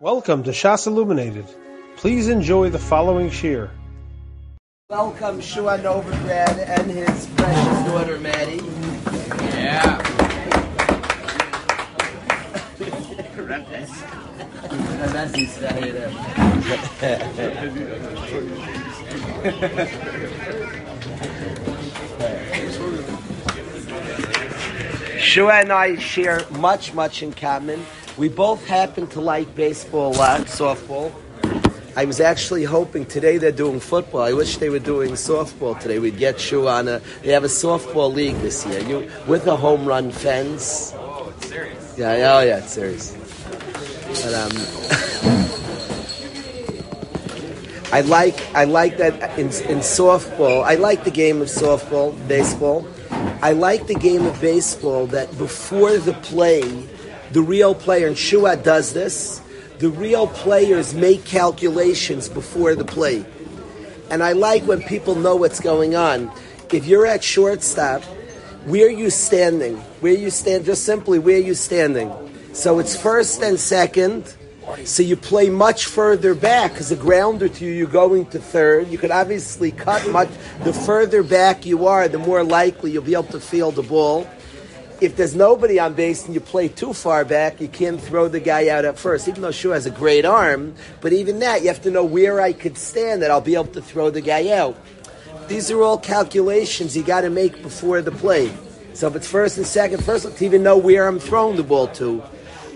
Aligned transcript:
Welcome 0.00 0.44
to 0.44 0.52
Shas 0.52 0.86
Illuminated. 0.86 1.44
Please 1.96 2.28
enjoy 2.28 2.70
the 2.70 2.78
following 2.78 3.30
shir. 3.30 3.68
Welcome 4.88 5.40
Shua 5.40 5.76
Novigrad 5.78 6.56
and 6.68 6.88
his 6.88 7.26
precious 7.34 7.84
daughter 7.84 8.16
Maddie. 8.20 8.62
Yeah. 9.58 9.98
Shua 25.18 25.54
and 25.54 25.72
I 25.72 25.96
share 25.96 26.46
much, 26.52 26.94
much 26.94 27.24
in 27.24 27.32
common. 27.32 27.84
We 28.18 28.28
both 28.28 28.66
happen 28.66 29.06
to 29.08 29.20
like 29.20 29.54
baseball 29.54 30.12
a 30.12 30.16
lot, 30.16 30.40
softball. 30.46 31.12
I 31.94 32.04
was 32.04 32.18
actually 32.20 32.64
hoping 32.64 33.06
today 33.06 33.38
they're 33.38 33.52
doing 33.52 33.78
football. 33.78 34.22
I 34.22 34.32
wish 34.32 34.56
they 34.56 34.70
were 34.70 34.80
doing 34.80 35.12
softball 35.12 35.78
today. 35.78 36.00
We'd 36.00 36.18
get 36.18 36.50
you 36.50 36.68
on 36.68 36.88
a. 36.88 37.00
They 37.22 37.30
have 37.30 37.44
a 37.44 37.48
softball 37.48 38.12
league 38.12 38.34
this 38.38 38.66
year. 38.66 38.80
You 38.80 39.08
with 39.28 39.46
a 39.46 39.54
home 39.54 39.86
run 39.86 40.10
fence. 40.10 40.92
Oh, 40.96 41.32
it's 41.36 41.46
serious. 41.46 41.94
Yeah, 41.96 42.36
oh 42.36 42.40
yeah, 42.40 42.58
it's 42.58 42.72
serious. 42.72 43.12
But 44.24 44.34
um, 44.34 44.50
I 47.92 48.00
like 48.00 48.56
I 48.56 48.64
like 48.64 48.96
that 48.96 49.38
in, 49.38 49.46
in 49.46 49.78
softball. 49.78 50.64
I 50.64 50.74
like 50.74 51.04
the 51.04 51.12
game 51.12 51.40
of 51.40 51.46
softball, 51.46 52.16
baseball. 52.26 52.84
I 53.42 53.52
like 53.52 53.86
the 53.86 53.94
game 53.94 54.26
of 54.26 54.40
baseball 54.40 55.06
that 55.06 55.38
before 55.38 55.98
the 55.98 56.14
play, 56.14 56.62
the 57.32 57.42
real 57.42 57.74
player 57.74 58.06
and 58.06 58.16
Shua 58.16 58.56
does 58.56 58.92
this. 58.92 59.40
The 59.78 59.90
real 59.90 60.26
players 60.26 60.94
make 60.94 61.24
calculations 61.24 62.28
before 62.28 62.74
the 62.74 62.84
play, 62.84 63.24
and 64.10 64.22
I 64.22 64.32
like 64.32 64.64
when 64.64 64.82
people 64.82 65.14
know 65.14 65.36
what's 65.36 65.60
going 65.60 65.94
on. 65.94 66.32
If 66.72 66.86
you're 66.86 67.06
at 67.06 67.22
shortstop, 67.22 68.02
where 68.64 68.88
are 68.88 68.90
you 68.90 69.08
standing? 69.08 69.76
Where 70.00 70.12
you 70.12 70.30
stand? 70.30 70.64
Just 70.64 70.84
simply 70.84 71.18
where 71.18 71.36
are 71.36 71.40
you 71.40 71.54
standing? 71.54 72.12
So 72.52 72.80
it's 72.80 72.96
first 72.96 73.40
and 73.40 73.58
second. 73.58 74.34
So 74.84 75.02
you 75.02 75.16
play 75.16 75.48
much 75.48 75.86
further 75.86 76.34
back 76.34 76.72
because 76.72 76.92
a 76.92 76.96
grounder 76.96 77.48
to 77.48 77.64
you, 77.64 77.72
you're 77.72 77.86
going 77.86 78.26
to 78.26 78.38
third. 78.38 78.88
You 78.88 78.98
could 78.98 79.10
obviously 79.10 79.70
cut 79.70 80.06
much. 80.10 80.28
The 80.64 80.72
further 80.72 81.22
back 81.22 81.64
you 81.64 81.86
are, 81.86 82.08
the 82.08 82.18
more 82.18 82.44
likely 82.44 82.90
you'll 82.90 83.04
be 83.04 83.14
able 83.14 83.24
to 83.24 83.40
field 83.40 83.76
the 83.76 83.82
ball. 83.82 84.28
If 85.00 85.16
there's 85.16 85.36
nobody 85.36 85.78
on 85.78 85.94
base 85.94 86.24
and 86.26 86.34
you 86.34 86.40
play 86.40 86.66
too 86.66 86.92
far 86.92 87.24
back, 87.24 87.60
you 87.60 87.68
can't 87.68 88.00
throw 88.00 88.26
the 88.26 88.40
guy 88.40 88.68
out 88.68 88.84
at 88.84 88.98
first. 88.98 89.28
Even 89.28 89.42
though 89.42 89.52
Shu 89.52 89.70
has 89.70 89.86
a 89.86 89.92
great 89.92 90.24
arm, 90.24 90.74
but 91.00 91.12
even 91.12 91.38
that, 91.38 91.62
you 91.62 91.68
have 91.68 91.82
to 91.82 91.90
know 91.92 92.02
where 92.02 92.40
I 92.40 92.52
could 92.52 92.76
stand 92.76 93.22
that 93.22 93.30
I'll 93.30 93.40
be 93.40 93.54
able 93.54 93.66
to 93.66 93.82
throw 93.82 94.10
the 94.10 94.20
guy 94.20 94.50
out. 94.50 94.76
These 95.46 95.70
are 95.70 95.80
all 95.82 95.98
calculations 95.98 96.96
you 96.96 97.04
got 97.04 97.20
to 97.20 97.30
make 97.30 97.62
before 97.62 98.02
the 98.02 98.10
play. 98.10 98.52
So 98.92 99.06
if 99.06 99.14
it's 99.14 99.28
first 99.28 99.56
and 99.56 99.66
second, 99.66 100.04
first 100.04 100.36
to 100.36 100.44
even 100.44 100.64
know 100.64 100.76
where 100.76 101.06
I'm 101.06 101.20
throwing 101.20 101.56
the 101.56 101.62
ball 101.62 101.86
to. 101.88 102.20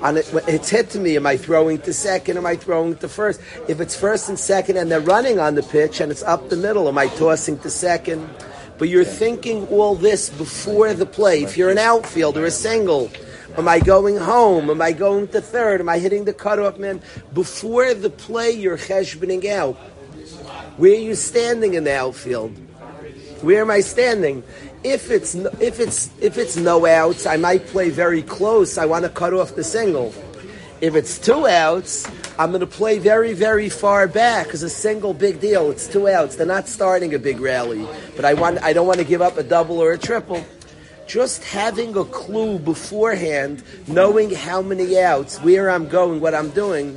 On 0.00 0.16
it, 0.16 0.32
it's 0.46 0.70
hit 0.70 0.90
to 0.90 1.00
me. 1.00 1.16
Am 1.16 1.26
I 1.26 1.36
throwing 1.36 1.80
to 1.80 1.92
second? 1.92 2.36
Am 2.36 2.46
I 2.46 2.54
throwing 2.54 2.96
to 2.98 3.08
first? 3.08 3.40
If 3.68 3.80
it's 3.80 3.96
first 3.96 4.28
and 4.28 4.38
second 4.38 4.76
and 4.76 4.88
they're 4.88 5.00
running 5.00 5.40
on 5.40 5.56
the 5.56 5.62
pitch 5.64 6.00
and 6.00 6.12
it's 6.12 6.22
up 6.22 6.50
the 6.50 6.56
middle, 6.56 6.86
am 6.86 6.98
I 6.98 7.08
tossing 7.08 7.58
to 7.60 7.70
second? 7.70 8.28
But 8.82 8.88
you're 8.88 9.04
thinking 9.04 9.68
all 9.68 9.94
this 9.94 10.28
before 10.28 10.92
the 10.92 11.06
play. 11.06 11.44
If 11.44 11.56
you're 11.56 11.70
an 11.70 11.78
outfielder, 11.78 12.44
a 12.44 12.50
single, 12.50 13.12
am 13.56 13.68
I 13.68 13.78
going 13.78 14.16
home? 14.16 14.70
Am 14.70 14.82
I 14.82 14.90
going 14.90 15.28
to 15.28 15.40
third? 15.40 15.80
Am 15.80 15.88
I 15.88 16.00
hitting 16.00 16.24
the 16.24 16.32
cutoff 16.32 16.78
man? 16.78 17.00
Before 17.32 17.94
the 17.94 18.10
play, 18.10 18.50
you're 18.50 18.76
cheshbening 18.76 19.48
out. 19.48 19.76
Where 20.78 20.90
are 20.90 20.96
you 20.96 21.14
standing 21.14 21.74
in 21.74 21.84
the 21.84 21.94
outfield? 21.94 22.58
Where 23.42 23.60
am 23.60 23.70
I 23.70 23.82
standing? 23.82 24.42
If 24.82 25.12
it's 25.12 25.36
if 25.36 25.78
it's 25.78 26.10
if 26.20 26.36
it's 26.36 26.56
no 26.56 26.84
outs, 26.84 27.24
I 27.24 27.36
might 27.36 27.68
play 27.68 27.88
very 27.88 28.22
close. 28.22 28.78
I 28.78 28.86
want 28.86 29.04
to 29.04 29.10
cut 29.10 29.32
off 29.32 29.54
the 29.54 29.62
single. 29.62 30.12
If 30.80 30.96
it's 30.96 31.20
two 31.20 31.46
outs, 31.46 32.04
I'm 32.38 32.50
going 32.50 32.60
to 32.60 32.66
play 32.66 32.98
very 32.98 33.34
very 33.34 33.68
far 33.68 34.08
back 34.08 34.46
because 34.46 34.62
a 34.62 34.70
single 34.70 35.12
big 35.14 35.40
deal. 35.40 35.70
It's 35.70 35.86
two 35.86 36.08
outs. 36.08 36.36
They're 36.36 36.46
not 36.46 36.68
starting 36.68 37.14
a 37.14 37.18
big 37.18 37.40
rally, 37.40 37.86
but 38.16 38.24
I 38.24 38.34
want 38.34 38.62
I 38.62 38.72
don't 38.72 38.86
want 38.86 38.98
to 38.98 39.04
give 39.04 39.20
up 39.20 39.36
a 39.36 39.42
double 39.42 39.78
or 39.78 39.92
a 39.92 39.98
triple. 39.98 40.44
Just 41.06 41.44
having 41.44 41.96
a 41.96 42.04
clue 42.04 42.58
beforehand, 42.58 43.62
knowing 43.86 44.30
how 44.30 44.62
many 44.62 44.98
outs, 44.98 45.38
where 45.40 45.68
I'm 45.68 45.88
going, 45.88 46.20
what 46.20 46.34
I'm 46.34 46.50
doing. 46.50 46.94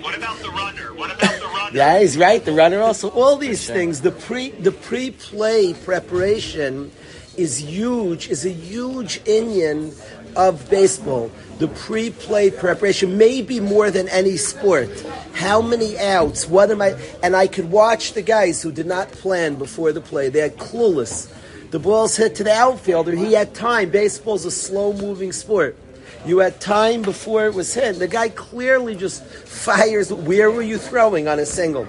What 0.00 0.16
about 0.16 0.38
the 0.38 0.50
runner? 0.50 0.94
What 0.94 1.10
about 1.12 1.40
the 1.40 1.46
runner? 1.46 1.76
Yeah, 1.76 1.98
he's 1.98 2.16
right. 2.16 2.44
The 2.44 2.52
runner 2.52 2.80
also. 2.80 3.08
All 3.10 3.36
these 3.36 3.66
things. 3.66 4.00
The 4.00 4.12
pre 4.12 4.50
the 4.50 4.70
pre 4.70 5.10
play 5.10 5.74
preparation 5.74 6.92
is 7.36 7.60
huge. 7.60 8.28
Is 8.28 8.46
a 8.46 8.50
huge 8.50 9.20
inyan 9.24 9.92
of 10.36 10.68
baseball. 10.70 11.30
The 11.58 11.68
pre 11.68 12.10
play 12.10 12.50
preparation, 12.50 13.18
maybe 13.18 13.58
more 13.60 13.90
than 13.90 14.08
any 14.08 14.36
sport. 14.36 14.88
How 15.34 15.60
many 15.60 15.98
outs? 15.98 16.46
What 16.46 16.70
am 16.70 16.80
I? 16.80 16.96
And 17.22 17.34
I 17.34 17.46
could 17.46 17.70
watch 17.70 18.12
the 18.12 18.22
guys 18.22 18.62
who 18.62 18.70
did 18.70 18.86
not 18.86 19.10
plan 19.10 19.56
before 19.56 19.92
the 19.92 20.00
play. 20.00 20.28
They're 20.28 20.50
clueless. 20.50 21.32
The 21.70 21.78
ball's 21.78 22.16
hit 22.16 22.36
to 22.36 22.44
the 22.44 22.52
outfielder. 22.52 23.14
He 23.14 23.32
had 23.32 23.54
time. 23.54 23.90
Baseball's 23.90 24.44
a 24.44 24.50
slow 24.50 24.92
moving 24.92 25.32
sport. 25.32 25.76
You 26.24 26.38
had 26.38 26.60
time 26.60 27.02
before 27.02 27.46
it 27.46 27.54
was 27.54 27.74
hit. 27.74 27.98
The 27.98 28.08
guy 28.08 28.28
clearly 28.28 28.94
just 28.94 29.24
fires. 29.24 30.12
Where 30.12 30.50
were 30.50 30.62
you 30.62 30.78
throwing 30.78 31.28
on 31.28 31.38
a 31.38 31.46
single? 31.46 31.86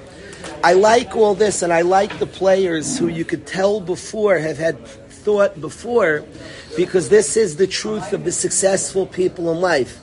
I 0.64 0.74
like 0.74 1.16
all 1.16 1.36
this, 1.36 1.62
and 1.62 1.72
I 1.72 1.82
like 1.82 2.20
the 2.20 2.26
players 2.26 2.98
who 2.98 3.08
you 3.08 3.26
could 3.26 3.46
tell 3.46 3.80
before 3.80 4.38
have 4.38 4.58
had 4.58 4.78
thought 5.30 5.62
before, 5.62 6.24
because 6.76 7.10
this 7.10 7.38
is 7.38 7.58
the 7.58 7.68
truth 7.68 8.14
of 8.14 8.24
the 8.24 8.32
successful 8.32 9.06
people 9.06 9.52
in 9.52 9.62
life. 9.62 9.94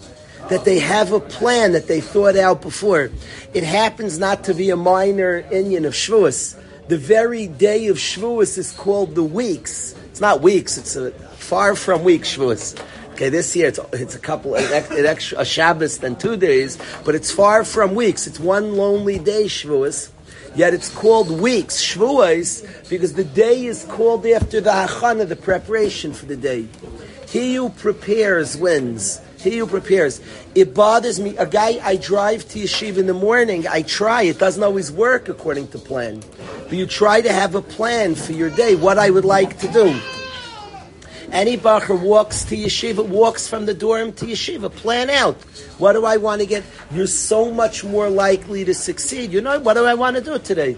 That 0.50 0.64
they 0.64 0.78
have 0.78 1.10
a 1.10 1.18
plan 1.18 1.72
that 1.72 1.88
they 1.88 2.00
thought 2.00 2.36
out 2.36 2.62
before. 2.62 3.10
It 3.52 3.64
happens 3.64 4.20
not 4.20 4.44
to 4.44 4.54
be 4.54 4.70
a 4.70 4.76
minor 4.76 5.42
inyan 5.42 5.84
of 5.84 5.94
Shavuos. 5.94 6.56
The 6.86 6.96
very 6.96 7.48
day 7.48 7.88
of 7.88 7.96
Shavuos 7.96 8.56
is 8.56 8.70
called 8.70 9.16
the 9.16 9.24
weeks. 9.24 9.96
It's 10.10 10.20
not 10.20 10.42
weeks, 10.42 10.78
it's 10.78 10.94
a 10.94 11.10
far 11.10 11.74
from 11.74 12.04
weeks 12.04 12.36
Shavuos. 12.36 12.80
Okay, 13.14 13.28
this 13.28 13.56
year 13.56 13.66
it's, 13.66 13.80
it's 13.94 14.14
a 14.14 14.20
couple, 14.20 14.54
an 14.54 14.72
extra, 14.72 15.40
a 15.40 15.44
Shabbos 15.44 15.98
than 15.98 16.14
two 16.14 16.36
days, 16.36 16.78
but 17.04 17.16
it's 17.16 17.32
far 17.32 17.64
from 17.64 17.96
weeks. 17.96 18.28
It's 18.28 18.38
one 18.38 18.76
lonely 18.76 19.18
day, 19.18 19.46
Shavuos. 19.46 20.10
Yet 20.56 20.72
it's 20.72 20.88
called 20.88 21.30
weeks, 21.30 21.82
Shavuos, 21.82 22.88
because 22.88 23.12
the 23.12 23.24
day 23.24 23.66
is 23.66 23.84
called 23.84 24.24
after 24.24 24.58
the 24.60 24.70
Hachana, 24.70 25.28
the 25.28 25.36
preparation 25.36 26.14
for 26.14 26.24
the 26.24 26.36
day. 26.36 26.66
He 27.28 27.56
who 27.56 27.68
prepares 27.68 28.56
wins. 28.56 29.20
He 29.38 29.58
who 29.58 29.66
prepares. 29.66 30.22
It 30.54 30.72
bothers 30.72 31.20
me. 31.20 31.36
A 31.36 31.44
guy, 31.44 31.78
I 31.82 31.96
drive 31.96 32.48
to 32.48 32.60
yeshiva 32.60 32.96
in 32.96 33.06
the 33.06 33.12
morning. 33.12 33.68
I 33.68 33.82
try. 33.82 34.22
It 34.22 34.38
doesn't 34.38 34.62
always 34.62 34.90
work 34.90 35.28
according 35.28 35.68
to 35.68 35.78
plan. 35.78 36.22
But 36.64 36.72
you 36.72 36.86
try 36.86 37.20
to 37.20 37.30
have 37.30 37.54
a 37.54 37.60
plan 37.60 38.14
for 38.14 38.32
your 38.32 38.48
day, 38.48 38.76
what 38.76 38.98
I 38.98 39.10
would 39.10 39.26
like 39.26 39.58
to 39.58 39.68
do. 39.68 40.00
Any 41.32 41.56
bacher 41.56 42.00
walks 42.00 42.44
to 42.44 42.56
yeshiva, 42.56 43.06
walks 43.06 43.48
from 43.48 43.66
the 43.66 43.74
dorm 43.74 44.12
to 44.14 44.26
yeshiva. 44.26 44.70
Plan 44.70 45.10
out. 45.10 45.36
What 45.78 45.94
do 45.94 46.04
I 46.04 46.16
want 46.16 46.40
to 46.40 46.46
get? 46.46 46.64
You're 46.90 47.06
so 47.06 47.52
much 47.52 47.84
more 47.84 48.08
likely 48.08 48.64
to 48.64 48.74
succeed. 48.74 49.32
You 49.32 49.40
know, 49.40 49.58
what 49.58 49.74
do 49.74 49.84
I 49.84 49.94
want 49.94 50.16
to 50.16 50.22
do 50.22 50.38
today? 50.38 50.76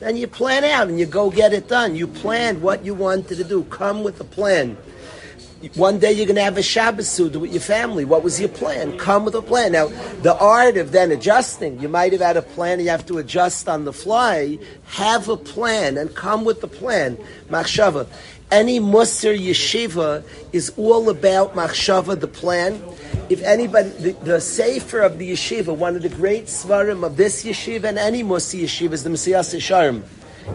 Then 0.00 0.16
you 0.16 0.28
plan 0.28 0.64
out 0.64 0.88
and 0.88 0.98
you 0.98 1.06
go 1.06 1.30
get 1.30 1.52
it 1.52 1.68
done. 1.68 1.96
You 1.96 2.06
planned 2.06 2.62
what 2.62 2.84
you 2.84 2.94
wanted 2.94 3.36
to 3.36 3.44
do. 3.44 3.64
Come 3.64 4.04
with 4.04 4.20
a 4.20 4.24
plan. 4.24 4.76
One 5.74 5.98
day 5.98 6.12
you're 6.12 6.26
going 6.26 6.36
to 6.36 6.44
have 6.44 6.56
a 6.56 6.62
Shabbos 6.62 7.08
Suda 7.08 7.40
with 7.40 7.50
your 7.50 7.60
family. 7.60 8.04
What 8.04 8.22
was 8.22 8.38
your 8.38 8.48
plan? 8.48 8.96
Come 8.96 9.24
with 9.24 9.34
a 9.34 9.42
plan. 9.42 9.72
Now, 9.72 9.88
the 10.22 10.38
art 10.38 10.76
of 10.76 10.92
then 10.92 11.10
adjusting, 11.10 11.80
you 11.80 11.88
might 11.88 12.12
have 12.12 12.20
had 12.20 12.36
a 12.36 12.42
plan, 12.42 12.78
you 12.78 12.90
have 12.90 13.04
to 13.06 13.18
adjust 13.18 13.68
on 13.68 13.84
the 13.84 13.92
fly. 13.92 14.58
Have 14.84 15.28
a 15.28 15.36
plan 15.36 15.98
and 15.98 16.14
come 16.14 16.44
with 16.44 16.60
the 16.60 16.68
plan. 16.68 17.18
Machshava. 17.50 18.06
Any 18.50 18.80
Musar 18.80 19.38
yeshiva 19.38 20.24
is 20.54 20.72
all 20.78 21.10
about 21.10 21.54
machshava, 21.54 22.18
the 22.18 22.26
plan. 22.26 22.82
If 23.28 23.42
anybody, 23.42 23.90
the, 23.90 24.12
the 24.24 24.40
sefer 24.40 25.00
of 25.00 25.18
the 25.18 25.32
yeshiva, 25.32 25.76
one 25.76 25.96
of 25.96 26.02
the 26.02 26.08
great 26.08 26.46
svarim 26.46 27.04
of 27.04 27.18
this 27.18 27.44
yeshiva 27.44 27.84
and 27.84 27.98
any 27.98 28.22
Musar 28.22 28.62
yeshiva 28.62 28.92
is 28.92 29.04
the 29.04 29.10
Mesilas 29.10 29.54
Yesharim. 29.54 30.02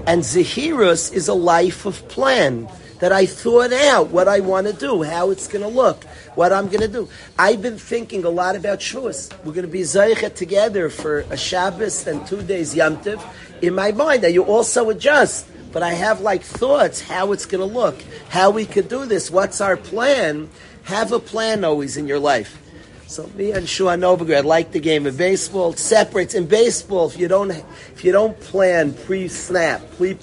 And 0.07 0.24
Zahirus 0.24 1.13
is 1.13 1.28
a 1.28 1.36
life 1.36 1.86
of 1.86 2.07
plan 2.07 2.68
that 3.00 3.12
I 3.12 3.28
thought 3.28 3.72
out 3.72 4.10
what 4.10 4.28
I 4.28 4.40
want 4.40 4.66
to 4.66 4.74
do, 4.74 5.04
how 5.04 5.30
it's 5.30 5.48
going 5.48 5.62
to 5.62 5.68
look, 5.68 6.04
what 6.34 6.51
I'm 6.51 6.68
going 6.69 6.81
to 6.81 6.88
do. 6.88 7.07
I've 7.38 7.62
been 7.62 7.78
thinking 7.78 8.24
a 8.24 8.30
lot 8.30 8.56
about 8.56 8.80
Shavuos. 8.80 9.31
We're 9.45 9.54
going 9.54 9.68
to 9.68 9.72
be 9.72 9.81
Zaychet 9.81 10.34
together 10.34 10.90
for 10.90 11.19
a 11.30 11.38
Shabbos 11.38 12.07
and 12.07 12.25
two 12.25 12.42
days 12.42 12.75
Yom 12.75 12.98
Tov. 12.98 13.22
In 13.62 13.75
my 13.75 13.92
mind, 13.92 14.24
now 14.24 14.30
you 14.30 14.44
also 14.44 14.90
adjust 14.90 15.45
but 15.73 15.83
I 15.83 15.93
have 15.93 16.21
like 16.21 16.43
thoughts 16.43 17.01
how 17.01 17.31
it's 17.33 17.45
going 17.45 17.67
to 17.67 17.73
look, 17.73 18.01
how 18.29 18.51
we 18.51 18.65
could 18.65 18.87
do 18.87 19.05
this, 19.05 19.29
what's 19.29 19.59
our 19.59 19.75
plan. 19.75 20.49
Have 20.83 21.11
a 21.11 21.19
plan 21.19 21.63
always 21.63 21.97
in 21.97 22.07
your 22.07 22.19
life. 22.19 22.59
So 23.07 23.27
me 23.35 23.51
and 23.51 23.67
Shua 23.67 23.95
Novograd 23.95 24.43
like 24.43 24.71
the 24.71 24.79
game 24.79 25.05
of 25.05 25.17
baseball. 25.17 25.73
It 25.73 25.79
separates 25.79 26.33
in 26.33 26.47
baseball. 26.47 27.07
If 27.07 27.19
you 27.19 27.27
don't, 27.27 27.51
if 27.51 28.03
you 28.03 28.11
don't 28.11 28.39
plan 28.39 28.93
pre-snap, 28.93 29.81
pre 29.97 30.15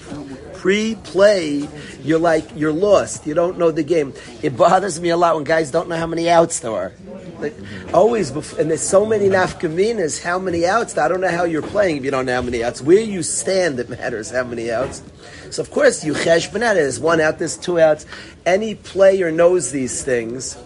pre-play, 0.61 1.67
you're 2.03 2.19
like 2.19 2.47
you're 2.55 2.71
lost. 2.71 3.25
You 3.25 3.33
don't 3.33 3.57
know 3.57 3.71
the 3.71 3.81
game. 3.81 4.13
It 4.43 4.55
bothers 4.55 5.01
me 5.01 5.09
a 5.09 5.17
lot 5.17 5.33
when 5.33 5.43
guys 5.43 5.71
don't 5.71 5.89
know 5.89 5.95
how 5.97 6.05
many 6.05 6.29
outs 6.29 6.59
there 6.59 6.71
are. 6.71 6.93
Like, 7.39 7.55
always, 7.95 8.31
bef- 8.31 8.59
and 8.59 8.69
there's 8.69 8.87
so 8.87 9.03
many 9.03 9.27
nafkaminas. 9.27 10.21
How 10.21 10.37
many 10.37 10.67
outs? 10.67 10.95
I 10.99 11.07
don't 11.07 11.19
know 11.19 11.31
how 11.31 11.45
you're 11.45 11.63
playing 11.63 11.97
if 11.97 12.05
you 12.05 12.11
don't 12.11 12.27
know 12.27 12.35
how 12.35 12.43
many 12.43 12.63
outs. 12.63 12.79
Where 12.79 13.01
you 13.01 13.23
stand, 13.23 13.79
it 13.79 13.89
matters 13.89 14.29
how 14.29 14.43
many 14.43 14.69
outs. 14.71 15.01
So 15.49 15.63
of 15.63 15.71
course 15.71 16.05
you 16.05 16.13
chesh 16.13 16.51
There's 16.51 16.99
one 16.99 17.19
out. 17.19 17.39
There's 17.39 17.57
two 17.57 17.79
outs. 17.79 18.05
Any 18.45 18.75
player 18.75 19.31
knows 19.31 19.71
these 19.71 20.03
things 20.03 20.59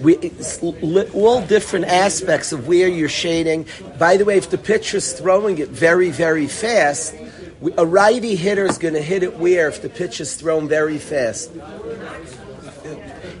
we, 0.00 0.16
all 1.12 1.42
different 1.42 1.84
aspects 1.86 2.52
of 2.52 2.66
where 2.66 2.88
you're 2.88 3.08
shading. 3.08 3.66
By 3.98 4.16
the 4.16 4.24
way, 4.24 4.36
if 4.36 4.50
the 4.50 4.58
pitcher's 4.58 5.12
throwing 5.12 5.58
it 5.58 5.68
very, 5.68 6.10
very 6.10 6.46
fast, 6.46 7.14
a 7.76 7.84
righty 7.84 8.36
hitter 8.36 8.64
is 8.64 8.78
going 8.78 8.94
to 8.94 9.02
hit 9.02 9.22
it 9.22 9.36
where 9.36 9.68
if 9.68 9.82
the 9.82 9.90
pitch 9.90 10.20
is 10.20 10.34
thrown 10.34 10.68
very 10.68 10.98
fast. 10.98 11.50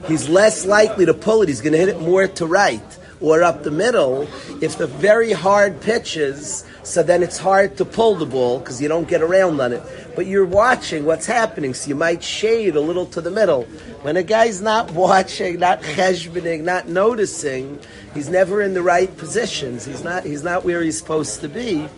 He's 0.06 0.28
less 0.28 0.66
likely 0.66 1.06
to 1.06 1.14
pull 1.14 1.42
it. 1.42 1.48
He's 1.48 1.60
going 1.60 1.72
to 1.72 1.78
hit 1.78 1.88
it 1.88 2.00
more 2.00 2.26
to 2.26 2.46
right 2.46 2.98
or 3.20 3.42
up 3.42 3.62
the 3.62 3.70
middle. 3.70 4.28
If 4.62 4.78
the 4.78 4.86
very 4.86 5.32
hard 5.32 5.80
pitches, 5.80 6.64
so 6.82 7.02
then 7.02 7.22
it's 7.22 7.38
hard 7.38 7.76
to 7.76 7.84
pull 7.84 8.14
the 8.14 8.26
ball 8.26 8.58
because 8.58 8.80
you 8.80 8.88
don't 8.88 9.08
get 9.08 9.22
around 9.22 9.60
on 9.60 9.72
it. 9.72 9.82
But 10.16 10.26
you're 10.26 10.46
watching 10.46 11.04
what's 11.04 11.26
happening, 11.26 11.74
so 11.74 11.88
you 11.88 11.94
might 11.94 12.22
shade 12.22 12.76
a 12.76 12.80
little 12.80 13.06
to 13.06 13.20
the 13.20 13.30
middle. 13.30 13.64
When 14.02 14.16
a 14.16 14.22
guy's 14.22 14.60
not 14.60 14.90
watching, 14.92 15.58
not 15.58 15.82
cheshbening, 15.82 16.62
not 16.62 16.88
noticing, 16.88 17.78
he's 18.14 18.28
never 18.28 18.60
in 18.62 18.74
the 18.74 18.82
right 18.82 19.14
positions. 19.16 19.84
He's 19.84 20.02
not. 20.02 20.24
He's 20.24 20.42
not 20.42 20.64
where 20.64 20.82
he's 20.82 20.98
supposed 20.98 21.40
to 21.42 21.48
be. 21.48 21.88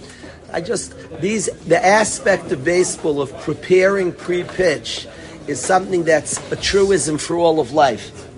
I 0.53 0.61
just 0.61 0.95
these 1.21 1.47
the 1.67 1.85
aspect 1.85 2.53
of 2.53 2.65
baseball 2.65 3.23
of 3.23 3.33
preparing 3.39 4.13
pre-pitch 4.13 5.09
is 5.47 5.61
something 5.61 6.05
that's 6.05 6.39
a 6.53 6.57
truism 6.57 7.19
for 7.19 7.37
all 7.37 7.59
of 7.59 7.73
life. 7.73 8.29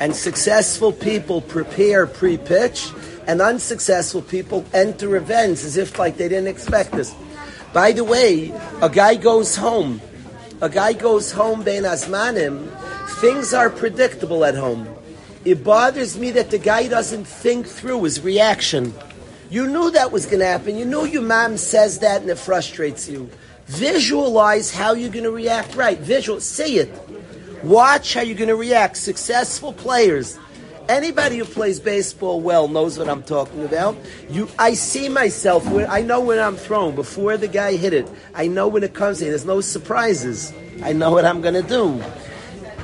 And 0.00 0.14
successful 0.14 0.92
people 0.92 1.40
prepare 1.40 2.06
pre-pitch, 2.06 2.90
and 3.26 3.42
unsuccessful 3.42 4.22
people 4.22 4.64
enter 4.72 5.16
events 5.16 5.64
as 5.64 5.76
if 5.76 5.98
like 5.98 6.16
they 6.16 6.28
didn't 6.28 6.48
expect 6.48 6.92
this. 6.92 7.14
By 7.72 7.92
the 7.92 8.04
way, 8.04 8.50
a 8.80 8.88
guy 8.88 9.16
goes 9.16 9.56
home. 9.56 10.00
A 10.62 10.68
guy 10.68 10.94
goes 10.94 11.32
home, 11.32 11.62
Bein 11.62 11.82
Hazmanim. 11.82 12.68
Things 13.20 13.52
are 13.52 13.70
predictable 13.70 14.44
at 14.44 14.54
home. 14.54 14.88
It 15.44 15.62
bothers 15.62 16.18
me 16.18 16.30
that 16.32 16.50
the 16.50 16.58
guy 16.58 16.88
doesn't 16.88 17.26
think 17.26 17.66
through 17.66 18.04
his 18.04 18.20
reaction. 18.22 18.94
You 19.50 19.66
knew 19.66 19.90
that 19.90 20.12
was 20.12 20.26
going 20.26 20.40
to 20.40 20.46
happen. 20.46 20.76
You 20.76 20.84
knew 20.84 21.04
your 21.04 21.22
mom 21.22 21.56
says 21.56 22.00
that 22.00 22.20
and 22.20 22.30
it 22.30 22.38
frustrates 22.38 23.08
you. 23.08 23.30
Visualize 23.66 24.72
how 24.72 24.92
you're 24.92 25.10
going 25.10 25.24
to 25.24 25.30
react 25.30 25.74
right. 25.74 25.98
Visual, 25.98 26.40
say 26.40 26.74
it. 26.74 27.64
Watch 27.64 28.14
how 28.14 28.22
you're 28.22 28.36
going 28.36 28.48
to 28.48 28.56
react. 28.56 28.96
Successful 28.96 29.72
players 29.72 30.38
Anybody 30.88 31.36
who 31.36 31.44
plays 31.44 31.78
baseball 31.78 32.40
well 32.40 32.66
knows 32.66 32.98
what 32.98 33.10
I'm 33.10 33.22
talking 33.22 33.62
about. 33.62 33.94
You, 34.30 34.48
I 34.58 34.72
see 34.72 35.10
myself. 35.10 35.66
I 35.66 36.00
know 36.00 36.20
when 36.22 36.38
I'm 36.38 36.56
thrown 36.56 36.94
before 36.94 37.36
the 37.36 37.46
guy 37.46 37.76
hit 37.76 37.92
it. 37.92 38.08
I 38.34 38.46
know 38.46 38.68
when 38.68 38.82
it 38.82 38.94
comes 38.94 39.20
in. 39.20 39.28
There's 39.28 39.44
no 39.44 39.60
surprises. 39.60 40.50
I 40.82 40.94
know 40.94 41.10
what 41.10 41.26
I'm 41.26 41.42
going 41.42 41.54
to 41.54 41.62
do. 41.62 41.92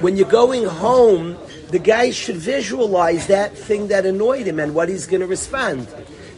When 0.02 0.18
you're 0.18 0.28
going 0.28 0.66
home, 0.66 1.38
the 1.74 1.80
guy 1.80 2.12
should 2.12 2.36
visualize 2.36 3.26
that 3.26 3.58
thing 3.58 3.88
that 3.88 4.06
annoyed 4.06 4.46
him 4.46 4.60
and 4.60 4.76
what 4.76 4.88
he's 4.88 5.08
going 5.08 5.22
to 5.22 5.26
respond. 5.26 5.88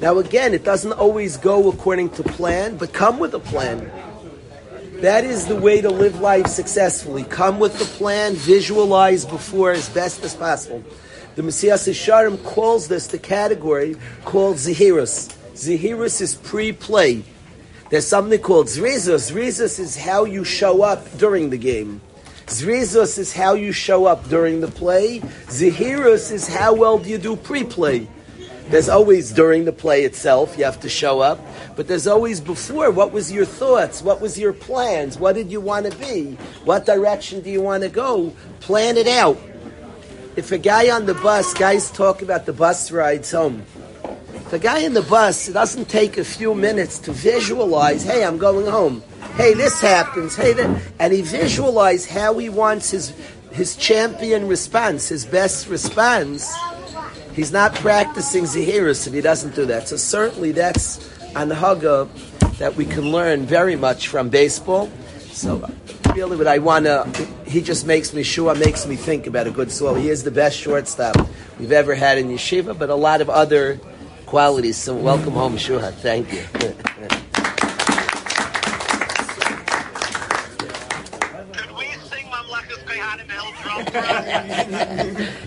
Now, 0.00 0.16
again, 0.16 0.54
it 0.54 0.64
doesn't 0.64 0.94
always 0.94 1.36
go 1.36 1.68
according 1.68 2.08
to 2.12 2.22
plan, 2.22 2.78
but 2.78 2.94
come 2.94 3.18
with 3.18 3.34
a 3.34 3.38
plan. 3.38 3.90
That 5.02 5.24
is 5.24 5.44
the 5.44 5.54
way 5.54 5.82
to 5.82 5.90
live 5.90 6.22
life 6.22 6.46
successfully. 6.46 7.22
Come 7.24 7.58
with 7.58 7.78
the 7.78 7.84
plan, 7.84 8.32
visualize 8.32 9.26
before 9.26 9.72
as 9.72 9.90
best 9.90 10.24
as 10.24 10.34
possible. 10.34 10.82
The 11.34 11.42
Mesilas 11.42 11.86
Yesharim 11.86 12.42
calls 12.42 12.88
this 12.88 13.06
the 13.06 13.18
category 13.18 13.96
called 14.24 14.56
Zahirus. 14.56 15.36
Zahirus 15.52 16.22
is 16.22 16.34
pre-play. 16.34 17.24
There's 17.90 18.06
something 18.06 18.40
called 18.40 18.68
Zrizus. 18.68 19.32
Zrizus 19.32 19.78
is 19.78 19.98
how 19.98 20.24
you 20.24 20.44
show 20.44 20.80
up 20.80 21.18
during 21.18 21.50
the 21.50 21.58
game. 21.58 22.00
Zrizus 22.46 23.19
is 23.19 23.32
how 23.32 23.54
you 23.54 23.72
show 23.72 24.06
up 24.06 24.28
during 24.28 24.60
the 24.60 24.69
play. 24.69 25.20
Zahirus 25.48 26.31
is 26.32 26.46
how 26.48 26.75
well 26.75 26.98
do 26.98 27.10
you 27.10 27.19
do 27.19 27.37
pre-play. 27.37 28.08
There's 28.69 28.88
always 28.88 29.32
during 29.32 29.64
the 29.64 29.72
play 29.72 30.04
itself, 30.04 30.56
you 30.58 30.64
have 30.64 30.81
to 30.81 30.88
show 30.88 31.20
up. 31.20 31.40
But 31.76 31.87
there's 31.87 32.06
always 32.06 32.40
before, 32.40 32.90
what 32.90 33.12
was 33.12 33.31
your 33.31 33.44
thoughts? 33.44 34.02
What 34.02 34.20
was 34.20 34.38
your 34.38 34.52
plans? 34.52 35.19
What 35.19 35.34
did 35.34 35.52
you 35.52 35.60
want 35.60 35.90
to 35.90 35.98
be? 35.98 36.37
What 36.64 36.87
direction 36.87 37.43
do 37.43 37.50
you 37.50 37.62
want 37.62 37.82
to 37.84 37.88
go? 37.88 38.34
Plan 38.60 38.96
it 38.96 39.06
out 39.06 39.38
if 40.37 40.52
a 40.52 40.58
guy 40.58 40.90
on 40.90 41.06
the 41.06 41.14
bus, 41.14 41.54
guys 41.54 41.90
talk 41.90 42.20
about 42.20 42.44
the 42.44 42.52
bus 42.52 42.92
rides 42.92 43.32
home. 43.32 43.64
A 44.52 44.58
guy 44.60 44.78
in 44.78 44.94
the 44.94 45.02
bus, 45.02 45.48
it 45.48 45.54
doesn't 45.54 45.88
take 45.88 46.19
a 46.19 46.25
few 46.25 46.54
minutes 46.54 47.00
to 47.00 47.12
visualize, 47.12 48.04
hey, 48.04 48.25
I'm 48.25 48.38
going 48.38 48.66
home. 48.66 49.02
Hey, 49.34 49.54
this 49.54 49.81
happens. 49.81 50.37
Hey, 50.37 50.52
that, 50.52 50.82
and 51.00 51.12
he 51.12 51.22
visualize 51.22 52.06
how 52.06 52.38
he 52.38 52.48
wants 52.48 52.90
his 52.93 53.12
his 53.50 53.75
champion 53.75 54.46
response, 54.46 55.08
his 55.08 55.25
best 55.25 55.66
response. 55.69 56.54
He's 57.34 57.52
not 57.52 57.75
practicing 57.75 58.44
Zahiris 58.44 59.06
if 59.06 59.14
he 59.14 59.20
doesn't 59.20 59.54
do 59.54 59.66
that. 59.66 59.88
So 59.88 59.96
certainly 59.96 60.52
that's 60.52 60.99
anhaga 61.32 62.08
that 62.58 62.76
we 62.76 62.84
can 62.84 63.10
learn 63.10 63.46
very 63.46 63.75
much 63.75 64.08
from 64.08 64.28
baseball. 64.28 64.90
So 65.32 65.69
really 66.14 66.37
what 66.37 66.46
I 66.46 66.58
want 66.58 66.84
to, 66.84 67.04
he 67.46 67.62
just 67.62 67.87
makes 67.87 68.14
me, 68.14 68.22
sure, 68.22 68.54
makes 68.54 68.87
me 68.87 68.94
think 68.94 69.26
about 69.26 69.46
a 69.46 69.50
good 69.50 69.72
soul. 69.72 69.94
He 69.94 70.08
is 70.08 70.22
the 70.22 70.31
best 70.31 70.56
shortstop 70.56 71.16
we've 71.58 71.72
ever 71.72 71.94
had 71.94 72.19
in 72.19 72.28
yeshiva, 72.28 72.78
but 72.78 72.90
a 72.90 72.94
lot 72.94 73.20
of 73.20 73.28
other 73.28 73.81
qualities. 74.26 74.76
So 74.76 74.94
welcome 74.94 75.32
home, 75.32 75.56
Shua. 75.56 75.93
Thank 75.93 76.32
you. 76.32 76.43
Could 81.52 81.70
we 81.76 81.87
sing 82.11 82.26
Mamlechus 82.26 82.84
Kohanim 82.84 83.31
El 83.31 83.52
drum 83.62 85.26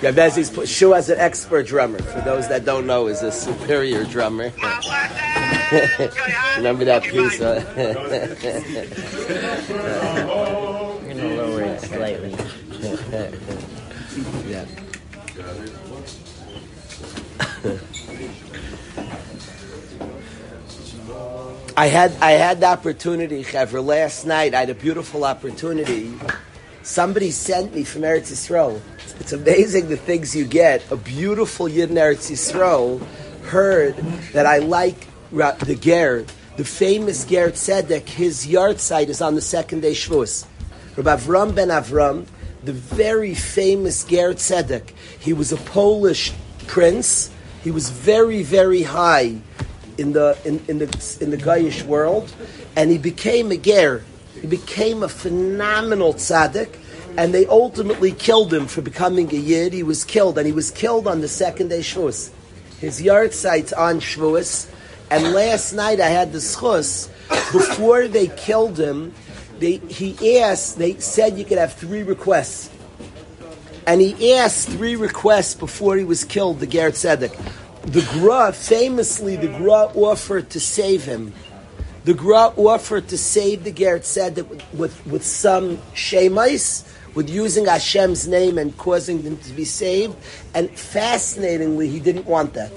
Gabezi's 0.00 0.70
Shua 0.70 0.98
is 0.98 1.08
an 1.08 1.18
expert 1.18 1.66
drummer. 1.66 1.98
For 1.98 2.20
those 2.20 2.46
that 2.48 2.64
don't 2.66 2.86
know, 2.86 3.06
is 3.06 3.22
a 3.22 3.32
superior 3.32 4.04
drummer. 4.04 4.52
Remember 6.56 6.84
that 6.84 7.02
piece? 7.04 7.38
Huh? 7.38 7.64
I'm 11.00 11.08
gonna 11.08 11.36
lower 11.36 11.62
it 11.62 11.80
slightly. 11.80 12.36
yeah. 14.46 14.66
I 21.76 21.88
had 21.88 22.12
I 22.20 22.32
had 22.32 22.60
the 22.60 22.66
opportunity, 22.66 23.42
Chevra, 23.42 23.84
last 23.84 24.24
night. 24.26 24.54
I 24.54 24.60
had 24.60 24.70
a 24.70 24.76
beautiful 24.76 25.24
opportunity. 25.24 26.14
Somebody 26.84 27.32
sent 27.32 27.74
me 27.74 27.82
from 27.82 28.02
Eretz 28.02 28.30
Yisrael. 28.30 28.80
It's 29.18 29.32
amazing 29.32 29.88
the 29.88 29.96
things 29.96 30.36
you 30.36 30.44
get. 30.44 30.88
A 30.92 30.96
beautiful 30.96 31.68
Yid 31.68 31.90
in 31.90 31.96
Eretz 31.96 32.30
Yisrael 32.30 33.04
heard 33.46 33.96
that 34.34 34.46
I 34.46 34.58
like 34.58 35.08
the 35.32 35.74
Ger, 35.74 36.24
the 36.56 36.64
famous 36.64 37.24
Ger 37.24 37.50
Tzedek, 37.50 38.08
his 38.08 38.46
yard 38.46 38.78
site 38.78 39.08
is 39.08 39.20
on 39.20 39.34
the 39.34 39.40
second 39.40 39.80
day 39.80 39.94
Shavuos. 39.94 40.46
Rabbi 40.96 41.16
Avram 41.16 41.56
ben 41.56 41.70
Avram, 41.70 42.26
the 42.62 42.72
very 42.72 43.34
famous 43.34 44.04
Ger 44.04 44.32
Tzedek, 44.32 44.90
he 45.18 45.32
was 45.32 45.50
a 45.50 45.56
Polish 45.56 46.32
prince. 46.68 47.32
He 47.64 47.72
was 47.72 47.90
very, 47.90 48.44
very 48.44 48.82
high 48.82 49.40
in 49.98 50.12
the 50.12 50.36
in, 50.44 50.62
in 50.68 50.78
the 50.78 51.18
in 51.20 51.30
the 51.30 51.36
Goyish 51.36 51.84
world, 51.84 52.32
and 52.76 52.90
he 52.90 52.98
became 52.98 53.50
a 53.50 53.56
Ger. 53.56 54.02
He 54.40 54.46
became 54.46 55.02
a 55.02 55.08
phenomenal 55.08 56.14
tzaddik, 56.14 56.76
and 57.16 57.32
they 57.32 57.46
ultimately 57.46 58.12
killed 58.12 58.52
him 58.52 58.66
for 58.66 58.82
becoming 58.82 59.30
a 59.32 59.38
yid. 59.38 59.72
He 59.72 59.82
was 59.82 60.04
killed, 60.04 60.38
and 60.38 60.46
he 60.46 60.52
was 60.52 60.70
killed 60.70 61.06
on 61.06 61.20
the 61.20 61.28
second 61.28 61.68
day 61.68 61.80
Shavuos. 61.80 62.30
His 62.80 63.00
yard 63.00 63.32
site's 63.32 63.72
on 63.72 64.00
Shavuos, 64.00 64.68
and 65.10 65.32
last 65.32 65.72
night 65.72 66.00
I 66.00 66.08
had 66.08 66.32
the 66.32 66.38
schus, 66.38 67.08
before 67.52 68.08
they 68.08 68.26
killed 68.26 68.78
him, 68.78 69.14
they, 69.58 69.76
he 69.76 70.40
asked, 70.40 70.78
they 70.78 70.98
said 70.98 71.38
you 71.38 71.44
could 71.44 71.58
have 71.58 71.74
three 71.74 72.02
requests. 72.02 72.70
And 73.86 74.00
he 74.00 74.34
asked 74.34 74.68
three 74.68 74.96
requests 74.96 75.54
before 75.54 75.96
he 75.96 76.04
was 76.04 76.24
killed, 76.24 76.60
the 76.60 76.66
Ger 76.66 76.90
Tzedek. 76.90 77.38
The 77.86 78.06
Gra, 78.12 78.52
famously, 78.52 79.36
the 79.36 79.48
Gra 79.48 79.90
offered 79.94 80.48
to 80.50 80.60
save 80.60 81.04
him. 81.04 81.34
The 82.04 82.14
Gra 82.14 82.52
offered 82.56 83.08
to 83.08 83.18
save 83.18 83.64
the 83.64 83.72
Ger 83.72 83.98
Tzedek 83.98 84.48
with, 84.48 84.74
with, 84.74 85.06
with 85.06 85.24
some 85.24 85.76
shemais, 85.94 86.86
with 87.14 87.28
using 87.28 87.66
Hashem's 87.66 88.26
name 88.26 88.56
and 88.56 88.76
causing 88.78 89.22
them 89.22 89.36
to 89.36 89.52
be 89.52 89.64
saved. 89.64 90.16
And 90.54 90.70
fascinatingly, 90.70 91.88
he 91.88 92.00
didn't 92.00 92.26
want 92.26 92.54
that. 92.54 92.72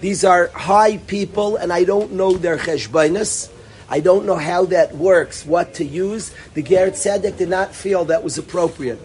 These 0.00 0.24
are 0.24 0.48
high 0.48 0.96
people, 0.98 1.56
and 1.56 1.72
I 1.72 1.84
don't 1.84 2.12
know 2.12 2.32
their 2.32 2.58
cheshbainas. 2.58 3.50
I 3.88 4.00
don't 4.00 4.26
know 4.26 4.36
how 4.36 4.64
that 4.66 4.96
works, 4.96 5.46
what 5.46 5.74
to 5.74 5.84
use. 5.84 6.34
The 6.54 6.62
Ger 6.62 6.90
Tzedek 6.90 7.36
did 7.36 7.48
not 7.48 7.74
feel 7.74 8.04
that 8.06 8.24
was 8.24 8.36
appropriate. 8.36 9.00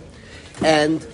And 0.63 1.05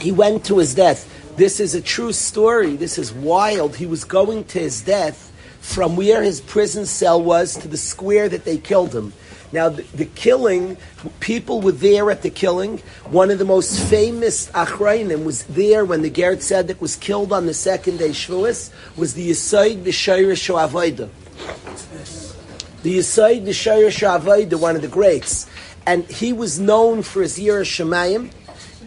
he 0.00 0.12
went 0.12 0.46
to 0.46 0.58
his 0.58 0.74
death. 0.74 1.14
This 1.38 1.60
is 1.60 1.76
a 1.76 1.80
true 1.80 2.12
story. 2.12 2.74
This 2.74 2.98
is 2.98 3.12
wild. 3.12 3.76
He 3.76 3.86
was 3.86 4.02
going 4.02 4.42
to 4.46 4.58
his 4.58 4.80
death 4.80 5.32
from 5.60 5.94
where 5.94 6.20
his 6.20 6.40
prison 6.40 6.84
cell 6.84 7.22
was 7.22 7.56
to 7.58 7.68
the 7.68 7.76
square 7.76 8.28
that 8.28 8.44
they 8.44 8.58
killed 8.58 8.92
him. 8.92 9.12
Now, 9.52 9.68
the, 9.68 9.82
the 9.94 10.06
killing, 10.06 10.76
people 11.20 11.60
were 11.60 11.70
there 11.70 12.10
at 12.10 12.22
the 12.22 12.30
killing. 12.30 12.78
One 13.04 13.30
of 13.30 13.38
the 13.38 13.44
most 13.44 13.78
famous 13.88 14.50
Achrayim 14.50 15.24
was 15.24 15.44
there 15.44 15.84
when 15.84 16.02
the 16.02 16.10
Ger 16.10 16.34
Tzedek 16.34 16.80
was 16.80 16.96
killed 16.96 17.32
on 17.32 17.46
the 17.46 17.54
second 17.54 17.98
day 17.98 18.10
Shavuos, 18.10 18.72
was 18.96 19.14
the 19.14 19.30
Yisoid 19.30 19.84
V'Shayrish 19.84 20.50
Avodah. 20.52 21.08
The 22.82 22.98
Yisoid 22.98 23.46
V'Shayrish 23.46 24.02
Avodah, 24.02 24.60
one 24.60 24.74
of 24.74 24.82
the 24.82 24.88
greats. 24.88 25.48
And 25.86 26.04
he 26.06 26.32
was 26.32 26.58
known 26.58 27.02
for 27.02 27.22
his 27.22 27.38
Yirah 27.38 27.62
Shemayim, 27.62 28.32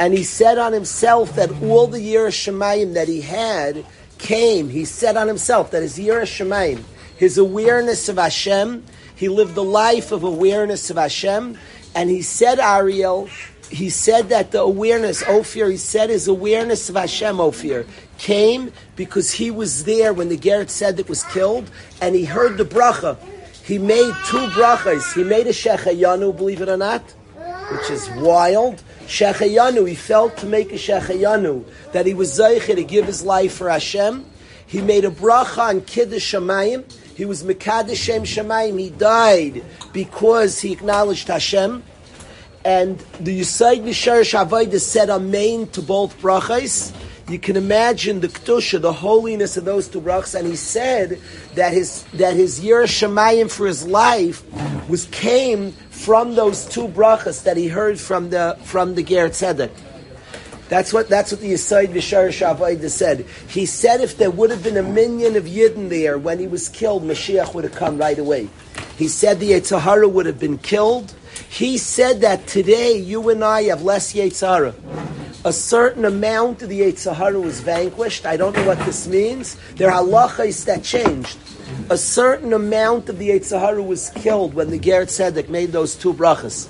and 0.02 0.16
he 0.16 0.24
said 0.24 0.58
on 0.58 0.74
himself 0.74 1.36
that 1.36 1.52
all 1.62 1.86
the 1.86 2.00
Yirah 2.00 2.30
Shemayim 2.30 2.96
that 2.96 3.08
he 3.08 3.22
had 3.22 3.86
came, 4.18 4.68
he 4.68 4.84
said 4.84 5.16
on 5.16 5.28
himself 5.28 5.70
that 5.70 5.84
his 5.84 6.00
Yirah 6.00 6.24
Shemayim, 6.24 6.82
his 7.18 7.38
awareness 7.38 8.10
of 8.10 8.18
Hashem, 8.18 8.84
he 9.16 9.30
lived 9.30 9.54
the 9.54 9.64
life 9.64 10.12
of 10.12 10.24
awareness 10.24 10.90
of 10.90 10.98
Hashem, 10.98 11.56
and 11.94 12.10
he 12.10 12.24
said, 12.24 12.58
Ariel, 12.58 13.30
he 13.70 13.92
said 13.92 14.30
that 14.30 14.50
the 14.50 14.62
awareness, 14.62 15.22
Ophir, 15.22 15.70
he 15.70 15.78
said 15.78 16.10
his 16.10 16.28
awareness 16.28 16.90
of 16.90 16.96
Hashem, 16.96 17.40
Ophir, 17.40 17.86
came 18.18 18.74
because 18.96 19.30
he 19.30 19.52
was 19.52 19.84
there 19.84 20.14
when 20.14 20.30
the 20.30 20.38
Gerrit 20.38 20.70
Tzedek 20.70 21.10
was 21.10 21.24
killed, 21.26 21.70
and 22.02 22.16
he 22.16 22.26
heard 22.26 22.58
the 22.58 22.66
bracha. 22.66 23.20
He 23.64 23.78
made 23.78 24.16
two 24.26 24.48
brachas. 24.48 25.14
He 25.14 25.24
made 25.24 25.46
a 25.46 25.52
Shechayanu, 25.52 26.36
believe 26.36 26.64
it 26.64 26.70
or 26.70 26.78
not, 26.78 27.04
which 27.70 27.92
is 27.92 28.10
wild. 28.16 28.82
Shechayanu, 29.12 29.90
he 29.90 29.96
felt 29.96 30.38
to 30.38 30.46
make 30.46 30.72
a 30.72 30.76
Shechayanu, 30.76 31.66
that 31.92 32.06
he 32.06 32.14
was 32.14 32.40
Zeiche 32.40 32.74
to 32.74 32.84
give 32.84 33.06
his 33.06 33.24
life 33.24 33.54
for 33.56 33.70
Hashem. 33.70 34.26
He 34.66 34.80
made 34.82 35.04
a 35.04 35.10
bracha 35.10 35.58
on 35.58 35.82
Kiddush 35.82 36.34
Shamayim. 36.34 36.90
He 37.14 37.26
was 37.26 37.44
Mekadesh 37.44 37.98
Shem. 38.26 38.78
He 38.78 38.90
died 38.90 39.66
because 39.92 40.62
he 40.62 40.72
acknowledged 40.72 41.28
Hashem. 41.28 41.84
And 42.64 43.00
the 43.20 43.42
Yisaid 43.42 43.84
Visharish 43.84 44.34
Avodah 44.34 44.80
said 44.80 45.10
Amen 45.10 45.68
to 45.72 45.82
both 45.82 46.18
brachas. 46.22 46.94
You 47.32 47.40
can 47.40 47.56
imagine 47.56 48.20
the 48.20 48.28
kedusha, 48.28 48.82
the 48.82 48.92
holiness 48.92 49.56
of 49.56 49.64
those 49.64 49.88
two 49.88 50.02
brachas, 50.02 50.38
and 50.38 50.46
he 50.46 50.58
said 50.58 51.18
that 51.56 51.72
his 51.72 52.04
that 52.16 52.36
his 52.36 52.60
year 52.60 52.84
shemayim 52.84 53.50
for 53.50 53.68
his 53.68 53.88
life 53.88 54.44
was 54.90 55.06
came 55.06 55.72
from 55.72 56.36
those 56.36 56.66
two 56.66 56.90
brachas 56.90 57.44
that 57.44 57.56
he 57.56 57.70
heard 57.70 57.98
from 57.98 58.32
the 58.32 58.58
from 58.66 58.96
the 58.96 59.04
Ger 59.04 59.30
Tzedek. 59.30 59.72
That's 60.68 60.92
what 60.92 61.08
that's 61.08 61.32
what 61.32 61.40
the 61.40 61.54
Yisaid 61.54 61.94
Vishar 61.94 62.28
Shavayda 62.28 62.90
said. 62.90 63.26
He 63.48 63.66
said 63.66 64.02
if 64.02 64.18
there 64.18 64.30
would 64.30 64.50
have 64.52 64.62
been 64.62 64.76
a 64.76 64.84
minion 64.84 65.38
of 65.38 65.46
Yidden 65.46 65.88
there 65.88 66.18
when 66.18 66.38
he 66.38 66.48
was 66.48 66.68
killed, 66.68 67.04
Mashiach 67.04 67.54
would 67.54 67.64
have 67.64 67.76
come 67.76 67.98
right 67.98 68.20
away. 68.20 68.50
He 68.98 69.08
said 69.08 69.40
the 69.40 69.52
Yetzer 69.52 69.80
Hara 69.80 70.10
would 70.10 70.26
have 70.26 70.40
been 70.40 70.58
killed. 70.58 71.14
He 71.48 71.78
said 71.78 72.20
that 72.22 72.46
today 72.48 72.98
you 72.98 73.30
and 73.30 73.42
I 73.42 73.64
have 73.64 73.84
less 73.84 74.12
Yetzer 74.12 74.48
Hara. 74.50 74.76
A 75.44 75.52
certain 75.52 76.06
amount 76.06 76.62
of 76.62 76.70
the 76.70 76.82
Yetzer 76.82 77.16
Hara 77.16 77.40
was 77.40 77.62
vanquished. 77.62 78.28
I 78.28 78.38
don't 78.38 78.56
know 78.56 78.68
what 78.68 78.78
this 78.86 79.08
means. 79.08 79.58
There 79.76 79.92
are 79.92 80.04
halachas 80.04 80.66
that 80.66 80.84
changed. 80.84 81.36
A 81.90 81.98
certain 81.98 82.54
amount 82.54 83.10
of 83.10 83.18
the 83.18 83.30
Yetzer 83.30 83.60
Hara 83.60 83.82
was 83.82 84.12
killed 84.12 84.54
when 84.54 84.70
the 84.70 84.78
Ger 84.78 85.06
Tzedek 85.06 85.50
made 85.50 85.72
those 85.72 85.96
two 85.96 86.14
brachas. 86.14 86.68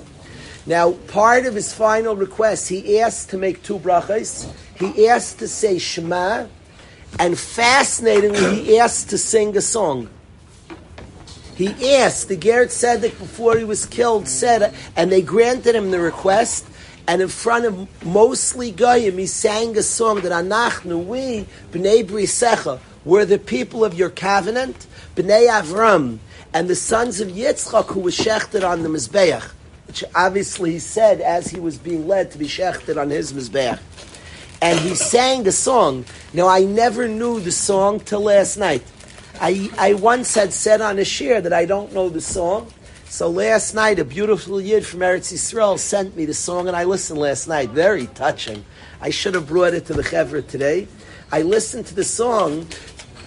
Now, 0.64 0.92
part 0.92 1.44
of 1.44 1.54
his 1.54 1.74
final 1.74 2.16
request, 2.16 2.70
he 2.70 2.98
asked 2.98 3.28
to 3.30 3.36
make 3.36 3.62
two 3.62 3.78
brachas. 3.78 4.50
He 4.78 5.06
asked 5.06 5.40
to 5.40 5.48
say 5.48 5.78
Shema, 5.78 6.46
and 7.18 7.38
fascinatingly, 7.38 8.64
he 8.64 8.78
asked 8.78 9.10
to 9.10 9.18
sing 9.18 9.54
a 9.54 9.60
song. 9.60 10.08
He 11.54 11.94
asked, 11.96 12.28
the 12.28 12.36
Ger 12.36 12.64
Tzedek, 12.64 13.18
before 13.18 13.58
he 13.58 13.64
was 13.64 13.84
killed, 13.84 14.26
said, 14.26 14.74
and 14.96 15.12
they 15.12 15.20
granted 15.20 15.74
him 15.74 15.90
the 15.90 16.00
request, 16.00 16.66
and 17.06 17.20
in 17.20 17.28
front 17.28 17.64
of 17.64 18.04
mostly 18.04 18.70
Goyim, 18.70 19.18
he 19.18 19.26
sang 19.26 19.76
a 19.76 19.82
song 19.82 20.20
that 20.20 20.32
Anachnu, 20.32 21.04
we, 21.04 21.46
B'nai 21.72 22.04
Brisecha, 22.04 22.78
were 23.04 23.24
the 23.24 23.38
people 23.38 23.84
of 23.84 23.94
your 23.94 24.10
covenant, 24.10 24.86
B'nai 25.16 25.48
Avram, 25.48 26.18
and 26.54 26.68
the 26.68 26.76
sons 26.76 27.20
of 27.20 27.28
Yitzchak 27.28 27.86
who 27.86 28.00
was 28.00 28.16
shechted 28.16 28.68
on 28.68 28.82
the 28.82 28.88
Mizbeach, 28.88 29.42
which 29.86 30.04
obviously 30.14 30.72
he 30.72 30.78
said 30.78 31.20
as 31.20 31.48
he 31.48 31.58
was 31.58 31.78
being 31.78 32.06
led 32.06 32.30
to 32.30 32.38
be 32.38 32.46
shechted 32.46 33.00
on 33.00 33.10
his 33.10 33.32
Mizbeach. 33.32 33.80
And 34.60 34.78
he 34.78 34.94
sang 34.94 35.42
the 35.42 35.50
song. 35.50 36.04
Now, 36.32 36.46
I 36.46 36.60
never 36.60 37.08
knew 37.08 37.40
the 37.40 37.50
song 37.50 37.98
till 37.98 38.20
last 38.20 38.56
night. 38.56 38.84
I, 39.40 39.70
I 39.76 39.94
once 39.94 40.36
had 40.36 40.52
said 40.52 40.80
on 40.80 41.00
a 41.00 41.04
share 41.04 41.40
that 41.40 41.52
I 41.52 41.64
don't 41.64 41.92
know 41.92 42.08
the 42.08 42.20
song. 42.20 42.72
So 43.12 43.28
last 43.28 43.74
night, 43.74 43.98
a 43.98 44.06
beautiful 44.06 44.58
yid 44.58 44.86
from 44.86 45.00
Eretz 45.00 45.34
Yisrael 45.34 45.78
sent 45.78 46.16
me 46.16 46.24
the 46.24 46.32
song, 46.32 46.66
and 46.66 46.74
I 46.74 46.84
listened 46.84 47.20
last 47.20 47.46
night. 47.46 47.68
Very 47.68 48.06
touching. 48.06 48.64
I 49.02 49.10
should 49.10 49.34
have 49.34 49.46
brought 49.48 49.74
it 49.74 49.84
to 49.88 49.92
the 49.92 50.02
Chevra 50.02 50.48
today. 50.48 50.88
I 51.30 51.42
listened 51.42 51.84
to 51.88 51.94
the 51.94 52.04
song. 52.04 52.66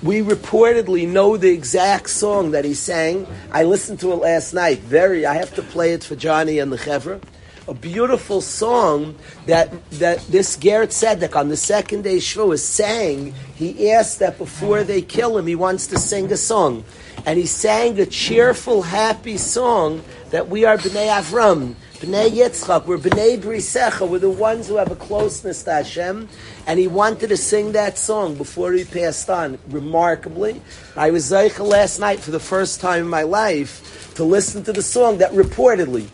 We 0.02 0.22
reportedly 0.22 1.08
know 1.08 1.38
the 1.38 1.52
exact 1.52 2.10
song 2.10 2.50
that 2.50 2.66
he 2.66 2.74
sang. 2.74 3.28
I 3.52 3.62
listened 3.62 4.00
to 4.00 4.12
it 4.14 4.16
last 4.16 4.56
night. 4.56 4.80
Very. 4.80 5.28
I 5.28 5.36
have 5.36 5.54
to 5.54 5.62
play 5.62 5.94
it 5.94 6.04
for 6.04 6.16
Johnny 6.16 6.58
and 6.58 6.72
the 6.72 6.78
Chevra. 6.78 7.22
A 7.68 7.76
beautiful 7.76 8.42
song 8.42 9.16
that 9.46 9.70
that 9.92 10.18
this 10.22 10.58
Ger 10.58 10.88
Tzedek 10.88 11.36
on 11.36 11.50
the 11.50 11.58
second 11.58 12.06
day 12.06 12.18
Shavuos 12.18 12.58
sang. 12.62 13.36
He 13.54 13.92
asked 13.92 14.18
that 14.18 14.40
before 14.40 14.84
they 14.84 15.04
kill 15.04 15.38
him, 15.38 15.46
he 15.46 15.56
wants 15.56 15.86
to 15.88 16.00
sing 16.00 16.32
a 16.32 16.38
song 16.38 16.84
and 17.26 17.40
he 17.40 17.46
sang 17.46 18.00
a 18.00 18.06
cheerful, 18.06 18.82
happy 18.82 19.38
song 19.38 20.04
that 20.32 20.50
we 20.50 20.66
are 20.66 20.78
Bnei 20.78 21.08
Avram, 21.08 21.76
Bnei 22.00 22.30
Yitzchak, 22.30 22.86
we're 22.86 22.98
Bnei 22.98 23.40
Brisecha, 23.40 24.08
we're 24.08 24.20
the 24.20 24.30
ones 24.30 24.68
who 24.68 24.76
have 24.76 24.92
a 24.92 24.96
closeness 24.96 25.64
to 25.64 25.72
Hashem, 25.72 26.28
and 26.68 26.80
he 26.80 26.88
wanted 26.88 27.30
to 27.30 27.38
sing 27.38 27.72
that 27.72 27.98
song 27.98 28.36
before 28.36 28.74
he 28.74 28.84
passed 28.84 29.30
on. 29.30 29.58
Remarkably, 29.70 30.62
I 30.96 31.12
was 31.12 31.32
Zeicha 31.32 31.66
last 31.66 32.00
night 32.00 32.20
for 32.20 32.32
the 32.32 32.40
first 32.40 32.82
time 32.82 33.04
in 33.04 33.08
my 33.08 33.24
life 33.24 34.14
to 34.16 34.24
listen 34.24 34.64
to 34.66 34.74
the 34.74 34.82
song 34.82 35.20
that 35.20 35.32
reportedly, 35.32 36.10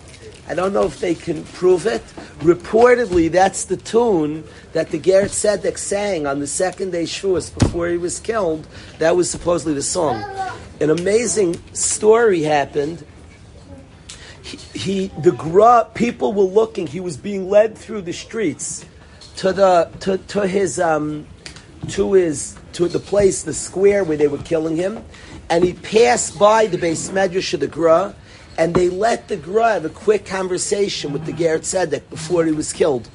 I 0.48 0.54
don't 0.54 0.74
know 0.74 0.84
if 0.84 1.00
they 1.00 1.16
can 1.16 1.44
prove 1.46 1.86
it. 1.86 2.04
Reportedly, 2.40 3.32
that's 3.32 3.66
the 3.66 3.78
tune 3.78 4.44
that 4.74 4.90
the 4.90 5.00
Ger 5.00 5.24
Tzedek 5.24 5.78
sang 5.78 6.28
on 6.28 6.40
the 6.40 6.48
second 6.48 6.92
day 6.92 7.04
Shavuos 7.04 7.58
before 7.58 7.88
he 7.88 7.98
was 7.98 8.20
killed. 8.20 8.68
That 9.00 9.16
was 9.16 9.30
supposedly 9.30 9.76
the 9.76 9.82
song. 9.82 10.22
An 10.82 10.90
amazing 10.90 11.62
story 11.74 12.42
happened. 12.42 13.06
He, 14.42 14.58
he 14.74 15.08
the 15.22 15.32
gra, 15.32 15.88
people 15.94 16.34
were 16.34 16.42
looking. 16.42 16.88
He 16.88 17.00
was 17.00 17.18
being 17.18 17.52
led 17.52 17.78
through 17.78 18.02
the 18.02 18.14
streets 18.14 18.84
to 19.36 19.54
the 19.54 19.92
to, 20.00 20.18
to 20.18 20.48
his 20.48 20.80
um, 20.80 21.28
to 21.90 22.14
his 22.14 22.58
to 22.74 22.88
the 22.88 22.98
place, 22.98 23.44
the 23.44 23.54
square 23.54 24.04
where 24.04 24.18
they 24.18 24.28
were 24.28 24.40
killing 24.40 24.76
him, 24.76 25.04
and 25.52 25.64
he 25.64 25.74
passed 25.74 26.40
by 26.40 26.66
the 26.66 26.80
beis 26.80 27.12
medrash 27.12 27.54
of 27.54 27.60
the 27.60 27.68
gra, 27.68 28.16
and 28.58 28.74
they 28.74 28.90
let 28.90 29.28
the 29.28 29.38
gra 29.38 29.74
have 29.74 29.86
a 29.86 29.90
quick 29.90 30.26
conversation 30.26 31.14
with 31.14 31.26
the 31.26 31.34
Ger 31.34 31.60
Tzedek 31.60 32.10
before 32.10 32.44
he 32.44 32.52
was 32.52 32.74
killed. 32.74 33.08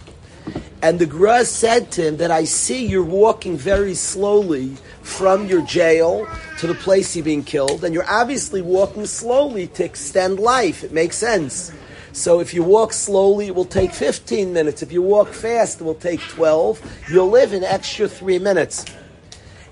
And 0.82 1.00
the 1.00 1.06
Gra 1.06 1.44
said 1.44 1.90
to 1.92 2.06
him 2.06 2.18
that 2.18 2.30
I 2.30 2.44
see 2.44 2.86
you're 2.86 3.02
walking 3.02 3.56
very 3.56 3.94
slowly 3.94 4.76
from 5.06 5.46
your 5.46 5.62
jail 5.62 6.28
to 6.58 6.66
the 6.66 6.74
place 6.74 7.14
you're 7.14 7.24
being 7.24 7.44
killed, 7.44 7.84
and 7.84 7.94
you're 7.94 8.10
obviously 8.10 8.60
walking 8.60 9.06
slowly 9.06 9.68
to 9.68 9.84
extend 9.84 10.40
life. 10.40 10.82
It 10.82 10.92
makes 10.92 11.16
sense. 11.16 11.72
So 12.12 12.40
if 12.40 12.52
you 12.52 12.62
walk 12.62 12.92
slowly, 12.92 13.46
it 13.46 13.54
will 13.54 13.66
take 13.66 13.92
15 13.92 14.52
minutes. 14.52 14.82
If 14.82 14.90
you 14.90 15.02
walk 15.02 15.28
fast, 15.28 15.80
it 15.80 15.84
will 15.84 15.94
take 15.94 16.20
12. 16.20 17.08
You'll 17.10 17.30
live 17.30 17.52
an 17.52 17.62
extra 17.62 18.08
three 18.08 18.38
minutes. 18.38 18.84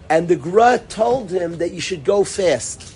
And 0.08 0.28
the 0.28 0.36
Gra 0.36 0.78
told 0.88 1.30
him 1.30 1.58
that 1.58 1.72
you 1.72 1.80
should 1.80 2.04
go 2.04 2.22
fast. 2.22 2.94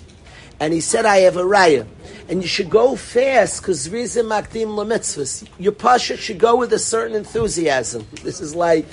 And 0.59 0.71
he 0.71 0.81
said, 0.81 1.05
I 1.05 1.17
have 1.19 1.35
a 1.35 1.43
raya. 1.43 1.87
And 2.29 2.41
you 2.43 2.47
should 2.47 2.69
go 2.69 2.95
fast 2.95 3.61
because 3.61 3.89
reason 3.89 4.27
makdim 4.27 4.67
lemitzvahs. 4.67 5.47
Your 5.57 5.71
pasha 5.71 6.15
should 6.15 6.37
go 6.37 6.55
with 6.55 6.71
a 6.73 6.79
certain 6.79 7.15
enthusiasm. 7.15 8.05
This 8.23 8.39
is 8.39 8.53
like, 8.53 8.85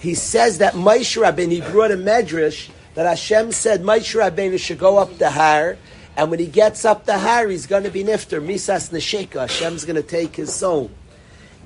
he 0.00 0.14
says 0.14 0.58
that 0.58 0.74
Moshe 0.74 1.16
Rabbeinu, 1.20 1.52
he 1.52 1.60
brought 1.60 1.92
a 1.92 1.96
medrash 1.96 2.70
that 2.94 3.06
Hashem 3.06 3.52
said 3.52 3.82
Moshe 3.82 4.14
Rabbeinu 4.14 4.58
should 4.58 4.78
go 4.78 4.98
up 4.98 5.18
the 5.18 5.30
har, 5.30 5.76
and 6.16 6.30
when 6.30 6.40
he 6.40 6.46
gets 6.46 6.84
up 6.84 7.06
the 7.06 7.18
har, 7.18 7.48
he's 7.48 7.66
going 7.66 7.84
to 7.84 7.90
be 7.90 8.04
nifter, 8.04 8.44
misas 8.44 8.90
nesheka. 8.90 9.40
Hashem's 9.40 9.84
going 9.84 9.96
to 9.96 10.02
take 10.02 10.36
his 10.36 10.54
soul. 10.54 10.90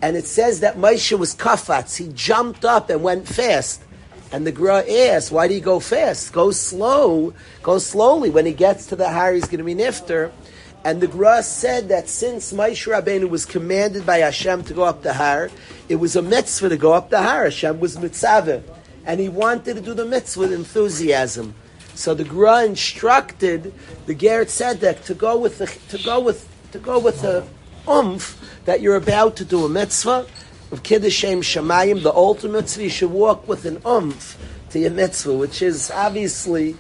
And 0.01 0.17
it 0.17 0.27
says 0.27 0.61
that 0.61 0.77
Moshe 0.77 1.19
was 1.19 1.35
kafatz. 1.35 1.97
He 1.97 2.09
jumped 2.13 2.65
up 2.65 2.91
and 2.91 3.03
went 3.03 3.27
fast. 3.27 3.83
And 4.31 4.47
the 4.47 4.53
Gra 4.53 4.85
asked, 4.89 5.33
why 5.33 5.49
do 5.49 5.55
you 5.55 5.61
go 5.61 5.81
fast? 5.81 6.33
Go 6.33 6.51
slow. 6.51 7.33
Go 7.63 7.79
slowly. 7.79 8.31
When 8.31 8.45
he 8.45 8.53
gets 8.53 8.87
to 8.87 8.97
the 8.97 9.09
har, 9.09 9.33
he's 9.33 9.47
going 9.47 9.59
to 9.59 9.65
be 9.65 9.75
nifter. 9.75 10.31
And 10.85 11.01
the 11.01 11.07
Gra 11.07 11.43
said 11.43 11.89
that 11.89 12.09
since 12.09 12.53
Moshe 12.53 12.87
Rabbeinu 12.87 13.29
was 13.29 13.45
commanded 13.45 14.07
by 14.07 14.19
Hashem 14.19 14.65
to 14.65 14.75
go 14.75 14.85
up 14.85 15.03
the 15.03 15.15
har, 15.15 15.51
it 15.89 15.97
was 15.97 16.15
a 16.15 16.23
mitzvah 16.23 16.69
to 16.69 16.77
go 16.77 16.93
up 16.93 17.11
the 17.11 17.23
har. 17.23 17.45
Hashem 17.45 17.81
was 17.81 17.99
mitzvah. 17.99 18.63
And 19.07 19.21
he 19.21 19.29
wanted 19.29 19.77
to 19.77 19.81
do 19.81 19.95
the 19.95 20.05
mitzvah 20.05 20.41
with 20.41 20.53
enthusiasm. 20.53 21.55
So 21.95 22.13
the 22.13 22.25
Gra 22.25 22.65
instructed 22.65 23.73
the 24.05 24.15
Ger 24.15 24.45
Tzedek 24.45 25.05
to 25.05 25.15
go 25.15 25.39
with 25.39 25.59
the, 25.59 25.67
to 25.97 26.05
go 26.05 26.21
with 26.21 26.47
to 26.73 26.79
go 26.79 26.99
with 26.99 27.23
the 27.23 27.47
umph 27.89 28.39
that 28.67 28.81
you're 28.81 28.97
about 28.97 29.37
to 29.37 29.45
do 29.45 29.65
a 29.65 29.69
mitzvah 29.69 30.27
of 30.73 30.83
Kiddushem 30.83 31.39
Shemayim, 31.39 32.03
the 32.03 32.13
ultimate 32.13 32.63
mitzvah, 32.63 32.83
you 32.83 32.91
should 32.91 33.11
walk 33.11 33.47
with 33.47 33.65
an 33.65 33.81
umph 33.85 34.37
to 34.71 34.79
your 34.81 34.91
mitzvah, 34.91 35.33
which 35.33 35.63
is 35.63 35.91
obviously 35.91 36.77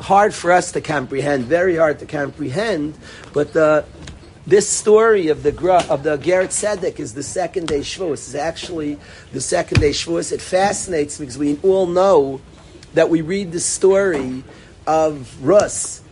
hard 0.00 0.32
for 0.34 0.52
us 0.52 0.72
to 0.72 0.80
comprehend, 0.80 1.44
very 1.46 1.76
hard 1.76 1.98
to 1.98 2.06
comprehend, 2.06 2.96
but 3.32 3.52
the 3.52 3.84
this 4.46 4.68
story 4.68 5.28
of 5.28 5.42
the 5.42 5.50
of 5.88 6.02
the 6.02 6.18
Geret 6.18 6.48
Tzedek 6.48 7.00
is 7.00 7.14
the 7.14 7.22
second 7.22 7.68
day 7.68 7.80
Shavuos. 7.80 8.12
It's 8.12 8.34
actually 8.34 8.98
the 9.32 9.40
second 9.40 9.80
day 9.80 9.90
Shavuos. 9.90 10.32
It 10.32 10.40
fascinates 10.40 11.18
me 11.18 11.26
because 11.26 11.38
we 11.38 11.58
all 11.62 11.86
know 11.86 12.40
that 12.92 13.08
we 13.08 13.22
read 13.22 13.52
the 13.52 13.60
story 13.60 14.44
of 14.86 15.42
Rus, 15.42 16.02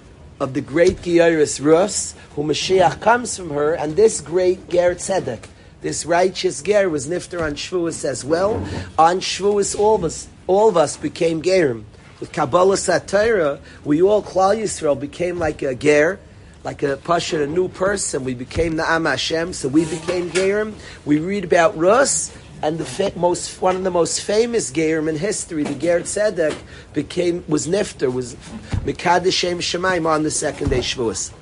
of 0.40 0.54
the 0.54 0.62
great 0.62 0.98
Geiris 0.98 1.62
Rus, 1.62 2.14
who 2.34 2.42
Mashiach 2.42 3.00
comes 3.00 3.36
from 3.36 3.50
her, 3.50 3.74
and 3.74 3.96
this 3.96 4.20
great 4.22 4.68
Ger 4.70 4.94
Tzedek, 4.94 5.44
this 5.82 6.06
righteous 6.06 6.62
Ger, 6.62 6.88
was 6.88 7.06
nifter 7.06 7.42
on 7.42 7.52
Shavuos 7.52 8.04
as 8.04 8.24
well. 8.24 8.54
On 8.98 9.20
Shavuos, 9.20 9.78
all 9.78 9.96
of 9.96 10.04
us, 10.04 10.28
all 10.46 10.70
of 10.70 10.78
us 10.78 10.96
became 10.96 11.42
Gerim. 11.42 11.84
With 12.18 12.32
Kabbalas 12.32 13.06
Torah, 13.06 13.60
we 13.84 14.00
all, 14.00 14.22
Klal 14.22 14.56
Yisrael, 14.56 14.98
became 14.98 15.38
like 15.38 15.60
a 15.60 15.74
Ger, 15.74 16.18
like 16.64 16.82
a 16.82 16.96
Pasha, 16.96 17.42
a 17.42 17.46
new 17.46 17.68
person. 17.68 18.24
We 18.24 18.34
became 18.34 18.76
the 18.76 18.88
Am 18.88 19.04
Hashem, 19.04 19.52
so 19.52 19.68
we 19.68 19.84
became 19.84 20.30
Gerim. 20.30 20.74
We 21.04 21.18
read 21.18 21.44
about 21.44 21.76
Rus, 21.76 22.36
and 22.62 22.78
the 22.78 22.84
fa- 22.84 23.12
most 23.16 23.60
one 23.60 23.76
of 23.76 23.84
the 23.84 23.90
most 23.90 24.20
famous 24.20 24.70
Gerim 24.70 25.08
in 25.08 25.16
history, 25.16 25.64
the 25.64 25.74
Ger 25.74 26.00
Tzedek, 26.00 26.56
became 26.92 27.44
was 27.48 27.66
Nifter, 27.66 28.12
was 28.12 28.36
Mikadeshem 28.84 29.58
Shemaim 29.58 30.06
on 30.06 30.22
the 30.22 30.30
second 30.30 30.70
day 30.70 30.78
Shavuos. 30.78 31.32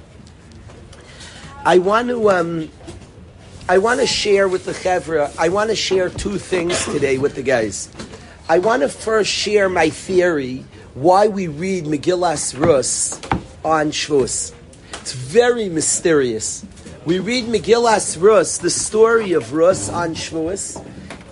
I 1.64 1.78
want 1.78 2.08
to 2.08 2.30
um, 2.30 2.70
I 3.68 3.78
want 3.78 4.00
to 4.00 4.06
share 4.06 4.48
with 4.48 4.64
the 4.64 4.72
chevra. 4.72 5.32
I 5.38 5.50
want 5.50 5.68
to 5.70 5.76
share 5.76 6.08
two 6.08 6.38
things 6.38 6.84
today 6.86 7.18
with 7.18 7.34
the 7.34 7.42
guys. 7.42 7.90
I 8.48 8.58
want 8.58 8.82
to 8.82 8.88
first 8.88 9.30
share 9.30 9.68
my 9.68 9.90
theory 9.90 10.64
why 10.94 11.28
we 11.28 11.46
read 11.46 11.84
Megillas 11.84 12.58
Rus 12.58 13.20
on 13.62 13.90
Shavuos. 13.90 14.54
It's 15.00 15.14
very 15.14 15.70
mysterious. 15.70 16.62
We 17.06 17.20
read 17.20 17.46
Megillas 17.46 18.20
Rus, 18.20 18.58
the 18.58 18.68
story 18.68 19.32
of 19.32 19.54
Rus 19.54 19.88
on 19.88 20.14
Shavuos, 20.14 20.76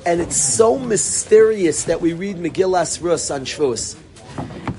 and 0.06 0.22
it's 0.22 0.38
so 0.38 0.78
mysterious 0.78 1.84
that 1.84 2.00
we 2.00 2.14
read 2.14 2.38
Megillas 2.38 3.02
Rus 3.02 3.30
on 3.30 3.44
Shavuos. 3.44 3.94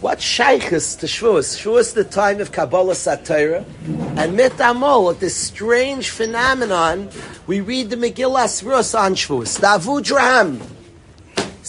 What 0.02 0.20
shaykhs 0.20 0.96
to 0.96 1.06
Shavuos? 1.06 1.56
Shavuos 1.56 1.94
the 1.94 2.04
time 2.04 2.42
of 2.42 2.52
Kabbalas 2.52 3.06
Torah, 3.24 3.64
and 4.18 4.38
Mitamol, 4.38 5.20
this 5.20 5.36
strange 5.36 6.10
phenomenon, 6.10 7.12
we 7.46 7.62
read 7.62 7.92
the 7.92 7.96
Megillas 7.96 8.66
Rus 8.66 8.96
on 8.96 9.14
Shavuos. 9.14 9.60
The 9.60 9.68
Avudraham 9.68 10.60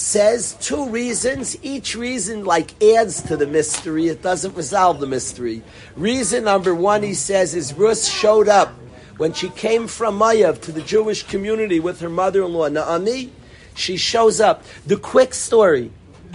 says 0.01 0.55
two 0.61 0.89
reasons. 0.89 1.57
Each 1.63 1.95
reason 1.95 2.45
like 2.45 2.83
adds 2.83 3.23
to 3.23 3.37
the 3.37 3.47
mystery. 3.47 4.09
It 4.09 4.23
doesn't 4.23 4.57
resolve 4.57 4.99
the 4.99 5.07
mystery. 5.07 5.63
Reason 5.95 6.45
number 6.45 6.75
one, 6.75 7.03
he 7.03 7.15
says, 7.15 7.55
is 7.55 7.75
Rus 7.75 8.09
showed 8.09 8.49
up 8.49 8.73
when 9.19 9.33
she 9.33 9.51
came 9.51 9.87
from 9.87 10.19
Mayav 10.19 10.61
to 10.63 10.73
the 10.73 10.81
Jewish 10.83 11.25
community 11.25 11.79
with 11.81 12.01
her 12.01 12.09
mother-in-law 12.09 12.69
Naomi. 12.69 13.31
She 13.75 13.97
shows 13.97 14.41
up. 14.41 14.65
The 14.87 14.97
quick 14.97 15.35
story 15.35 15.93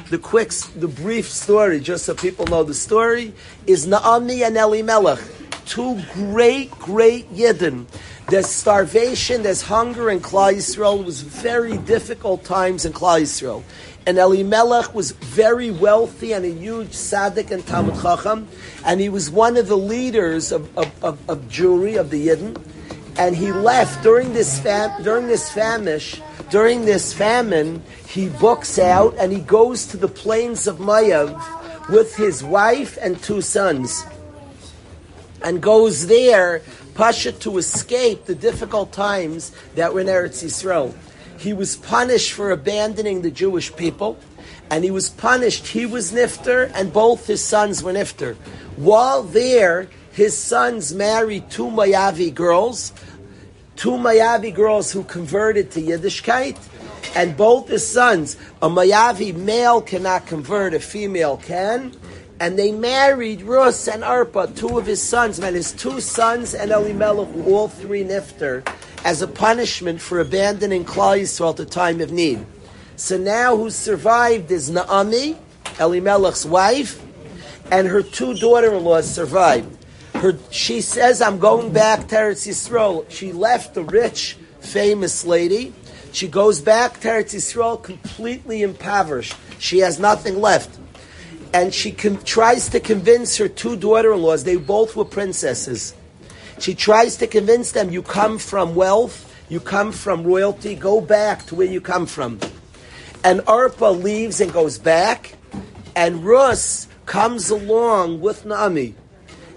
the 0.09 0.17
quick, 0.19 0.51
the 0.75 0.87
brief 0.87 1.29
story, 1.29 1.79
just 1.79 2.05
so 2.05 2.13
people 2.13 2.45
know 2.45 2.63
the 2.63 2.73
story, 2.73 3.33
is 3.65 3.87
Naomi 3.87 4.43
and 4.43 4.55
Eli 4.55 4.77
Elimelech, 4.77 5.19
two 5.65 6.01
great, 6.13 6.71
great 6.71 7.31
Yidden. 7.33 7.85
There's 8.29 8.47
starvation, 8.47 9.43
there's 9.43 9.61
hunger 9.61 10.09
in 10.09 10.19
Klal 10.19 10.53
Yisrael. 10.53 10.99
It 10.99 11.05
was 11.05 11.21
very 11.21 11.77
difficult 11.77 12.43
times 12.43 12.85
in 12.85 12.93
Klal 12.93 13.21
Yisrael. 13.21 13.63
And 14.07 14.17
Elimelech 14.17 14.93
was 14.93 15.11
very 15.11 15.71
wealthy 15.71 16.33
and 16.33 16.45
a 16.45 16.51
huge 16.51 16.89
tzaddik 16.89 17.51
and 17.51 17.65
Talmud 17.65 17.99
Chacham, 18.01 18.47
and 18.85 18.99
he 19.01 19.09
was 19.09 19.31
one 19.31 19.57
of 19.57 19.67
the 19.67 19.77
leaders 19.77 20.51
of, 20.51 20.75
of, 20.77 21.03
of, 21.03 21.29
of 21.29 21.41
Jewry, 21.49 21.99
of 21.99 22.11
the 22.11 22.27
Yidden. 22.27 22.61
And 23.17 23.35
he 23.35 23.51
left 23.51 24.03
during 24.03 24.33
this 24.33 24.59
fam- 24.59 25.01
during 25.03 25.27
this 25.27 25.51
famish, 25.51 26.21
during 26.51 26.85
this 26.85 27.13
famine, 27.13 27.81
he 28.07 28.29
books 28.29 28.77
out 28.77 29.15
and 29.17 29.31
he 29.31 29.39
goes 29.39 29.87
to 29.87 29.97
the 29.97 30.07
plains 30.07 30.67
of 30.67 30.77
Mayav 30.77 31.89
with 31.89 32.15
his 32.15 32.43
wife 32.43 32.97
and 33.01 33.21
two 33.21 33.41
sons 33.41 34.05
and 35.43 35.61
goes 35.61 36.07
there, 36.07 36.61
Pasha, 36.93 37.31
to 37.31 37.57
escape 37.57 38.25
the 38.25 38.35
difficult 38.35 38.91
times 38.91 39.51
that 39.75 39.93
were 39.93 40.01
in 40.01 40.07
Eretz 40.07 40.43
Yisrael. 40.43 40.93
He 41.37 41.53
was 41.53 41.75
punished 41.75 42.31
for 42.31 42.51
abandoning 42.51 43.21
the 43.21 43.31
Jewish 43.31 43.75
people, 43.75 44.17
and 44.69 44.83
he 44.83 44.91
was 44.91 45.09
punished. 45.09 45.67
He 45.67 45.85
was 45.85 46.11
Nifter, 46.11 46.71
and 46.73 46.91
both 46.91 47.27
his 47.27 47.43
sons 47.43 47.83
were 47.83 47.93
Nifter. 47.93 48.35
While 48.77 49.23
there, 49.23 49.87
his 50.11 50.37
sons 50.37 50.93
married 50.93 51.49
two 51.49 51.67
Mayavi 51.67 52.33
girls, 52.33 52.93
two 53.75 53.91
Mayavi 53.91 54.53
girls 54.55 54.91
who 54.91 55.03
converted 55.03 55.71
to 55.71 55.81
Yiddishkeit, 55.81 56.57
and 57.15 57.37
both 57.37 57.67
his 57.67 57.85
sons, 57.85 58.37
a 58.61 58.69
Mayavi 58.69 59.35
male 59.35 59.81
cannot 59.81 60.25
convert, 60.25 60.73
a 60.73 60.79
female 60.79 61.37
can. 61.37 61.93
And 62.39 62.59
they 62.59 62.71
married 62.71 63.43
Rus 63.43 63.87
and 63.87 64.03
Arpa, 64.03 64.55
two 64.55 64.77
of 64.77 64.85
his 64.85 65.01
sons, 65.01 65.39
and 65.39 65.55
his 65.55 65.71
two 65.71 66.01
sons 66.01 66.53
and 66.53 66.71
Elimelech, 66.71 67.47
all 67.47 67.69
three 67.69 68.03
nifter, 68.03 68.67
as 69.05 69.21
a 69.21 69.27
punishment 69.27 70.01
for 70.01 70.19
abandoning 70.19 70.83
Klal 70.83 71.21
Yisrael 71.21 71.51
at 71.51 71.57
the 71.57 71.65
time 71.65 72.01
of 72.01 72.11
need. 72.11 72.45
So 72.97 73.17
now 73.17 73.55
who 73.55 73.69
survived 73.69 74.51
is 74.51 74.69
Naomi, 74.69 75.37
Elimelech's 75.79 76.45
wife, 76.45 77.01
and 77.71 77.87
her 77.87 78.01
two 78.01 78.33
daughter-in-laws 78.33 79.09
survived. 79.09 79.77
Her, 80.15 80.37
she 80.51 80.81
says, 80.81 81.21
I'm 81.21 81.39
going 81.39 81.71
back 81.71 82.07
to 82.09 82.15
Eretz 82.15 82.47
Yisrael. 82.47 83.09
She 83.09 83.31
left 83.31 83.77
a 83.77 83.83
rich, 83.83 84.37
famous 84.59 85.25
lady. 85.25 85.73
She 86.11 86.27
goes 86.27 86.61
back 86.61 86.99
to 87.01 87.07
Eretz 87.07 87.35
Yisrael 87.35 87.81
completely 87.81 88.61
impoverished. 88.61 89.35
She 89.59 89.79
has 89.79 89.99
nothing 89.99 90.39
left 90.39 90.79
and 91.55 91.73
she 91.73 91.93
tries 91.93 92.67
to 92.67 92.81
convince 92.81 93.37
her 93.37 93.47
two 93.47 93.77
daughter-in-laws. 93.77 94.43
They 94.43 94.57
both 94.57 94.97
were 94.97 95.05
princesses. 95.05 95.93
She 96.59 96.75
tries 96.75 97.15
to 97.17 97.27
convince 97.27 97.71
them, 97.71 97.91
"You 97.91 98.01
come 98.01 98.39
from 98.39 98.75
wealth, 98.75 99.23
you 99.47 99.61
come 99.61 99.93
from 99.93 100.25
royalty. 100.25 100.75
Go 100.75 100.99
back 100.99 101.45
to 101.45 101.55
where 101.55 101.71
you 101.75 101.79
come 101.79 102.07
from." 102.07 102.41
And 103.23 103.39
Arpa 103.45 103.89
leaves 104.03 104.41
and 104.41 104.51
goes 104.51 104.77
back, 104.77 105.37
and 105.95 106.25
Rus 106.25 106.87
comes 107.05 107.49
along 107.49 108.19
with 108.19 108.45
Naomi, 108.45 108.95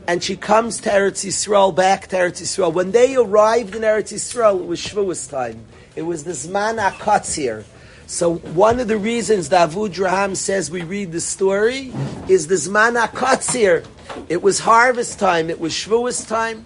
and 0.06 0.22
she 0.22 0.36
comes 0.36 0.80
to 0.82 0.90
Eretz 0.90 1.26
Yisrael, 1.26 1.74
back 1.74 2.06
to 2.10 2.16
Eretz 2.16 2.40
Yisrael. 2.40 2.72
When 2.72 2.92
they 2.92 3.16
arrived 3.16 3.74
in 3.74 3.82
Eretz 3.82 4.12
Yisrael, 4.12 4.60
it 4.60 4.66
was 4.66 4.78
Shavuos 4.78 5.28
time. 5.28 5.64
It 5.96 6.02
was 6.02 6.22
the 6.22 6.36
Zman 6.42 6.78
HaKatzir. 6.78 7.64
So 8.08 8.36
one 8.36 8.80
of 8.80 8.88
the 8.88 8.96
reasons 8.96 9.50
that 9.50 9.68
Avudraham 9.68 10.34
says 10.34 10.70
we 10.70 10.82
read 10.82 11.12
the 11.12 11.20
story 11.20 11.92
is 12.26 12.46
the 12.46 12.54
Zman 12.54 12.96
HaKatzir. 12.98 13.84
It 14.30 14.40
was 14.40 14.60
harvest 14.60 15.18
time. 15.18 15.50
It 15.50 15.60
was 15.60 15.74
Shavuos 15.74 16.26
time. 16.26 16.64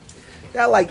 That 0.52 0.70
like, 0.70 0.88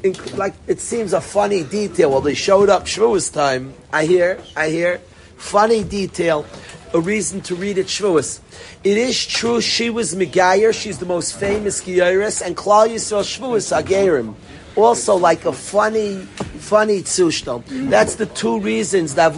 inc- 0.00 0.34
like 0.38 0.54
it 0.66 0.80
seems 0.80 1.12
a 1.12 1.20
funny 1.20 1.62
detail. 1.62 2.10
Well, 2.10 2.22
they 2.22 2.32
showed 2.32 2.70
up 2.70 2.86
Shavuos 2.86 3.30
time. 3.30 3.74
I 3.92 4.06
hear, 4.06 4.40
I 4.56 4.70
hear, 4.70 4.96
funny 5.36 5.84
detail. 5.84 6.46
A 6.94 7.00
reason 7.00 7.42
to 7.42 7.54
read 7.54 7.76
it 7.76 7.86
Shavuos. 7.86 8.40
It 8.82 8.96
is 8.96 9.26
true 9.26 9.60
she 9.60 9.90
was 9.90 10.14
Megayer. 10.14 10.72
She's 10.72 11.00
the 11.00 11.06
most 11.06 11.38
famous 11.38 11.82
Giyaris, 11.82 12.40
and 12.40 12.56
Klal 12.56 12.88
Yisrael 12.88 13.24
Shavuos 13.24 13.78
Agerim 13.78 14.36
also 14.76 15.16
like 15.16 15.44
a 15.44 15.52
funny, 15.52 16.16
funny 16.58 17.02
tzushtom. 17.02 17.64
That's 17.90 18.16
the 18.16 18.26
two 18.26 18.60
reasons 18.60 19.14
that 19.14 19.34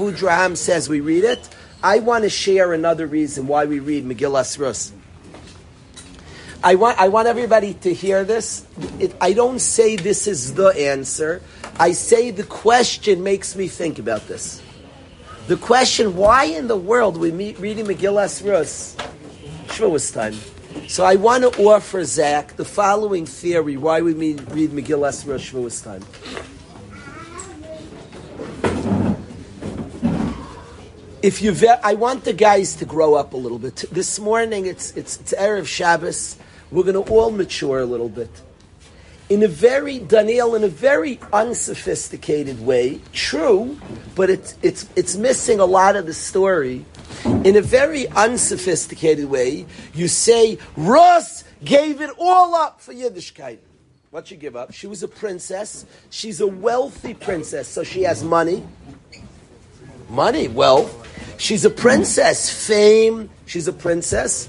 says 0.56 0.88
we 0.88 1.00
read 1.00 1.24
it. 1.24 1.48
I 1.82 1.98
want 1.98 2.24
to 2.24 2.30
share 2.30 2.72
another 2.72 3.06
reason 3.06 3.46
why 3.46 3.66
we 3.66 3.78
read 3.78 4.06
Megillas 4.06 4.58
Rus. 4.58 4.92
I 6.62 6.76
want, 6.76 6.98
I 6.98 7.08
want 7.08 7.28
everybody 7.28 7.74
to 7.74 7.92
hear 7.92 8.24
this. 8.24 8.66
It, 8.98 9.14
I 9.20 9.34
don't 9.34 9.58
say 9.58 9.96
this 9.96 10.26
is 10.26 10.54
the 10.54 10.68
answer. 10.68 11.42
I 11.78 11.92
say 11.92 12.30
the 12.30 12.44
question 12.44 13.22
makes 13.22 13.54
me 13.54 13.68
think 13.68 13.98
about 13.98 14.26
this. 14.28 14.62
The 15.46 15.58
question, 15.58 16.16
why 16.16 16.44
in 16.44 16.68
the 16.68 16.76
world 16.76 17.18
we 17.18 17.30
meet 17.30 17.60
reading 17.60 17.84
Megillas 17.84 18.42
Rus 18.48 18.96
Shavuos 19.66 20.14
time? 20.14 20.53
So 20.88 21.04
I 21.04 21.16
want 21.16 21.42
to 21.44 21.62
offer 21.62 22.04
Zach 22.04 22.56
the 22.56 22.64
following 22.64 23.26
theory 23.26 23.76
why 23.76 24.00
we 24.00 24.12
read 24.12 24.70
Megillas 24.70 25.26
Rus 25.26 25.50
Shavuos 25.50 25.82
time. 25.82 26.02
If 31.22 31.40
you, 31.40 31.52
ve- 31.52 31.80
I 31.82 31.94
want 31.94 32.24
the 32.24 32.34
guys 32.34 32.76
to 32.76 32.84
grow 32.84 33.14
up 33.14 33.32
a 33.32 33.36
little 33.36 33.58
bit. 33.58 33.84
This 33.90 34.18
morning, 34.18 34.66
it's 34.66 34.90
it's 34.96 35.18
it's 35.20 35.32
erev 35.32 35.66
Shabbos. 35.66 36.36
We're 36.70 36.82
going 36.82 37.02
to 37.02 37.10
all 37.10 37.30
mature 37.30 37.80
a 37.80 37.86
little 37.86 38.10
bit 38.10 38.30
in 39.28 39.42
a 39.42 39.48
very 39.48 39.98
Daniel, 39.98 40.54
in 40.54 40.64
a 40.64 40.68
very 40.68 41.18
unsophisticated 41.32 42.64
way. 42.64 43.00
True, 43.12 43.78
but 44.14 44.30
it's 44.30 44.56
it's 44.62 44.88
it's 44.96 45.16
missing 45.16 45.60
a 45.60 45.64
lot 45.64 45.96
of 45.96 46.06
the 46.06 46.14
story. 46.14 46.84
In 47.24 47.56
a 47.56 47.62
very 47.62 48.08
unsophisticated 48.08 49.26
way, 49.26 49.66
you 49.94 50.08
say 50.08 50.58
Rus 50.76 51.44
gave 51.64 52.00
it 52.00 52.10
all 52.18 52.54
up 52.54 52.80
for 52.80 52.92
Yiddishkeit. 52.92 53.58
What 54.10 54.28
she 54.28 54.36
give 54.36 54.54
up? 54.54 54.72
She 54.72 54.86
was 54.86 55.02
a 55.02 55.08
princess. 55.08 55.84
She's 56.10 56.40
a 56.40 56.46
wealthy 56.46 57.14
princess, 57.14 57.66
so 57.66 57.82
she 57.82 58.02
has 58.02 58.22
money. 58.22 58.64
Money, 60.08 60.48
wealth. 60.48 61.08
She's 61.38 61.64
a 61.64 61.70
princess, 61.70 62.48
fame. 62.68 63.28
She's 63.46 63.66
a 63.66 63.72
princess. 63.72 64.48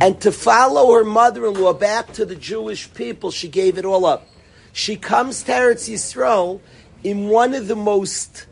And 0.00 0.20
to 0.22 0.32
follow 0.32 0.92
her 0.94 1.04
mother-in-law 1.04 1.74
back 1.74 2.12
to 2.14 2.24
the 2.24 2.36
Jewish 2.36 2.92
people, 2.94 3.30
she 3.30 3.48
gave 3.48 3.78
it 3.78 3.84
all 3.84 4.06
up. 4.06 4.26
She 4.72 4.96
comes 4.96 5.42
to 5.44 5.52
Eretz 5.52 5.90
Yisrael 5.90 6.60
in 7.02 7.28
one 7.28 7.54
of 7.54 7.68
the 7.68 7.76
most, 7.76 8.46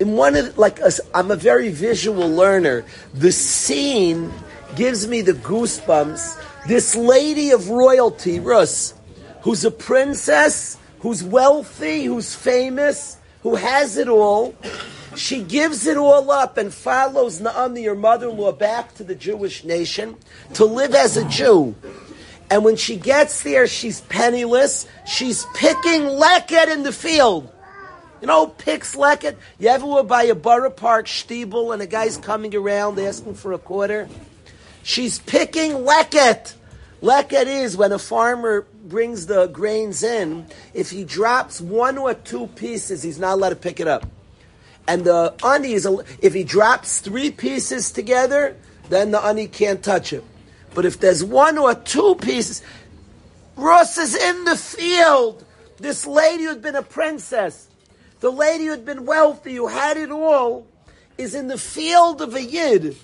in 0.00 0.12
one 0.12 0.36
of, 0.36 0.56
like, 0.58 0.80
i 0.80 0.90
I'm 1.14 1.30
a 1.30 1.36
very 1.36 1.70
visual 1.70 2.28
learner. 2.28 2.84
The 3.14 3.32
scene 3.32 4.32
gives 4.76 5.06
me 5.06 5.22
the 5.22 5.32
goosebumps. 5.32 6.66
This 6.66 6.94
lady 6.94 7.50
of 7.50 7.70
royalty, 7.70 8.40
Rus, 8.40 8.94
who's 9.42 9.64
a 9.64 9.70
princess, 9.70 10.76
who's 11.00 11.22
wealthy, 11.22 12.04
who's 12.04 12.34
famous, 12.34 13.16
who 13.42 13.54
has 13.54 13.96
it 13.96 14.08
all, 14.08 14.54
she 15.16 15.42
gives 15.42 15.86
it 15.86 15.96
all 15.96 16.30
up 16.30 16.58
and 16.58 16.72
follows 16.72 17.40
Naomi, 17.40 17.84
her 17.84 17.94
mother-in-law, 17.94 18.52
back 18.52 18.94
to 18.96 19.04
the 19.04 19.14
Jewish 19.14 19.64
nation 19.64 20.16
to 20.54 20.64
live 20.64 20.94
as 20.94 21.16
a 21.16 21.24
Jew. 21.28 21.74
And 22.50 22.64
when 22.64 22.76
she 22.76 22.96
gets 22.96 23.42
there, 23.42 23.66
she's 23.66 24.00
penniless. 24.02 24.86
She's 25.06 25.46
picking 25.54 26.02
leket 26.02 26.72
in 26.72 26.82
the 26.82 26.92
field. 26.92 27.52
You 28.20 28.26
know, 28.26 28.46
picks 28.46 28.96
leket. 28.96 29.36
You 29.58 29.68
ever 29.68 29.86
were 29.86 30.02
by 30.02 30.24
a 30.24 30.34
borough 30.34 30.70
park 30.70 31.06
stiebel 31.06 31.72
and 31.72 31.80
a 31.82 31.86
guy's 31.86 32.16
coming 32.16 32.54
around 32.54 32.98
asking 32.98 33.34
for 33.34 33.52
a 33.52 33.58
quarter? 33.58 34.08
She's 34.82 35.18
picking 35.18 35.72
leket. 35.72 36.54
Leket 37.02 37.46
is 37.46 37.76
when 37.76 37.92
a 37.92 37.98
farmer 37.98 38.66
brings 38.84 39.26
the 39.26 39.46
grains 39.46 40.02
in, 40.02 40.46
if 40.74 40.90
he 40.90 41.04
drops 41.04 41.60
one 41.60 41.96
or 41.96 42.14
two 42.14 42.48
pieces, 42.48 43.02
he's 43.02 43.18
not 43.18 43.34
allowed 43.34 43.50
to 43.50 43.56
pick 43.56 43.78
it 43.78 43.86
up 43.86 44.04
and 44.88 45.04
the 45.04 45.34
ani 45.44 45.74
is 45.74 45.86
if 46.22 46.32
he 46.32 46.42
drops 46.42 47.00
three 47.00 47.30
pieces 47.30 47.92
together, 47.92 48.56
then 48.88 49.10
the 49.10 49.22
ani 49.22 49.46
can't 49.46 49.84
touch 49.84 50.14
it. 50.14 50.24
But 50.74 50.86
if 50.86 50.98
there's 50.98 51.22
one 51.22 51.58
or 51.58 51.74
two 51.74 52.14
pieces, 52.14 52.62
Rus 53.54 53.98
is 53.98 54.16
in 54.16 54.44
the 54.44 54.56
field. 54.56 55.44
This 55.76 56.06
lady 56.06 56.44
who'd 56.44 56.62
been 56.62 56.74
a 56.74 56.82
princess, 56.82 57.67
the 58.20 58.30
lady 58.30 58.66
who'd 58.66 58.84
been 58.84 59.06
wealthy, 59.06 59.54
who 59.56 59.68
had 59.68 59.96
it 59.96 60.10
all, 60.10 60.66
is 61.16 61.34
in 61.34 61.48
the 61.48 61.58
field 61.58 62.20
of 62.20 62.34
a 62.34 62.42
yid, 62.42 62.96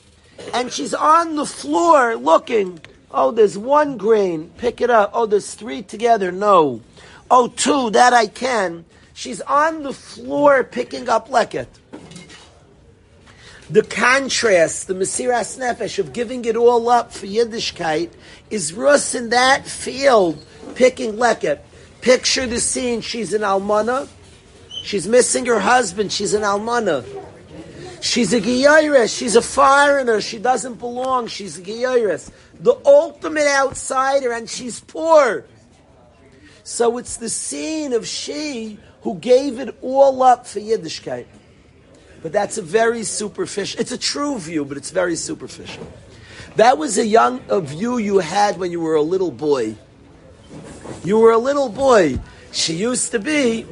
and 0.52 0.72
she's 0.72 0.94
on 0.94 1.36
the 1.36 1.46
floor 1.46 2.16
looking. 2.16 2.80
Oh, 3.10 3.30
there's 3.30 3.56
one 3.56 3.96
grain. 3.96 4.50
Pick 4.58 4.80
it 4.80 4.90
up. 4.90 5.10
Oh, 5.14 5.26
there's 5.26 5.54
three 5.54 5.82
together. 5.82 6.32
No. 6.32 6.80
Oh, 7.30 7.46
two. 7.46 7.90
That 7.90 8.12
I 8.12 8.26
can. 8.26 8.84
She's 9.12 9.40
on 9.42 9.84
the 9.84 9.92
floor 9.92 10.64
picking 10.64 11.08
up 11.08 11.28
leket. 11.28 11.68
The 13.70 13.82
contrast, 13.82 14.88
the 14.88 14.94
Mesiras 14.94 15.58
Nefesh 15.58 15.98
of 15.98 16.12
giving 16.12 16.44
it 16.44 16.56
all 16.56 16.88
up 16.88 17.12
for 17.12 17.26
Yiddishkeit 17.26 18.10
is 18.50 18.74
Rus 18.74 19.14
in 19.14 19.30
that 19.30 19.66
field 19.66 20.44
picking 20.74 21.12
leket. 21.12 21.60
Picture 22.00 22.46
the 22.46 22.60
scene. 22.60 23.00
She's 23.00 23.32
an 23.32 23.42
almana. 23.42 24.08
She's 24.84 25.08
missing 25.08 25.46
her 25.46 25.58
husband. 25.58 26.12
She's 26.12 26.34
an 26.34 26.42
almana. 26.42 27.06
She's 28.02 28.34
a 28.34 28.40
Giyaris. 28.40 29.16
She's 29.16 29.34
a 29.34 29.40
foreigner. 29.40 30.20
She 30.20 30.38
doesn't 30.38 30.74
belong. 30.74 31.26
She's 31.26 31.58
a 31.58 31.62
Giyaris. 31.62 32.30
The 32.60 32.76
ultimate 32.84 33.46
outsider, 33.46 34.30
and 34.30 34.48
she's 34.48 34.80
poor. 34.80 35.46
So 36.64 36.98
it's 36.98 37.16
the 37.16 37.30
scene 37.30 37.94
of 37.94 38.06
she 38.06 38.78
who 39.00 39.14
gave 39.14 39.58
it 39.58 39.74
all 39.80 40.22
up 40.22 40.46
for 40.46 40.60
Yiddishkeit. 40.60 41.24
But 42.22 42.32
that's 42.32 42.58
a 42.58 42.62
very 42.62 43.04
superficial, 43.04 43.80
it's 43.80 43.92
a 43.92 43.98
true 43.98 44.38
view, 44.38 44.66
but 44.66 44.76
it's 44.76 44.90
very 44.90 45.16
superficial. 45.16 45.90
That 46.56 46.76
was 46.76 46.98
a 46.98 47.06
young 47.06 47.40
a 47.48 47.62
view 47.62 47.96
you 47.96 48.18
had 48.18 48.58
when 48.58 48.70
you 48.70 48.80
were 48.80 48.96
a 48.96 49.02
little 49.02 49.30
boy. 49.30 49.76
You 51.04 51.20
were 51.20 51.32
a 51.32 51.38
little 51.38 51.70
boy. 51.70 52.20
She 52.52 52.74
used 52.74 53.12
to 53.12 53.18
be. 53.18 53.66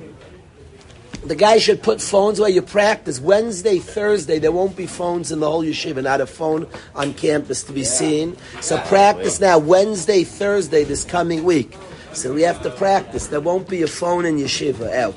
The 1.24 1.37
guy 1.37 1.58
should 1.58 1.82
put 1.82 2.00
phones 2.00 2.40
where 2.40 2.50
you 2.50 2.62
practice. 2.62 3.20
Wednesday, 3.20 3.78
Thursday, 3.78 4.40
there 4.40 4.50
won't 4.50 4.76
be 4.76 4.87
phones 4.87 5.30
in 5.30 5.38
the 5.38 5.48
whole 5.48 5.62
yeshiva, 5.62 6.02
not 6.02 6.20
a 6.20 6.26
phone 6.26 6.66
on 6.96 7.14
campus 7.14 7.62
to 7.64 7.72
be 7.72 7.80
yeah. 7.80 7.87
seen. 7.87 8.37
So 8.61 8.74
yeah, 8.74 8.88
practice 8.88 9.40
now. 9.40 9.58
Wednesday, 9.58 10.24
Thursday, 10.24 10.82
this 10.82 11.04
coming 11.04 11.44
week. 11.44 11.76
So 12.12 12.35
we 12.35 12.42
have 12.42 12.61
to 12.62 12.70
practice. 12.70 13.28
There 13.28 13.40
won't 13.40 13.68
be 13.68 13.82
a 13.82 13.87
phone 13.87 14.26
in 14.26 14.37
yeshiva 14.37 14.92
out. 14.92 15.14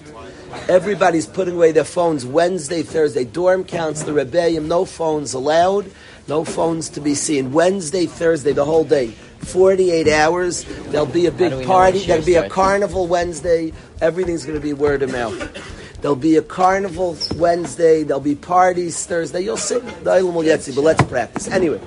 Everybody's 0.70 1.26
putting 1.26 1.56
away 1.56 1.72
their 1.72 1.84
phones 1.84 2.26
Wednesday, 2.26 2.84
Thursday. 2.84 3.26
Dorm 3.26 3.64
counts, 3.64 4.04
the 4.04 4.14
rebellion, 4.14 4.68
no 4.68 4.86
phones 4.86 5.34
allowed, 5.34 5.92
no 6.28 6.46
phones 6.46 6.88
to 6.90 7.02
be 7.02 7.16
seen. 7.16 7.52
Wednesday, 7.52 8.06
Thursday, 8.06 8.54
the 8.54 8.64
whole 8.64 8.86
day. 8.86 9.08
48 9.40 10.08
hours. 10.08 10.66
There'll 10.90 11.06
be 11.06 11.26
a 11.26 11.32
big 11.32 11.66
party. 11.66 12.00
There'll 12.00 12.26
be 12.26 12.36
a 12.36 12.50
carnival 12.50 13.08
Wednesday. 13.08 13.74
Everything's 14.02 14.46
going 14.46 14.58
to 14.58 14.64
be 14.64 14.74
word 14.74 15.04
of 15.04 15.12
mouth. 15.12 15.84
There'll 16.06 16.16
be 16.16 16.36
a 16.36 16.44
carnival 16.44 17.18
Wednesday. 17.36 18.04
There'll 18.04 18.22
be 18.22 18.36
parties 18.36 19.08
Thursday. 19.08 19.42
You'll 19.42 19.58
see. 19.58 19.80
The 19.80 20.12
Ilam 20.12 20.36
will 20.36 20.44
get 20.44 20.64
but 20.76 20.82
let's 20.82 21.04
practice. 21.06 21.48
Anyway, 21.48 21.82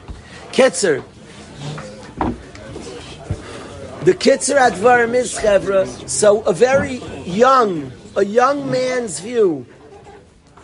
Kitzer. 0.50 1.04
The 4.02 4.14
Kitzer 4.14 4.58
Advarim 4.58 5.14
is 5.14 5.32
Chevra. 5.34 5.86
So 6.08 6.40
a 6.42 6.52
very 6.52 6.96
young, 7.26 7.92
a 8.16 8.24
young 8.24 8.68
man's 8.68 9.20
view. 9.20 9.64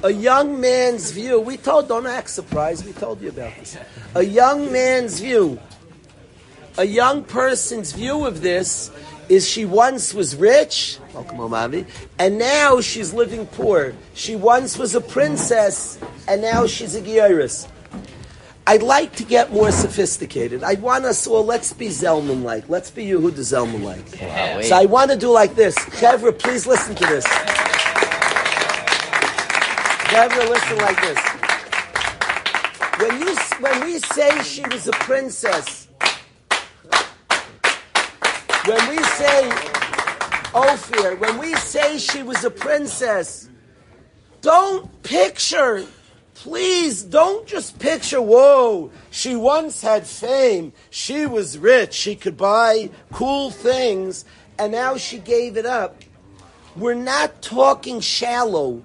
A 0.03 0.11
young 0.11 0.61
man's 0.61 1.13
view. 1.13 1.39
We 1.39 1.57
told, 1.57 1.87
don't 1.87 2.09
act 2.09 2.31
surprised, 2.31 2.85
we 2.85 2.93
told 2.93 3.23
you 3.23 3.29
about 3.29 3.55
this. 3.55 3.79
A 4.17 4.25
young 4.25 4.73
man's 4.73 5.21
view. 5.21 5.61
A 6.77 6.85
young 6.85 7.23
person's 7.23 7.93
view 7.93 8.27
of 8.27 8.41
this 8.41 8.91
is 9.29 9.49
she 9.49 9.65
once 9.65 10.15
was 10.15 10.37
rich, 10.37 10.99
and 12.19 12.39
now 12.39 12.81
she's 12.81 13.13
living 13.13 13.47
poor. 13.47 13.95
She 14.15 14.37
once 14.37 14.79
was 14.79 14.95
a 14.95 15.01
princess, 15.01 15.99
and 16.29 16.43
now 16.43 16.67
she's 16.67 16.95
a 16.95 17.01
Geiris. 17.01 17.69
I'd 18.67 18.83
like 18.83 19.15
to 19.17 19.25
get 19.25 19.53
more 19.53 19.71
sophisticated. 19.71 20.63
I 20.65 20.75
want 20.75 21.05
us 21.05 21.27
all, 21.27 21.45
let's 21.45 21.75
be 21.75 21.89
Zelman 21.89 22.43
like. 22.43 22.67
Let's 22.69 22.91
be 22.91 23.05
Yehuda 23.05 23.41
Zelman 23.41 23.83
like. 23.83 24.21
Wow, 24.21 24.63
so 24.63 24.77
I 24.77 24.87
want 24.87 25.11
to 25.11 25.19
do 25.19 25.31
like 25.31 25.55
this. 25.55 25.75
Chevra, 25.75 26.37
please 26.39 26.67
listen 26.67 26.95
to 26.95 27.05
this. 27.05 27.27
Chevra, 30.09 30.49
listen 30.49 30.79
like 30.79 31.01
this. 31.03 31.19
When, 33.01 33.21
you, 33.21 33.37
when 33.61 33.85
we 33.85 33.99
say 33.99 34.43
she 34.43 34.63
was 34.69 34.87
a 34.87 34.93
princess, 34.93 35.84
when 38.75 38.97
we 38.97 39.03
say, 39.03 39.51
Ophir, 40.55 41.17
when 41.17 41.39
we 41.39 41.55
say 41.55 41.99
she 41.99 42.23
was 42.23 42.45
a 42.45 42.51
princess, 42.51 43.49
don't 44.41 45.03
picture 45.03 45.85
Please 46.35 47.03
don't 47.03 47.47
just 47.47 47.79
picture, 47.79 48.21
whoa, 48.21 48.91
she 49.11 49.37
once 49.37 49.81
had 49.81 50.07
fame, 50.07 50.73
she 50.91 51.27
was 51.27 51.57
rich, 51.57 51.95
she 51.95 52.17
could 52.17 52.37
buy 52.37 52.91
cool 53.13 53.51
things, 53.51 54.25
and 54.59 54.73
now 54.73 54.97
she 54.97 55.19
gave 55.19 55.57
it 55.57 55.65
up. 55.65 56.03
We're 56.77 56.95
not 56.95 57.41
talking 57.41 58.01
shallow. 58.01 58.83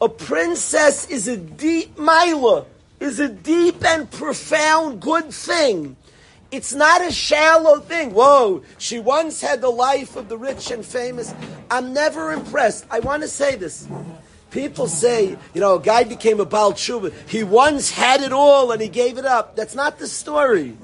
A 0.00 0.08
princess 0.08 1.10
is 1.10 1.26
a 1.26 1.36
deep 1.36 1.98
mila, 1.98 2.66
is 3.00 3.18
a 3.18 3.28
deep 3.28 3.84
and 3.84 4.10
profound 4.10 5.02
good 5.02 5.34
thing. 5.34 5.96
It's 6.50 6.72
not 6.72 7.04
a 7.04 7.10
shallow 7.10 7.80
thing. 7.80 8.12
Whoa, 8.12 8.62
she 8.78 8.98
once 8.98 9.40
had 9.40 9.60
the 9.60 9.70
life 9.70 10.16
of 10.16 10.28
the 10.28 10.38
rich 10.38 10.70
and 10.70 10.84
famous. 10.84 11.34
I'm 11.70 11.92
never 11.92 12.32
impressed. 12.32 12.86
I 12.90 13.00
want 13.00 13.22
to 13.22 13.28
say 13.28 13.56
this. 13.56 13.88
People 14.50 14.86
say, 14.86 15.36
you 15.54 15.60
know, 15.60 15.74
a 15.74 15.82
guy 15.82 16.04
became 16.04 16.40
a 16.40 16.44
Baal 16.44 16.72
Tshuva. 16.72 17.12
He 17.28 17.42
once 17.42 17.90
had 17.90 18.22
it 18.22 18.32
all 18.32 18.70
and 18.70 18.80
he 18.80 18.88
gave 18.88 19.18
it 19.18 19.26
up. 19.26 19.56
That's 19.56 19.74
not 19.74 19.98
the 19.98 20.06
story. 20.06 20.76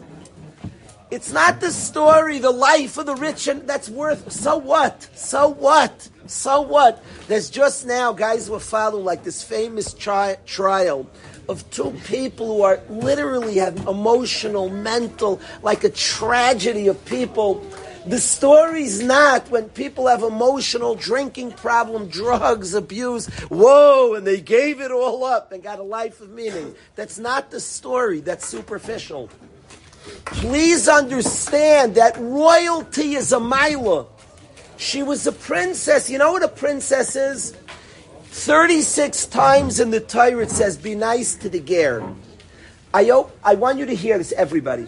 It's 1.13 1.31
not 1.31 1.61
the 1.61 1.71
story, 1.71 2.39
the 2.39 2.51
life 2.51 2.97
of 2.97 3.05
the 3.05 3.15
rich, 3.15 3.47
and 3.47 3.69
that's 3.69 3.89
worth. 3.89 4.33
So 4.33 4.57
what? 4.57 5.09
So 5.15 5.49
what? 5.49 6.09
So 6.27 6.63
what? 6.63 7.05
There's 7.29 7.51
just 7.51 7.87
now 7.87 8.15
guys 8.15 8.49
were 8.49 8.59
following 8.59 9.05
like 9.05 9.23
this 9.23 9.45
famous 9.45 9.93
tri- 9.93 10.39
trial 10.47 11.07
of 11.49 11.69
two 11.71 11.91
people 12.07 12.47
who 12.47 12.63
are 12.63 12.81
literally 12.89 13.57
have 13.57 13.77
emotional, 13.87 14.69
mental, 14.69 15.41
like 15.63 15.85
a 15.85 15.91
tragedy 15.91 16.89
of 16.89 17.05
people. 17.05 17.65
The 18.07 18.19
story's 18.19 19.01
not 19.01 19.49
when 19.49 19.69
people 19.69 20.09
have 20.09 20.23
emotional 20.23 20.97
drinking 20.97 21.53
problem, 21.53 22.09
drugs, 22.09 22.75
abuse. 22.75 23.27
Whoa, 23.49 24.15
and 24.15 24.27
they 24.27 24.41
gave 24.41 24.81
it 24.81 24.91
all 24.91 25.25
up 25.25 25.53
and 25.53 25.63
got 25.63 25.79
a 25.79 25.85
life 25.85 26.21
of 26.21 26.31
meaning. 26.31 26.75
That's 26.97 27.19
not 27.19 27.51
the 27.51 27.61
story. 27.61 28.21
That's 28.21 28.47
superficial. 28.47 29.31
Please 30.25 30.89
understand 30.89 31.95
that 31.95 32.17
royalty 32.19 33.15
is 33.15 33.31
a 33.33 33.39
mila. 33.39 34.07
She 34.77 35.05
was 35.05 35.25
a 35.29 35.33
princess. 35.33 36.11
You 36.11 36.19
know 36.19 36.33
what 36.33 36.43
a 36.43 36.49
princess 36.49 37.15
is? 37.15 37.55
36 38.33 39.27
times 39.27 39.79
in 39.79 39.91
the 39.91 40.01
Torah 40.01 40.43
it 40.43 40.51
says, 40.51 40.79
be 40.79 40.95
nice 40.95 41.35
to 41.35 41.51
the 41.51 41.61
ger. 41.61 42.03
I, 42.95 43.05
hope, 43.05 43.39
I 43.45 43.55
want 43.55 43.79
you 43.79 43.85
to 43.85 43.95
hear 43.95 44.17
this, 44.17 44.33
everybody. 44.33 44.87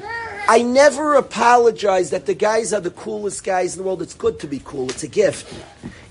I 0.48 0.62
never 0.62 1.14
apologize 1.14 2.08
that 2.10 2.24
the 2.24 2.34
guys 2.34 2.72
are 2.72 2.80
the 2.80 2.90
coolest 2.90 3.44
guys 3.44 3.76
in 3.76 3.82
the 3.82 3.86
world. 3.86 4.00
It's 4.00 4.14
good 4.14 4.40
to 4.40 4.46
be 4.46 4.62
cool. 4.64 4.88
It's 4.88 5.02
a 5.02 5.08
gift. 5.08 5.54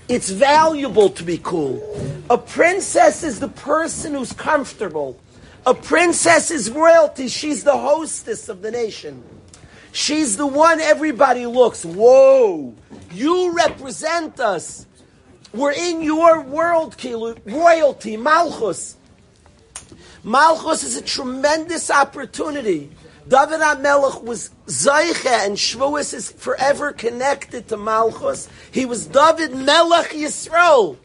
It's 0.08 0.30
valuable 0.30 1.10
to 1.10 1.24
be 1.24 1.38
cool. 1.42 1.82
A 2.30 2.38
princess 2.38 3.24
is 3.24 3.40
the 3.40 3.48
person 3.48 4.14
who's 4.14 4.32
comfortable. 4.32 5.18
A 5.66 5.74
princess 5.74 6.52
is 6.52 6.70
royalty. 6.70 7.26
She's 7.26 7.64
the 7.64 7.76
hostess 7.76 8.48
of 8.48 8.62
the 8.62 8.70
nation. 8.70 9.24
She's 9.90 10.36
the 10.36 10.46
one 10.46 10.80
everybody 10.80 11.46
looks. 11.46 11.84
Whoa, 11.84 12.74
you 13.12 13.52
represent 13.52 14.38
us. 14.38 14.86
We're 15.54 15.70
in 15.70 16.02
your 16.02 16.40
world, 16.40 16.96
Kilu. 16.98 17.38
Royalty, 17.46 18.16
Malchus. 18.16 18.96
Malchus 20.24 20.82
is 20.82 20.96
a 20.96 21.02
tremendous 21.02 21.92
opportunity. 21.92 22.90
David 23.28 23.60
HaMelech 23.60 24.24
was 24.24 24.50
Zayche, 24.66 25.46
and 25.46 25.56
Shavuos 25.56 26.12
is 26.12 26.32
forever 26.32 26.92
connected 26.92 27.68
to 27.68 27.76
Malchus. 27.76 28.48
He 28.72 28.84
was 28.84 29.06
David 29.06 29.54
Melech 29.54 30.10
Yisrael. 30.10 30.96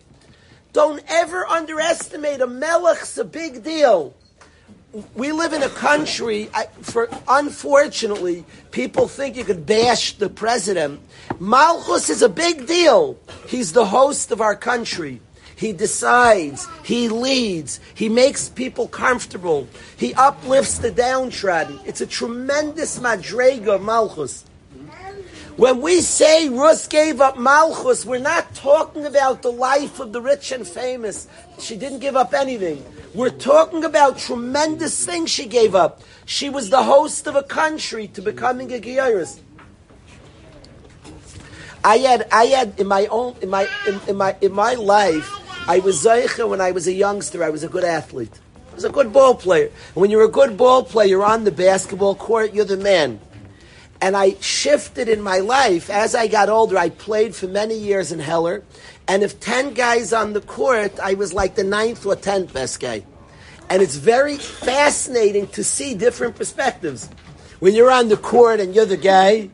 Don't 0.74 1.04
ever 1.08 1.46
underestimate 1.46 2.42
a 2.42 2.48
Melech's 2.48 3.20
a 3.20 3.26
big 3.26 3.64
deal 3.64 4.16
we 5.16 5.32
live 5.32 5.54
in 5.54 5.64
a 5.64 5.70
country, 5.70 6.50
I, 6.54 6.66
for 6.82 7.10
unfortunately, 7.28 8.46
people 8.72 9.08
think 9.08 9.36
you 9.36 9.44
could 9.44 9.66
bash 9.66 10.14
the 10.14 10.30
president. 10.30 11.00
Malchus 11.40 12.10
is 12.10 12.22
a 12.22 12.30
big 12.30 12.66
deal. 12.66 13.18
He's 13.48 13.74
the 13.74 13.86
host 13.86 14.32
of 14.32 14.42
our 14.42 14.56
country. 14.56 15.22
He 15.56 15.74
decides, 15.74 16.68
he 16.84 17.10
leads, 17.10 17.82
he 17.94 18.08
makes 18.08 18.48
people 18.48 18.88
comfortable, 18.88 19.68
he 19.98 20.14
uplifts 20.14 20.78
the 20.78 20.90
downtrodden. 20.90 21.82
It's 21.86 22.00
a 22.00 22.08
tremendous 22.08 22.98
madrega 22.98 23.82
Malchus. 23.82 24.46
When 25.60 25.82
we 25.82 26.00
say 26.00 26.48
Rus 26.48 26.88
gave 26.88 27.20
up 27.20 27.38
Malchus, 27.38 28.06
we're 28.06 28.18
not 28.18 28.56
talking 28.56 29.06
about 29.06 29.42
the 29.42 29.52
life 29.52 30.00
of 30.00 30.14
the 30.14 30.22
rich 30.22 30.54
and 30.54 30.66
famous. 30.66 31.28
She 31.60 31.76
didn't 31.76 32.00
give 32.00 32.16
up 32.16 32.34
anything. 32.34 32.82
We're 33.14 33.30
talking 33.30 33.84
about 33.84 34.18
tremendous 34.18 35.06
things 35.06 35.30
she 35.30 35.48
gave 35.48 35.76
up. 35.76 36.02
She 36.24 36.50
was 36.50 36.70
the 36.70 36.84
host 36.84 37.28
of 37.28 37.36
a 37.36 37.44
country 37.44 38.08
to 38.08 38.22
becoming 38.22 38.72
a 38.72 38.80
Gyaris. 38.80 39.42
I 41.84 41.98
had, 41.98 42.30
I 42.32 42.46
had 42.46 42.80
in 42.80 42.88
my 42.88 43.08
own, 43.08 43.36
in 43.42 43.50
my, 43.50 43.68
in, 43.86 44.00
in 44.08 44.16
my, 44.16 44.38
in 44.40 44.54
my 44.54 44.76
life, 44.76 45.30
I 45.68 45.80
was 45.80 46.02
Zeicha 46.06 46.48
when 46.48 46.62
I 46.62 46.72
was 46.72 46.88
a 46.88 46.94
youngster. 46.94 47.44
I 47.44 47.50
was 47.50 47.66
a 47.66 47.68
good 47.68 47.84
athlete. 47.84 48.40
I 48.72 48.76
was 48.76 48.86
a 48.86 48.90
good 48.90 49.12
ball 49.12 49.36
player. 49.36 49.66
And 49.66 49.96
when 49.96 50.10
you're 50.10 50.24
a 50.24 50.30
good 50.30 50.56
ball 50.56 50.84
player 50.84 51.22
on 51.22 51.44
the 51.44 51.52
basketball 51.52 52.16
court, 52.16 52.54
you're 52.54 52.64
the 52.64 52.78
man. 52.78 53.20
And 54.02 54.16
I 54.16 54.36
shifted 54.40 55.10
in 55.10 55.22
my 55.22 55.40
life 55.40 55.90
as 55.90 56.16
I 56.16 56.28
got 56.28 56.48
older. 56.50 56.78
I 56.78 56.90
played 56.90 57.36
for 57.36 57.48
many 57.48 57.78
years 57.78 58.12
in 58.12 58.20
Heller. 58.20 58.64
And 59.08 59.24
if 59.24 59.40
10 59.40 59.74
guys 59.74 60.14
on 60.14 60.34
the 60.34 60.42
court, 60.42 61.00
I 61.00 61.16
was 61.16 61.34
like 61.34 61.56
the 61.56 61.64
ninth 61.64 62.06
or 62.06 62.16
10th 62.16 62.54
best 62.54 62.80
guy. 62.80 63.04
And 63.70 63.82
it's 63.82 63.96
very 63.96 64.38
fascinating 64.38 65.48
to 65.48 65.64
see 65.64 65.94
different 65.96 66.36
perspectives. 66.36 67.10
When 67.60 67.76
you're 67.76 67.92
on 67.92 68.08
the 68.08 68.18
court 68.18 68.60
and 68.60 68.74
you're 68.74 68.86
the 68.86 68.98
guy, 68.98 69.50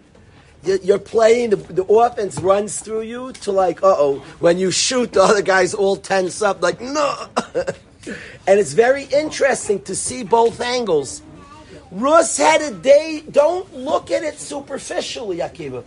you're 0.64 1.00
playing, 1.00 1.52
the, 1.52 1.56
the 1.58 1.84
offense 1.84 2.40
runs 2.40 2.80
through 2.80 3.02
you 3.02 3.32
to 3.34 3.52
like, 3.52 3.84
uh 3.84 3.96
oh. 3.98 4.20
When 4.40 4.58
you 4.58 4.72
shoot, 4.72 5.14
the 5.14 5.24
other 5.24 5.42
guys 5.42 5.74
all 5.74 5.96
tense 5.96 6.42
up, 6.42 6.62
like, 6.62 6.82
no. 6.98 7.28
and 8.48 8.60
it's 8.60 8.74
very 8.74 9.04
interesting 9.06 9.82
to 9.84 9.96
see 9.96 10.24
both 10.24 10.62
angles. 10.62 11.22
Rus 11.92 12.38
had 12.38 12.62
a 12.62 12.72
day, 12.72 13.24
don't 13.32 13.74
look 13.76 14.12
at 14.12 14.24
it 14.24 14.40
superficially, 14.40 15.38
Akiva. 15.38 15.84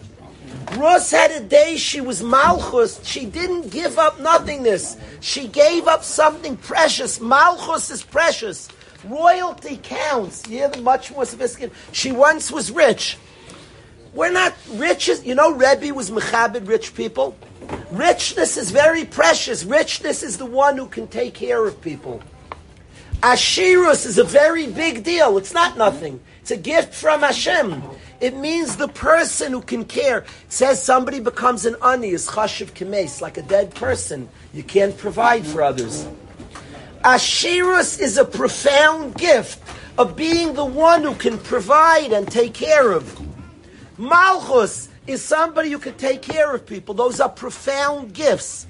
Rus 0.76 1.11
had 1.11 1.30
a 1.30 1.40
day 1.40 1.76
she 1.76 2.00
was 2.00 2.22
Malchus. 2.22 3.04
She 3.04 3.26
didn't 3.26 3.70
give 3.70 3.98
up 3.98 4.20
nothingness. 4.20 4.96
She 5.20 5.48
gave 5.48 5.87
up 5.87 6.04
something 6.04 6.56
precious. 6.56 7.20
Malchus 7.20 7.90
is 7.90 8.02
precious. 8.02 8.68
Royalty 9.04 9.78
counts. 9.82 10.46
Yeah, 10.48 10.72
much 10.80 11.11
more 11.11 11.24
sophisticated. 11.24 11.74
She 11.92 12.12
once 12.12 12.50
was 12.50 12.70
rich. 12.70 13.16
We're 14.12 14.32
not 14.32 14.54
rich. 14.72 15.08
You 15.24 15.34
know, 15.34 15.52
Rebbe 15.54 15.94
was 15.94 16.11
mechabed 16.11 16.68
rich 16.68 16.94
people. 16.94 17.37
Richness 17.90 18.56
is 18.56 18.70
very 18.70 19.04
precious. 19.04 19.64
Richness 19.64 20.22
is 20.22 20.38
the 20.38 20.46
one 20.46 20.76
who 20.76 20.87
can 20.87 21.06
take 21.08 21.34
care 21.34 21.66
of 21.66 21.80
people. 21.80 22.22
Ashirus 23.22 24.07
is 24.07 24.18
a 24.18 24.24
very 24.24 24.68
big 24.68 25.02
deal. 25.02 25.38
It's 25.38 25.52
not 25.52 25.76
nothing. 25.76 26.20
It's 26.40 26.52
a 26.52 26.57
gift 26.57 26.94
from 26.94 27.20
Hashem. 27.20 27.83
It 28.20 28.37
means 28.37 28.76
the 28.76 28.87
person 28.87 29.52
who 29.52 29.61
can 29.61 29.85
care. 29.85 30.18
It 30.18 30.26
says 30.48 30.81
somebody 30.81 31.18
becomes 31.18 31.66
an 31.66 31.74
ani, 31.83 32.11
is 32.11 32.28
chashiv 32.28 32.72
kemes, 32.74 33.20
like 33.20 33.37
a 33.37 33.42
dead 33.42 33.74
person. 33.74 34.28
You 34.54 34.62
can't 34.62 34.96
provide 34.96 35.44
for 35.44 35.62
others. 35.62 36.07
Ashirus 37.04 38.00
is 38.00 38.18
a 38.18 38.24
profound 38.24 39.16
gift 39.16 39.61
of 39.98 40.14
being 40.14 40.54
the 40.54 40.64
one 40.64 41.02
who 41.02 41.14
can 41.14 41.38
provide 41.38 42.12
and 42.12 42.31
take 42.31 42.54
care 42.54 42.92
of. 42.92 43.20
Malchus 43.98 44.90
is 45.09 45.24
somebody 45.24 45.70
who 45.70 45.78
can 45.78 45.94
take 45.94 46.22
care 46.22 46.54
of 46.54 46.64
people. 46.64 46.94
Those 46.94 47.18
are 47.18 47.28
profound 47.28 48.14
gifts. 48.14 48.68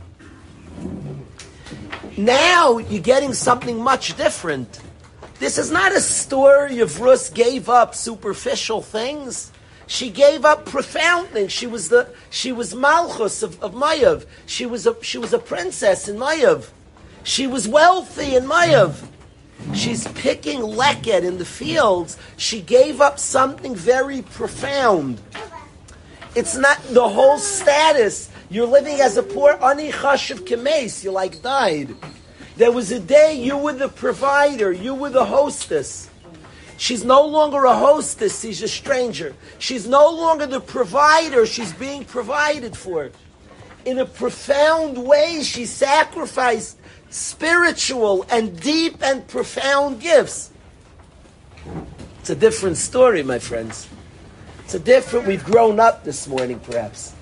Now 2.18 2.78
you're 2.78 3.00
getting 3.00 3.32
something 3.32 3.80
much 3.80 4.16
different. 4.16 4.80
This 5.38 5.56
is 5.56 5.70
not 5.70 5.92
a 5.92 6.00
story 6.00 6.80
of 6.80 7.00
Rus 7.00 7.30
gave 7.30 7.68
up 7.68 7.94
superficial 7.94 8.82
things. 8.82 9.52
She 9.86 10.10
gave 10.10 10.44
up 10.44 10.66
profound 10.66 11.28
things. 11.28 11.52
She 11.52 11.68
was 11.68 11.90
the 11.90 12.12
she 12.28 12.50
was 12.50 12.74
Malchus 12.74 13.44
of, 13.44 13.62
of 13.62 13.72
Mayav. 13.72 14.26
She 14.46 14.66
was 14.66 14.84
a 14.84 14.96
she 15.00 15.16
was 15.16 15.32
a 15.32 15.38
princess 15.38 16.08
in 16.08 16.16
Mayav. 16.16 16.70
She 17.22 17.46
was 17.46 17.68
wealthy 17.68 18.34
in 18.34 18.46
Mayav. 18.46 19.06
She's 19.72 20.08
picking 20.08 20.58
leket 20.58 21.22
in 21.22 21.38
the 21.38 21.44
fields. 21.44 22.18
She 22.36 22.60
gave 22.60 23.00
up 23.00 23.20
something 23.20 23.76
very 23.76 24.22
profound. 24.22 25.20
It's 26.34 26.56
not 26.56 26.82
the 26.90 27.08
whole 27.08 27.38
status. 27.38 28.28
You're 28.50 28.66
living 28.66 29.00
as 29.00 29.16
a 29.16 29.22
poor 29.22 29.58
ani 29.62 29.90
chashiv 29.92 30.40
kemes. 30.40 31.04
You 31.04 31.10
like 31.10 31.42
died. 31.42 31.94
There 32.56 32.72
was 32.72 32.90
a 32.90 32.98
day 32.98 33.34
you 33.34 33.56
were 33.56 33.74
the 33.74 33.88
provider, 33.88 34.72
you 34.72 34.94
were 34.94 35.10
the 35.10 35.24
hostess. 35.24 36.10
She's 36.76 37.04
no 37.04 37.26
longer 37.26 37.64
a 37.64 37.74
hostess, 37.74 38.40
she's 38.40 38.62
a 38.62 38.68
stranger. 38.68 39.34
She's 39.58 39.86
no 39.86 40.10
longer 40.10 40.46
the 40.46 40.60
provider, 40.60 41.44
she's 41.44 41.72
being 41.72 42.04
provided 42.04 42.76
for. 42.76 43.10
In 43.84 43.98
a 43.98 44.06
profound 44.06 44.98
way, 44.98 45.42
she 45.42 45.66
sacrificed 45.66 46.78
spiritual 47.10 48.26
and 48.30 48.58
deep 48.60 49.02
and 49.02 49.26
profound 49.28 50.00
gifts. 50.00 50.50
It's 52.20 52.30
a 52.30 52.36
different 52.36 52.76
story, 52.76 53.22
my 53.22 53.38
friends. 53.38 53.88
It's 54.64 54.74
a 54.74 54.78
different, 54.78 55.26
we've 55.26 55.44
grown 55.44 55.78
up 55.80 56.04
this 56.04 56.26
morning, 56.26 56.58
perhaps. 56.60 57.14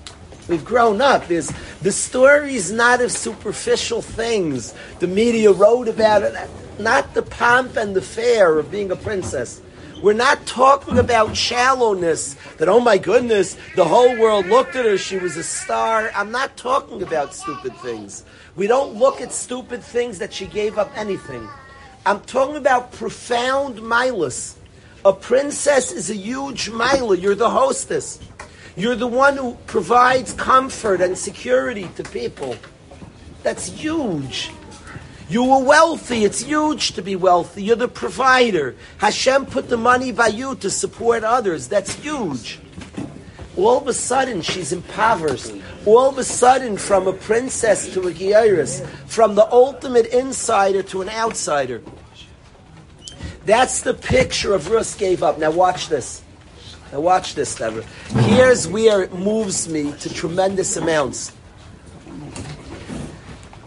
We've 0.48 0.64
grown 0.64 1.00
up. 1.00 1.26
There's, 1.26 1.52
the 1.82 1.92
story 1.92 2.54
is 2.54 2.70
not 2.70 3.00
of 3.00 3.10
superficial 3.10 4.02
things. 4.02 4.74
The 5.00 5.08
media 5.08 5.52
wrote 5.52 5.88
about 5.88 6.22
it. 6.22 6.34
Not 6.78 7.14
the 7.14 7.22
pomp 7.22 7.76
and 7.76 7.96
the 7.96 8.02
fare 8.02 8.58
of 8.58 8.70
being 8.70 8.90
a 8.90 8.96
princess. 8.96 9.60
We're 10.02 10.12
not 10.12 10.46
talking 10.46 10.98
about 10.98 11.34
shallowness, 11.34 12.34
that, 12.58 12.68
oh 12.68 12.80
my 12.80 12.98
goodness, 12.98 13.56
the 13.76 13.84
whole 13.84 14.18
world 14.18 14.46
looked 14.46 14.76
at 14.76 14.84
her, 14.84 14.98
she 14.98 15.16
was 15.16 15.38
a 15.38 15.42
star. 15.42 16.10
I'm 16.14 16.30
not 16.30 16.54
talking 16.58 17.02
about 17.02 17.34
stupid 17.34 17.74
things. 17.78 18.22
We 18.56 18.66
don't 18.66 18.96
look 18.96 19.22
at 19.22 19.32
stupid 19.32 19.82
things 19.82 20.18
that 20.18 20.34
she 20.34 20.46
gave 20.46 20.76
up 20.76 20.90
anything. 20.96 21.48
I'm 22.04 22.20
talking 22.20 22.56
about 22.56 22.92
profound 22.92 23.78
milas. 23.78 24.56
A 25.04 25.14
princess 25.14 25.92
is 25.92 26.10
a 26.10 26.16
huge 26.16 26.68
mila. 26.68 27.16
You're 27.16 27.34
the 27.34 27.50
hostess. 27.50 28.18
You're 28.76 28.94
the 28.94 29.06
one 29.06 29.38
who 29.38 29.56
provides 29.66 30.34
comfort 30.34 31.00
and 31.00 31.16
security 31.16 31.88
to 31.96 32.02
people. 32.02 32.56
That's 33.42 33.66
huge. 33.66 34.50
You 35.28 35.44
were 35.44 35.64
wealthy. 35.64 36.24
It's 36.24 36.42
huge 36.42 36.92
to 36.92 37.02
be 37.02 37.16
wealthy. 37.16 37.64
You're 37.64 37.76
the 37.76 37.88
provider. 37.88 38.76
Hashem 38.98 39.46
put 39.46 39.70
the 39.70 39.78
money 39.78 40.12
by 40.12 40.28
you 40.28 40.54
to 40.56 40.68
support 40.68 41.24
others. 41.24 41.68
That's 41.68 41.94
huge. 41.94 42.60
All 43.56 43.78
of 43.78 43.88
a 43.88 43.94
sudden, 43.94 44.42
she's 44.42 44.72
impoverished. 44.72 45.52
All 45.86 46.10
of 46.10 46.18
a 46.18 46.24
sudden, 46.24 46.76
from 46.76 47.08
a 47.08 47.14
princess 47.14 47.92
to 47.94 48.02
a 48.02 48.12
Geiris, 48.12 48.86
from 49.06 49.34
the 49.34 49.50
ultimate 49.50 50.06
insider 50.06 50.82
to 50.82 51.00
an 51.00 51.08
outsider. 51.08 51.82
That's 53.46 53.80
the 53.80 53.94
picture 53.94 54.52
of 54.52 54.70
Rus 54.70 54.94
gave 54.94 55.22
up. 55.22 55.38
Now 55.38 55.50
watch 55.50 55.88
this. 55.88 56.22
Now 56.92 57.00
watch 57.00 57.34
this, 57.34 57.54
Deborah. 57.54 57.84
Here's 58.20 58.68
where 58.68 59.02
it 59.02 59.12
moves 59.12 59.68
me 59.68 59.92
to 60.00 60.12
tremendous 60.12 60.76
amounts. 60.76 61.30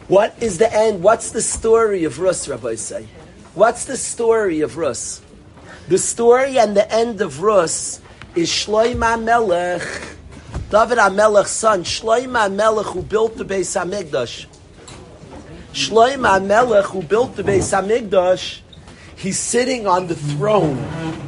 What 0.08 0.36
is 0.42 0.58
the 0.58 0.74
end? 0.74 1.04
What's 1.04 1.32
the 1.32 1.42
story 1.42 2.04
of 2.04 2.20
Rus, 2.20 2.48
Rabbi 2.48 2.76
say? 2.76 3.08
What's 3.54 3.86
the 3.86 3.98
story 3.98 4.62
of 4.62 4.78
Rus? 4.78 5.22
The 5.88 5.98
story 5.98 6.58
and 6.58 6.76
the 6.78 6.92
end 6.92 7.22
of 7.22 7.42
Rus 7.42 8.02
is 8.36 8.50
Shloima 8.50 9.22
Melech, 9.22 9.82
David 10.70 10.98
HaMelech's 10.98 11.52
son, 11.52 11.84
Shloima 11.84 12.54
Melech, 12.54 12.86
who 12.88 13.02
built 13.02 13.38
the 13.38 13.44
Beis 13.44 13.76
HaMikdash. 13.76 14.46
Shloima 15.74 16.44
Melech, 16.46 16.86
who 16.86 17.02
built 17.02 17.36
the 17.36 17.44
Beis 17.44 17.74
HaMikdash, 17.74 18.62
he's 19.20 19.38
sitting 19.38 19.86
on 19.86 20.08
the 20.08 20.16
throne. 20.16 20.78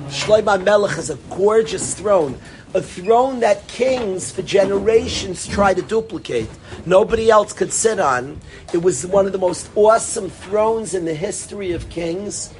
Shloima 0.08 0.64
Melech 0.64 0.96
has 0.96 1.10
a 1.10 1.18
gorgeous 1.30 1.94
throne 1.94 2.40
a 2.74 2.82
throne 2.82 3.42
that 3.42 3.68
kings 3.68 4.32
for 4.32 4.42
generations 4.44 5.46
try 5.46 5.74
to 5.74 5.82
duplicate. 5.82 6.50
Nobody 6.86 7.30
else 7.30 7.52
could 7.52 7.74
sit 7.74 8.00
on. 8.00 8.40
It 8.74 8.82
was 8.82 9.06
one 9.06 9.26
of 9.26 9.34
the 9.34 9.38
most 9.38 9.70
awesome 9.76 10.30
thrones 10.30 10.94
in 10.94 11.04
the 11.04 11.14
history 11.14 11.74
of 11.74 11.90
kings. 11.90 12.54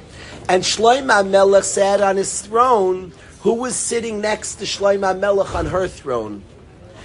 And 0.48 0.62
Shloimeh 0.62 1.28
Melech 1.30 1.64
sat 1.64 2.02
on 2.02 2.16
his 2.16 2.42
throne. 2.42 3.12
Who 3.40 3.54
was 3.54 3.74
sitting 3.74 4.20
next 4.20 4.56
to 4.56 4.64
Shloimeh 4.64 5.18
Melech 5.18 5.54
on 5.54 5.66
her 5.66 5.88
throne? 5.88 6.42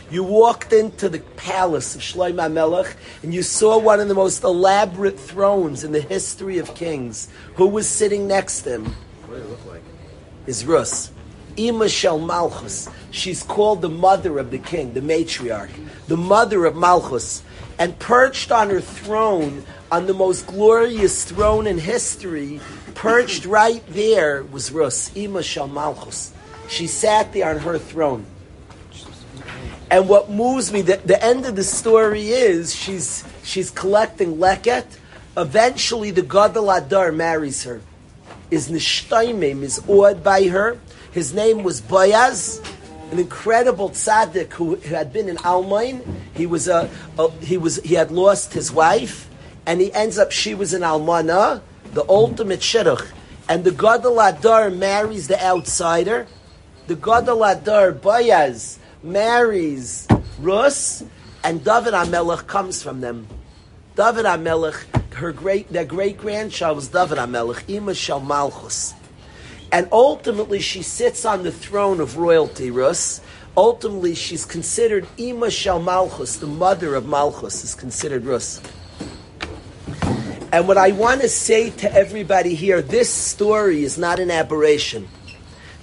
You 0.09 0.23
walked 0.23 0.71
into 0.71 1.09
the 1.09 1.19
palace 1.19 1.93
of 1.93 2.01
Shloimeh 2.01 2.51
Melech 2.51 2.95
and 3.23 3.33
you 3.33 3.43
saw 3.43 3.77
one 3.77 3.99
of 3.99 4.07
the 4.07 4.13
most 4.13 4.41
elaborate 4.43 5.19
thrones 5.19 5.83
in 5.83 5.91
the 5.91 5.99
history 5.99 6.59
of 6.59 6.73
kings. 6.75 7.27
Who 7.55 7.67
was 7.67 7.89
sitting 7.89 8.25
next 8.25 8.61
to 8.61 8.75
him? 8.75 8.85
What 9.25 9.35
did 9.35 9.45
it 9.45 9.49
look 9.49 9.65
like? 9.65 9.83
Is 10.45 10.65
Rus. 10.65 11.11
Ima 11.57 11.89
Shel 11.89 12.19
Malchus. 12.19 12.87
She's 13.11 13.43
called 13.43 13.81
the 13.81 13.89
mother 13.89 14.39
of 14.39 14.49
the 14.49 14.59
king, 14.59 14.93
the 14.93 15.01
matriarch, 15.01 15.71
the 16.07 16.15
mother 16.15 16.65
of 16.65 16.75
Malchus. 16.75 17.43
And 17.77 17.99
perched 17.99 18.51
on 18.51 18.69
her 18.69 18.81
throne, 18.81 19.65
on 19.91 20.07
the 20.07 20.13
most 20.13 20.47
glorious 20.47 21.25
throne 21.25 21.67
in 21.67 21.77
history, 21.77 22.61
perched 22.95 23.45
right 23.45 23.83
there 23.89 24.43
was 24.43 24.71
Rus, 24.71 25.13
Ima 25.15 25.43
Shel 25.43 25.67
Malchus. 25.67 26.33
She 26.69 26.87
sat 26.87 27.33
there 27.33 27.49
on 27.49 27.59
her 27.59 27.77
throne. 27.77 28.25
And 29.89 30.09
what 30.09 30.29
moves 30.29 30.71
me, 30.73 30.81
the, 30.81 30.97
the 30.97 31.23
end 31.23 31.45
of 31.45 31.55
the 31.55 31.63
story 31.63 32.29
is 32.29 32.75
she's 32.75 33.23
she's 33.43 33.71
collecting 33.71 34.35
leket. 34.35 34.85
Eventually, 35.37 36.11
the 36.11 36.23
Gadol 36.23 36.65
HaDor 36.65 37.15
marries 37.15 37.63
her. 37.63 37.81
Is 38.51 38.69
nishtaimim, 38.69 39.61
is 39.61 39.81
awed 39.87 40.23
by 40.23 40.47
her. 40.47 40.77
His 41.11 41.33
name 41.33 41.63
was 41.63 41.79
Boaz, 41.79 42.61
an 43.11 43.19
incredible 43.19 43.89
tzaddik 43.91 44.53
who 44.53 44.75
had 44.75 45.13
been 45.13 45.29
in 45.29 45.37
Almain. 45.37 46.05
He 46.33 46.45
was 46.45 46.67
a, 46.67 46.89
a, 47.17 47.31
he 47.39 47.57
was 47.57 47.77
he 47.77 47.95
had 47.95 48.11
lost 48.11 48.53
his 48.53 48.71
wife, 48.71 49.29
and 49.65 49.79
he 49.79 49.93
ends 49.93 50.17
up 50.17 50.31
she 50.31 50.53
was 50.53 50.73
an 50.73 50.81
almana, 50.81 51.61
the 51.93 52.05
ultimate 52.09 52.59
shidduch. 52.59 53.07
And 53.47 53.63
the 53.63 53.71
Gadol 53.71 54.17
HaDor 54.17 54.75
marries 54.75 55.29
the 55.29 55.41
outsider. 55.41 56.27
The 56.87 56.95
Gadol 56.95 57.39
HaDor 57.39 58.01
Boaz 58.01 58.79
marries 59.07 60.07
Rus, 60.39 61.03
and 61.43 61.63
David 61.63 61.93
HaMelech 61.93 62.47
comes 62.47 62.83
from 62.83 63.01
them. 63.01 63.27
David 63.95 64.25
HaMelech, 64.25 65.13
her 65.13 65.31
great 65.31 65.71
their 65.71 65.85
great 65.85 66.17
grandchild 66.17 66.75
was 66.75 66.89
David 66.89 67.17
HaMelech, 67.17 67.67
Ima 67.67 67.93
Shel 67.93 68.19
Malchus. 68.19 68.93
And 69.71 69.89
ultimately, 69.91 70.59
she 70.59 70.81
sits 70.81 71.25
on 71.25 71.43
the 71.43 71.51
throne 71.51 71.99
of 71.99 72.17
royalty, 72.17 72.71
Rus. 72.71 73.21
Ultimately, 73.57 74.13
she's 74.13 74.45
considered 74.45 75.07
Ima 75.17 75.49
Shel 75.49 75.81
Malchus, 75.81 76.37
the 76.37 76.47
mother 76.47 76.95
of 76.95 77.07
Malchus, 77.07 77.63
is 77.63 77.75
considered 77.75 78.23
Rus. 78.23 78.61
And 80.51 80.67
what 80.67 80.77
I 80.77 80.91
want 80.91 81.21
to 81.21 81.29
say 81.29 81.71
to 81.71 81.91
everybody 81.91 82.55
here, 82.55 82.81
this 82.81 83.09
story 83.09 83.83
is 83.83 83.97
not 83.97 84.19
an 84.19 84.31
aberration. 84.31 85.07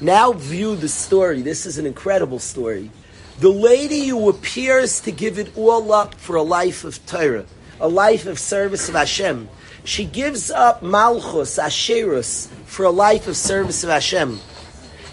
Now 0.00 0.32
view 0.32 0.76
the 0.76 0.88
story. 0.88 1.42
This 1.42 1.66
is 1.66 1.76
an 1.76 1.84
incredible 1.84 2.38
story. 2.38 2.90
The 3.40 3.48
lady 3.48 4.06
who 4.06 4.28
appears 4.28 5.00
to 5.00 5.10
give 5.10 5.38
it 5.40 5.56
all 5.56 5.92
up 5.92 6.14
for 6.14 6.36
a 6.36 6.42
life 6.42 6.84
of 6.84 7.04
Torah, 7.04 7.46
a 7.80 7.88
life 7.88 8.26
of 8.26 8.38
service 8.38 8.88
of 8.88 8.94
Hashem, 8.94 9.48
she 9.82 10.04
gives 10.04 10.52
up 10.52 10.82
Malchus, 10.82 11.58
Ashirus, 11.58 12.46
for 12.64 12.84
a 12.84 12.90
life 12.90 13.26
of 13.26 13.36
service 13.36 13.82
of 13.82 13.90
Hashem. 13.90 14.38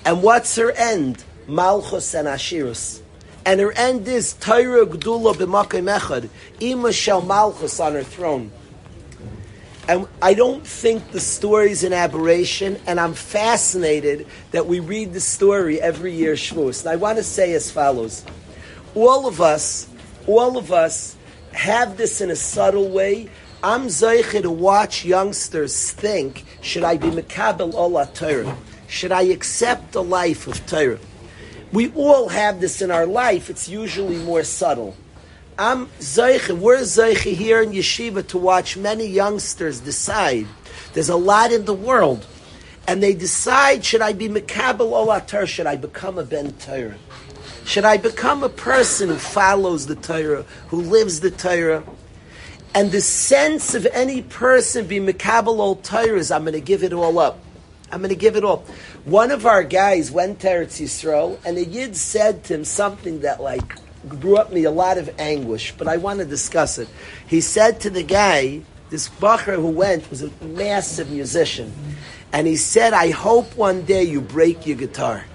And 0.06 0.22
what's 0.22 0.56
her 0.56 0.72
end? 0.72 1.24
Malchus 1.48 2.14
and 2.14 2.28
Ashirus. 2.28 3.02
And 3.44 3.60
her 3.60 3.72
end 3.74 4.08
is 4.08 4.34
Torah 4.34 4.86
Gdula 4.86 5.34
b'makim 5.34 6.00
echad, 6.00 6.30
Ima 6.60 6.94
Shel 6.94 7.24
Malchus 7.24 7.80
on 7.80 7.94
her 7.94 8.04
throne. 8.04 8.52
And 9.92 10.08
I 10.22 10.36
don't 10.36 10.66
think 10.66 11.12
the 11.12 11.20
story 11.20 11.70
is 11.70 11.84
an 11.84 11.92
aberration, 11.92 12.80
and 12.88 12.98
I'm 12.98 13.14
fascinated 13.14 14.26
that 14.52 14.66
we 14.66 14.80
read 14.80 15.12
the 15.12 15.20
story 15.20 15.82
every 15.82 16.14
year, 16.14 16.36
Shavuos. 16.36 16.86
And 16.86 16.92
I 16.92 16.96
want 16.96 17.18
to 17.18 17.26
say 17.26 17.52
as 17.56 17.70
follows: 17.70 18.24
All 18.96 19.28
of 19.28 19.42
us, 19.42 19.90
all 20.28 20.58
of 20.58 20.72
us, 20.72 21.18
have 21.52 21.98
this 21.98 22.22
in 22.22 22.32
a 22.32 22.38
subtle 22.38 22.88
way. 22.88 23.30
I'm 23.62 23.88
zeiche 23.88 24.42
to 24.42 24.50
watch 24.50 25.04
youngsters 25.04 25.92
think: 25.92 26.46
Should 26.62 26.86
I 26.86 26.96
be 26.96 27.10
mekabel 27.10 27.74
ola 27.74 28.06
Torah? 28.14 28.56
Should 28.88 29.12
I 29.12 29.24
accept 29.24 29.92
the 29.92 30.04
life 30.04 30.48
of 30.48 30.66
Torah? 30.68 31.00
We 31.74 31.92
all 31.96 32.30
have 32.30 32.62
this 32.62 32.82
in 32.82 32.92
our 32.92 33.06
life. 33.06 33.50
It's 33.50 33.68
usually 33.68 34.20
more 34.20 34.46
subtle. 34.46 34.96
I'm 35.62 35.86
Zeiche, 36.00 36.58
we're 36.58 36.80
Zeiche 36.80 37.36
here 37.36 37.62
in 37.62 37.70
Yeshiva 37.70 38.26
to 38.30 38.40
watch 38.40 38.78
many 38.78 39.06
youngsters 39.06 39.80
decide. 39.80 40.48
There's 40.94 41.10
a 41.10 41.16
lot 41.16 41.52
in 41.52 41.66
the 41.66 41.74
world. 41.76 42.26
And 42.88 43.04
they 43.04 43.14
decide, 43.14 43.86
should 43.86 44.02
I 44.02 44.14
be 44.14 44.28
Mekabel 44.28 44.90
Olatar? 44.90 45.46
Should 45.48 45.68
I 45.68 45.76
become 45.76 46.18
a 46.18 46.24
Ben 46.24 46.54
Torah? 46.54 46.96
Should 47.64 47.86
I 47.86 47.98
become 47.98 48.42
a 48.44 48.50
person 48.50 49.10
who 49.10 49.18
follows 49.18 49.86
the 49.86 49.94
Torah, 49.94 50.46
who 50.70 50.82
lives 50.82 51.20
the 51.20 51.30
Torah? 51.30 51.84
And 52.74 52.92
the 52.92 53.00
sense 53.00 53.76
of 53.76 53.86
any 53.94 54.24
person 54.24 54.88
being 54.88 55.06
Mekabel 55.06 55.60
Ol 55.60 55.76
Torah 55.76 56.18
is, 56.18 56.32
I'm 56.32 56.42
going 56.42 56.54
to 56.54 56.60
give 56.60 56.84
it 56.84 56.92
all 56.92 57.20
up. 57.20 57.38
I'm 57.92 58.00
going 58.00 58.10
to 58.10 58.16
give 58.16 58.36
it 58.36 58.44
all. 58.44 58.66
One 59.06 59.30
of 59.30 59.46
our 59.46 59.64
guys 59.64 60.10
went 60.10 60.40
to 60.40 60.48
Eretz 60.48 60.82
Yisrael, 60.82 61.38
and 61.46 61.56
a 61.60 61.64
Yid 61.64 61.96
said 61.96 62.46
to 62.46 62.56
him 62.56 62.66
something 62.66 63.20
that, 63.20 63.40
like, 63.44 63.76
brought 64.04 64.52
me 64.52 64.64
a 64.64 64.72
lot 64.72 64.98
of 64.98 65.10
anguish, 65.20 65.74
but 65.78 65.88
I 65.88 65.98
want 65.98 66.20
to 66.20 66.26
discuss 66.26 66.78
it. 66.78 66.90
He 67.28 67.42
said 67.42 67.80
to 67.82 67.90
the 67.90 68.04
guy, 68.04 68.62
this 68.90 69.08
bacher 69.08 69.56
who 69.56 69.68
went 69.70 70.10
was 70.10 70.22
a 70.22 70.32
massive 70.44 71.10
musician, 71.10 71.72
and 72.34 72.48
he 72.48 72.56
said, 72.58 72.94
I 72.94 73.12
hope 73.12 73.56
one 73.56 73.84
day 73.84 74.04
you 74.04 74.22
break 74.22 74.66
your 74.66 74.78
guitar. 74.78 75.26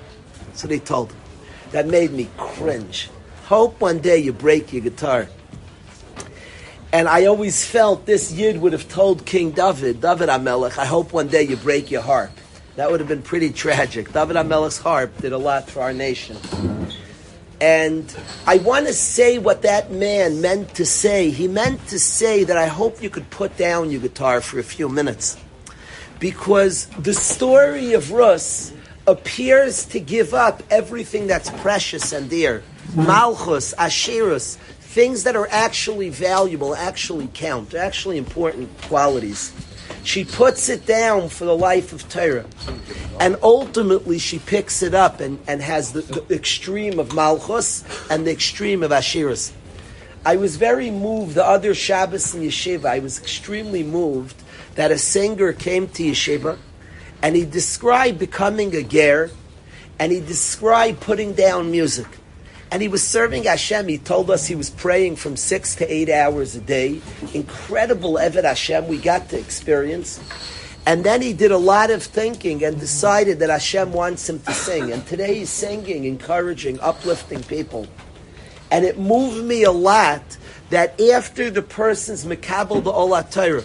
So 0.55 0.69
they 0.69 0.79
told 0.79 1.13
him. 1.13 1.21
That 1.73 1.87
made 1.87 2.13
me 2.13 2.29
cringe. 2.37 3.11
Hope 3.45 3.81
one 3.81 3.99
day 3.99 4.19
you 4.19 4.33
break 4.33 4.73
your 4.73 4.83
guitar. 4.83 5.29
And 6.93 7.09
I 7.09 7.27
always 7.27 7.65
felt 7.65 8.07
this 8.07 8.33
Yid 8.33 8.61
would 8.61 8.73
have 8.73 8.89
told 8.89 9.27
King 9.27 9.51
David, 9.51 10.01
David 10.01 10.29
HaMelech, 10.29 10.79
I 10.79 10.87
hope 10.87 11.13
one 11.13 11.29
day 11.29 11.43
you 11.43 11.57
break 11.57 11.91
your 11.91 12.03
harp. 12.03 12.31
That 12.77 12.91
would 12.91 13.01
have 13.01 13.09
been 13.09 13.23
pretty 13.23 13.51
tragic. 13.51 14.13
David 14.13 14.37
HaMelech's 14.37 14.79
harp 14.79 15.17
did 15.19 15.33
a 15.33 15.39
lot 15.39 15.69
for 15.69 15.83
our 15.83 15.93
nation. 15.93 16.37
And 17.61 18.15
I 18.47 18.59
want 18.59 18.87
to 18.87 18.93
say 18.93 19.39
what 19.39 19.63
that 19.63 19.91
man 19.91 20.41
meant 20.41 20.75
to 20.75 20.85
say. 20.85 21.31
He 21.31 21.49
meant 21.49 21.87
to 21.89 21.99
say 21.99 22.45
that 22.45 22.57
I 22.57 22.67
hope 22.67 23.03
you 23.03 23.11
could 23.11 23.31
put 23.31 23.57
down 23.57 23.91
your 23.91 24.01
guitar 24.01 24.41
for 24.41 24.59
a 24.59 24.63
few 24.63 24.89
minutes. 24.89 25.39
Because 26.19 26.87
the 26.99 27.15
story 27.15 27.93
of 27.93 28.11
Rus, 28.11 28.73
appears 29.07 29.85
to 29.87 30.01
give 30.01 30.35
up 30.35 30.63
everything 30.71 31.27
that's 31.27 31.51
precious 31.63 32.13
and 32.13 32.29
dear. 32.29 32.63
Malchus, 32.95 33.75
Ashirus, 33.75 34.57
things 34.57 35.25
that 35.25 35.37
are 35.37 35.49
actually 35.51 36.09
valuable, 36.09 36.75
actually 36.75 37.29
count, 37.33 37.75
actually 37.75 38.19
important 38.19 38.69
qualities. 38.83 39.53
She 40.07 40.25
puts 40.25 40.69
it 40.69 40.87
down 40.87 41.31
for 41.31 41.47
the 41.47 41.57
life 41.57 41.93
of 41.93 42.09
Torah. 42.09 42.47
And 43.19 43.37
ultimately, 43.43 44.21
she 44.21 44.39
picks 44.39 44.81
it 44.81 44.95
up 44.95 45.19
and, 45.19 45.41
and 45.49 45.61
has 45.61 45.93
the, 45.93 46.03
the 46.03 46.33
extreme 46.33 47.01
of 47.01 47.13
Malchus 47.13 47.83
and 48.09 48.25
the 48.25 48.31
extreme 48.31 48.85
of 48.85 48.93
Ashirus. 48.93 49.51
I 50.25 50.37
was 50.37 50.59
very 50.59 50.93
moved 50.93 51.35
the 51.35 51.45
other 51.45 51.75
Shabbos 51.75 52.37
in 52.37 52.43
Yeshiva. 52.43 52.85
I 52.85 53.01
was 53.01 53.19
extremely 53.19 53.83
moved 53.83 54.41
that 54.77 54.93
a 54.93 54.99
singer 54.99 55.53
came 55.53 55.89
to 55.89 56.05
Yeshiva 56.05 56.57
and 57.21 57.35
he 57.35 57.45
described 57.45 58.21
becoming 58.21 58.77
a 58.77 58.85
ger 58.85 59.33
and 59.99 60.13
he 60.13 60.21
described 60.21 61.01
putting 61.01 61.33
down 61.33 61.73
music. 61.73 62.07
And 62.71 62.83
he 62.83 62.89
was 62.89 63.03
serving 63.03 63.45
Hashem. 63.45 63.89
He 63.89 63.99
told 63.99 64.31
us 64.31 64.47
he 64.47 64.57
was 64.57 64.71
praying 64.71 65.17
from 65.17 65.37
six 65.37 65.77
to 65.77 65.93
eight 65.93 66.11
hours 66.11 66.57
a 66.57 66.61
day. 66.61 67.01
Incredible 67.33 68.15
Eved 68.15 68.45
Hashem 68.45 68.89
we 68.89 68.99
got 68.99 69.29
to 69.31 69.39
experience. 69.39 70.21
And 70.87 71.03
then 71.03 71.21
he 71.21 71.33
did 71.33 71.51
a 71.51 71.59
lot 71.59 71.91
of 71.91 72.03
thinking 72.03 72.63
and 72.65 72.79
decided 72.79 73.41
that 73.41 73.51
Hashem 73.51 73.93
wants 73.93 74.29
him 74.29 74.39
to 74.41 74.53
sing. 74.53 74.93
And 74.93 75.05
today 75.07 75.35
he's 75.35 75.51
singing, 75.51 76.05
encouraging, 76.05 76.79
uplifting 76.81 77.43
people. 77.43 77.89
And 78.71 78.85
it 78.85 78.99
moved 78.99 79.45
me 79.45 79.65
a 79.65 79.73
lot 79.73 80.23
that 80.71 81.01
after 81.01 81.51
the 81.51 81.63
person's 81.63 82.25
Mekabel 82.25 82.83
the 82.83 82.93
Olat 82.93 83.33
Torah, 83.33 83.65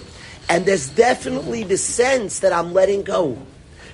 and 0.49 0.65
there's 0.65 0.89
definitely 0.89 1.63
the 1.63 1.77
sense 1.77 2.39
that 2.39 2.53
I'm 2.53 2.73
letting 2.73 3.03
go. 3.03 3.37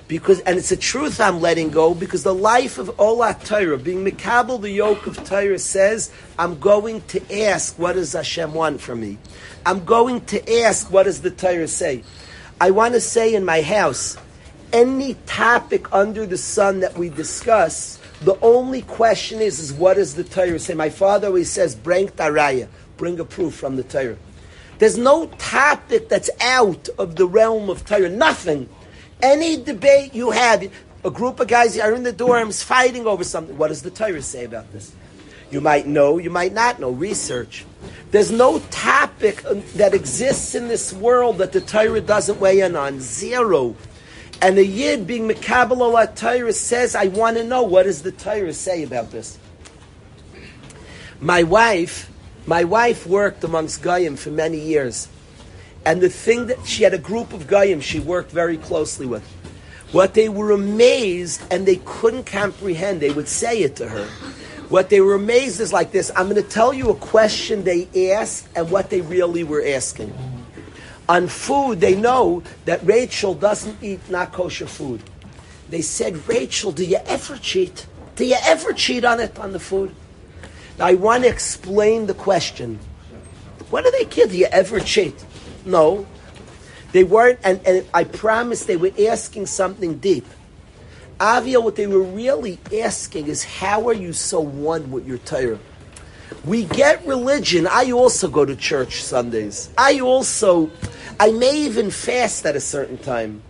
Because, 0.08 0.40
and 0.40 0.56
it's 0.56 0.72
a 0.72 0.76
truth 0.76 1.20
I'm 1.20 1.42
letting 1.42 1.68
go 1.68 1.94
because 1.94 2.22
the 2.22 2.34
life 2.34 2.78
of 2.78 2.88
Olat 2.96 3.44
Torah, 3.44 3.76
being 3.76 4.04
Mikabel, 4.04 4.60
the 4.60 4.70
yoke 4.70 5.06
of 5.06 5.22
Torah, 5.22 5.58
says, 5.58 6.10
I'm 6.38 6.58
going 6.58 7.02
to 7.08 7.42
ask, 7.44 7.78
what 7.78 7.92
does 7.92 8.14
Hashem 8.14 8.54
want 8.54 8.80
from 8.80 9.00
me? 9.00 9.18
I'm 9.66 9.84
going 9.84 10.24
to 10.26 10.60
ask, 10.62 10.90
what 10.90 11.02
does 11.02 11.20
the 11.20 11.30
Torah 11.30 11.68
say? 11.68 12.04
I 12.58 12.70
want 12.70 12.94
to 12.94 13.00
say 13.00 13.34
in 13.34 13.44
my 13.44 13.60
house, 13.60 14.16
any 14.72 15.14
topic 15.26 15.92
under 15.92 16.24
the 16.24 16.38
sun 16.38 16.80
that 16.80 16.96
we 16.96 17.10
discuss, 17.10 17.98
the 18.22 18.38
only 18.40 18.82
question 18.82 19.40
is, 19.40 19.60
is 19.60 19.72
what 19.74 19.94
does 19.94 20.14
the 20.14 20.24
Torah 20.24 20.58
say? 20.58 20.72
My 20.72 20.90
father 20.90 21.28
always 21.28 21.50
says, 21.50 21.74
bring 21.74 22.08
taraya, 22.08 22.68
bring 22.96 23.20
a 23.20 23.24
proof 23.24 23.54
from 23.54 23.76
the 23.76 23.82
Torah. 23.84 24.16
There's 24.78 24.96
no 24.96 25.26
topic 25.38 26.08
that's 26.08 26.30
out 26.40 26.88
of 26.98 27.16
the 27.16 27.26
realm 27.26 27.68
of 27.68 27.84
Torah, 27.84 28.08
nothing. 28.08 28.68
Any 29.20 29.56
debate 29.62 30.14
you 30.14 30.30
have, 30.30 30.70
a 31.04 31.10
group 31.10 31.40
of 31.40 31.48
guys 31.48 31.78
are 31.78 31.92
in 31.92 32.02
the 32.02 32.12
dorms 32.12 32.62
fighting 32.62 33.06
over 33.06 33.24
something. 33.24 33.56
What 33.58 33.68
does 33.68 33.82
the 33.82 33.90
Torah 33.90 34.22
say 34.22 34.44
about 34.44 34.72
this? 34.72 34.92
You 35.50 35.60
might 35.60 35.86
know, 35.86 36.18
you 36.18 36.30
might 36.30 36.52
not 36.52 36.78
know. 36.78 36.90
Research. 36.90 37.64
There's 38.10 38.30
no 38.30 38.58
topic 38.70 39.44
um, 39.46 39.62
that 39.76 39.94
exists 39.94 40.54
in 40.54 40.68
this 40.68 40.92
world 40.92 41.38
that 41.38 41.52
the 41.52 41.60
Torah 41.60 42.00
doesn't 42.00 42.38
weigh 42.38 42.60
in 42.60 42.76
on. 42.76 43.00
Zero. 43.00 43.74
And 44.40 44.56
the 44.56 44.64
Yid 44.64 45.06
being 45.06 45.28
Mekabel 45.28 45.80
Allah 45.80 46.12
Torah 46.14 46.52
says, 46.52 46.94
I 46.94 47.06
want 47.06 47.38
to 47.38 47.44
know 47.44 47.62
what 47.62 47.84
does 47.84 48.02
the 48.02 48.12
Torah 48.12 48.52
say 48.52 48.82
about 48.82 49.10
this. 49.10 49.38
My 51.20 51.42
wife, 51.42 52.10
my 52.46 52.64
wife 52.64 53.06
worked 53.06 53.42
amongst 53.42 53.82
Goyim 53.82 54.16
for 54.16 54.30
many 54.30 54.60
years. 54.60 55.08
And 55.88 56.02
the 56.02 56.10
thing 56.10 56.48
that 56.48 56.66
she 56.66 56.82
had 56.82 56.92
a 56.92 56.98
group 56.98 57.32
of 57.32 57.46
Goyim 57.46 57.80
she 57.80 57.98
worked 57.98 58.30
very 58.30 58.58
closely 58.58 59.06
with. 59.06 59.26
What 59.90 60.12
they 60.12 60.28
were 60.28 60.52
amazed 60.52 61.42
and 61.50 61.64
they 61.64 61.76
couldn't 61.86 62.26
comprehend, 62.26 63.00
they 63.00 63.10
would 63.10 63.26
say 63.26 63.62
it 63.62 63.76
to 63.76 63.88
her. 63.88 64.04
What 64.68 64.90
they 64.90 65.00
were 65.00 65.14
amazed 65.14 65.62
is 65.62 65.72
like 65.72 65.90
this 65.90 66.10
I'm 66.14 66.28
going 66.28 66.42
to 66.42 66.46
tell 66.46 66.74
you 66.74 66.90
a 66.90 66.94
question 66.94 67.64
they 67.64 67.88
asked 68.12 68.50
and 68.54 68.70
what 68.70 68.90
they 68.90 69.00
really 69.00 69.44
were 69.44 69.64
asking. 69.66 70.12
On 71.08 71.26
food, 71.26 71.80
they 71.80 71.96
know 71.96 72.42
that 72.66 72.84
Rachel 72.84 73.32
doesn't 73.32 73.82
eat 73.82 74.10
not 74.10 74.30
kosher 74.30 74.66
food. 74.66 75.02
They 75.70 75.80
said, 75.80 76.28
Rachel, 76.28 76.70
do 76.70 76.84
you 76.84 76.98
ever 77.06 77.38
cheat? 77.38 77.86
Do 78.14 78.26
you 78.26 78.36
ever 78.44 78.74
cheat 78.74 79.06
on 79.06 79.20
it, 79.20 79.38
on 79.38 79.52
the 79.52 79.60
food? 79.60 79.94
Now, 80.78 80.84
I 80.84 80.96
want 80.96 81.22
to 81.22 81.30
explain 81.30 82.08
the 82.08 82.12
question. 82.12 82.78
What 83.70 83.84
do 83.84 83.90
they 83.90 84.04
care? 84.04 84.26
Do 84.26 84.36
you 84.36 84.48
ever 84.52 84.80
cheat? 84.80 85.24
No. 85.64 86.06
They 86.92 87.04
weren't, 87.04 87.38
and, 87.44 87.60
and 87.66 87.86
I 87.92 88.04
promise 88.04 88.64
they 88.64 88.76
were 88.76 88.92
asking 89.08 89.46
something 89.46 89.98
deep. 89.98 90.26
Avia, 91.20 91.60
what 91.60 91.76
they 91.76 91.86
were 91.86 92.02
really 92.02 92.58
asking 92.80 93.26
is, 93.26 93.44
how 93.44 93.88
are 93.88 93.92
you 93.92 94.12
so 94.12 94.40
one 94.40 94.90
with 94.90 95.06
your 95.06 95.18
Torah? 95.18 95.58
We 96.44 96.64
get 96.64 97.06
religion. 97.06 97.66
I 97.66 97.90
also 97.90 98.28
go 98.28 98.44
to 98.44 98.54
church 98.54 99.02
Sundays. 99.02 99.70
I 99.76 100.00
also, 100.00 100.70
I 101.18 101.32
may 101.32 101.62
even 101.62 101.90
fast 101.90 102.46
at 102.46 102.56
a 102.56 102.60
certain 102.60 102.98
time. 102.98 103.42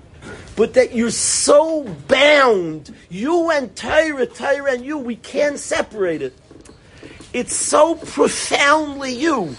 But 0.57 0.75
that 0.75 0.95
you're 0.95 1.11
so 1.11 1.85
bound, 2.09 2.93
you 3.09 3.51
and 3.51 3.75
Torah, 3.77 4.27
Torah 4.27 4.73
and 4.73 4.85
you, 4.85 4.99
we 4.99 5.15
can't 5.15 5.59
separate 5.59 6.23
it. 6.23 6.35
It's 7.33 7.55
so 7.55 7.95
profoundly 7.95 9.13
you. 9.15 9.55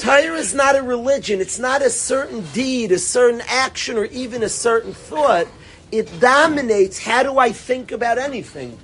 Torah 0.00 0.38
is 0.38 0.54
not 0.54 0.76
a 0.76 0.82
religion. 0.82 1.42
It's 1.42 1.58
not 1.58 1.82
a 1.82 1.90
certain 1.90 2.40
deed, 2.54 2.90
a 2.90 2.98
certain 2.98 3.42
action, 3.46 3.98
or 3.98 4.06
even 4.06 4.42
a 4.42 4.48
certain 4.48 4.94
thought. 4.94 5.46
It 5.92 6.20
dominates 6.20 6.98
how 6.98 7.22
do 7.22 7.38
I 7.38 7.52
think 7.52 7.92
about 7.92 8.16
anything. 8.16 8.78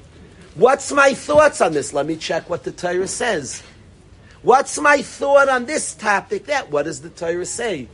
What's 0.57 0.93
my 0.93 1.15
thoughts 1.15 1.63
on 1.63 1.73
this? 1.73 1.95
Let 1.95 2.05
me 2.05 2.17
check 2.17 2.51
what 2.51 2.65
the 2.65 2.71
Torah 2.71 3.09
says. 3.09 3.63
What's 4.43 4.79
my 4.79 5.01
thought 5.01 5.49
on 5.49 5.65
this 5.65 5.95
topic? 5.95 6.45
That 6.47 6.71
what 6.71 6.83
does 6.83 7.01
the 7.01 7.09
Torah 7.09 7.47
say? 7.47 7.89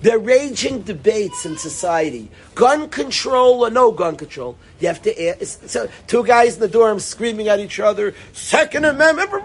There 0.00 0.16
are 0.16 0.18
raging 0.18 0.82
debates 0.82 1.44
in 1.44 1.58
society: 1.58 2.30
gun 2.54 2.88
control 2.88 3.66
or 3.66 3.70
no 3.70 3.92
gun 3.92 4.16
control. 4.16 4.56
You 4.80 4.88
have 4.88 5.02
to 5.02 5.28
ask. 5.28 5.68
So 5.68 5.90
two 6.06 6.24
guys 6.24 6.54
in 6.54 6.60
the 6.60 6.68
dorm 6.68 6.98
screaming 6.98 7.48
at 7.48 7.60
each 7.60 7.78
other. 7.78 8.14
Second 8.32 8.86
Amendment. 8.86 9.44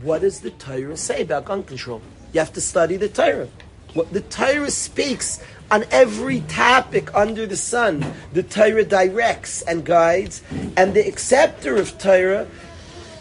What 0.00 0.22
does 0.22 0.40
the 0.40 0.50
Torah 0.50 0.96
say 0.96 1.20
about 1.20 1.44
gun 1.44 1.62
control? 1.62 2.00
You 2.34 2.40
have 2.40 2.52
to 2.54 2.60
study 2.60 2.96
the 2.96 3.08
Torah. 3.08 3.48
What 3.94 4.12
the 4.12 4.20
Torah 4.20 4.72
speaks 4.72 5.40
on 5.70 5.84
every 5.92 6.40
topic 6.40 7.14
under 7.14 7.46
the 7.46 7.56
sun. 7.56 8.04
The 8.32 8.42
Torah 8.42 8.84
directs 8.84 9.62
and 9.62 9.84
guides, 9.84 10.42
and 10.76 10.94
the 10.94 11.06
acceptor 11.06 11.76
of 11.76 11.96
Torah 11.96 12.48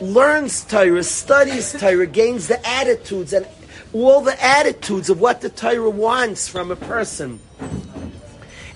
learns 0.02 0.66
Torah, 0.66 1.04
studies 1.04 1.74
Torah, 1.74 2.08
gains 2.08 2.48
the 2.48 2.68
attitudes 2.68 3.34
and 3.34 3.46
all 3.94 4.22
the 4.22 4.44
attitudes 4.44 5.12
of 5.12 5.22
what 5.22 5.42
the 5.42 5.50
Torah 5.50 5.92
wants 5.92 6.48
from 6.48 6.72
a 6.72 6.76
person. 6.76 7.40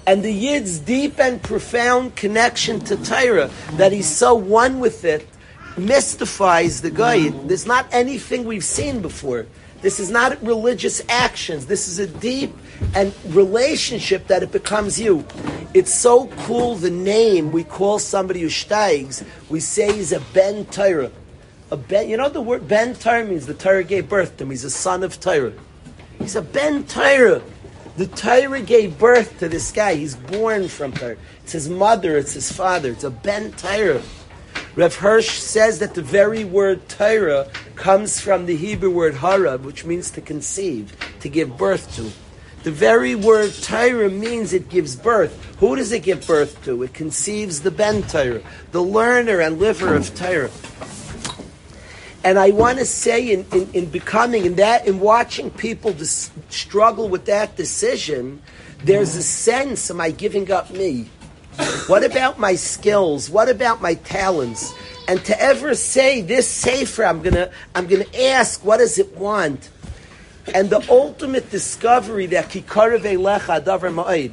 And 0.06 0.24
the 0.24 0.32
Yid's 0.32 0.78
deep 0.78 1.20
and 1.20 1.42
profound 1.42 2.16
connection 2.16 2.80
to 2.82 2.96
Torah, 2.96 3.50
that 3.72 3.92
he's 3.92 4.08
so 4.08 4.36
one 4.36 4.80
with 4.80 5.04
it, 5.04 5.28
mystifies 5.78 6.82
the 6.82 6.92
guy. 6.92 7.30
There's 7.30 7.66
not 7.66 7.88
anything 7.92 8.46
we've 8.46 8.64
seen 8.64 9.02
before. 9.02 9.48
This 9.82 10.00
is 10.00 10.10
not 10.10 10.42
religious 10.44 11.02
actions. 11.08 11.68
This 11.68 11.88
is 11.88 12.00
a 12.00 12.08
deep 12.08 12.56
and 12.96 13.14
relationship 13.28 14.28
that 14.28 14.44
it 14.44 14.52
becomes 14.52 15.00
you. 15.00 15.26
It's 15.74 15.94
so 15.94 16.28
cool 16.46 16.76
the 16.76 16.90
name 16.90 17.52
we 17.52 17.64
call 17.64 18.00
somebody 18.00 18.42
who 18.42 18.50
steigs, 18.50 19.24
we 19.50 19.60
say 19.60 19.94
he's 19.94 20.12
a 20.12 20.20
Ben 20.34 20.66
Torah. 20.66 21.12
A 21.70 21.78
ben, 21.78 22.10
you 22.10 22.18
know 22.18 22.30
the 22.30 22.42
word 22.42 22.68
Ben 22.68 22.96
Torah 22.96 23.26
means 23.26 23.46
the 23.46 23.54
Torah 23.54 23.84
gave 23.84 24.08
birth 24.08 24.38
to 24.38 24.44
him. 24.44 24.52
He's 24.52 24.64
a 24.64 24.70
son 24.70 25.04
of 25.04 25.20
Torah. 25.20 25.54
He's 26.20 26.36
a 26.36 26.42
Ben 26.42 26.86
Torah. 26.86 27.42
The 27.98 28.08
Torah 28.08 28.62
gave 28.62 28.98
birth 28.98 29.40
to 29.40 29.50
this 29.50 29.72
guy. 29.72 29.96
He's 29.96 30.16
born 30.16 30.70
from 30.70 30.94
Torah. 30.94 31.18
It's 31.44 31.52
his 31.52 31.70
mother, 31.70 32.18
it's 32.18 32.34
his 32.34 32.52
father. 32.52 32.92
It's 32.92 33.04
a 33.04 33.12
Ben 33.12 33.52
Torah. 33.54 34.02
Rev 34.78 34.96
Hirsch 34.98 35.40
says 35.40 35.80
that 35.80 35.96
the 35.96 36.04
very 36.04 36.44
word 36.44 36.88
Torah 36.88 37.50
comes 37.76 38.22
from 38.22 38.46
the 38.46 38.56
Hebrew 38.56 38.92
word 38.92 39.16
harah, 39.16 39.60
which 39.60 39.86
means 39.86 40.12
to 40.12 40.22
conceive, 40.22 40.96
to 41.22 41.30
give 41.30 41.58
birth 41.58 41.96
to. 41.96 42.12
The 42.64 42.70
very 42.70 43.16
word 43.16 43.56
Torah 43.60 44.12
means 44.12 44.54
it 44.54 44.70
gives 44.70 44.96
birth. 44.96 45.34
Who 45.60 45.76
does 45.76 45.92
it 45.92 46.04
give 46.04 46.28
birth 46.28 46.64
to? 46.66 46.84
It 46.84 46.94
conceives 46.94 47.62
the 47.62 47.72
Ben 47.72 48.04
Torah, 48.04 48.44
the 48.72 48.84
learner 48.84 49.42
and 49.42 49.58
liver 49.58 49.96
of 49.96 50.14
Torah. 50.14 50.52
And 52.24 52.38
I 52.38 52.52
want 52.52 52.78
to 52.78 52.86
say, 52.86 53.32
in, 53.32 53.48
in, 53.52 53.72
in, 53.74 53.86
becoming, 53.88 54.46
in 54.46 54.58
that, 54.58 54.86
in 54.86 55.00
watching 55.00 55.50
people 55.50 55.94
dis- 55.94 56.30
struggle 56.50 57.10
with 57.10 57.26
that 57.26 57.56
decision, 57.56 58.44
there's 58.84 59.16
a 59.16 59.24
sense: 59.24 59.90
Am 59.90 60.00
I 60.00 60.12
giving 60.12 60.52
up 60.52 60.70
me? 60.70 61.10
What 61.88 62.04
about 62.04 62.40
my 62.40 62.56
skills? 62.56 63.30
What 63.30 63.50
about 63.50 63.82
my 63.82 63.96
talents? 63.96 64.74
And 65.08 65.24
to 65.26 65.42
ever 65.42 65.74
say 65.74 66.22
this 66.22 66.48
safer, 66.48 67.06
I'm 67.06 67.22
gonna, 67.22 67.50
I'm 67.74 67.88
gonna 67.88 68.06
ask, 68.20 68.64
what 68.64 68.78
does 68.78 69.00
it 69.00 69.16
want? 69.16 69.70
And 70.54 70.70
the 70.70 70.86
ultimate 70.90 71.50
discovery 71.50 72.26
that 72.28 72.50
kikareve 72.50 73.18
lecha 73.18 73.64
davar 73.64 73.94
ma'id. 73.94 74.32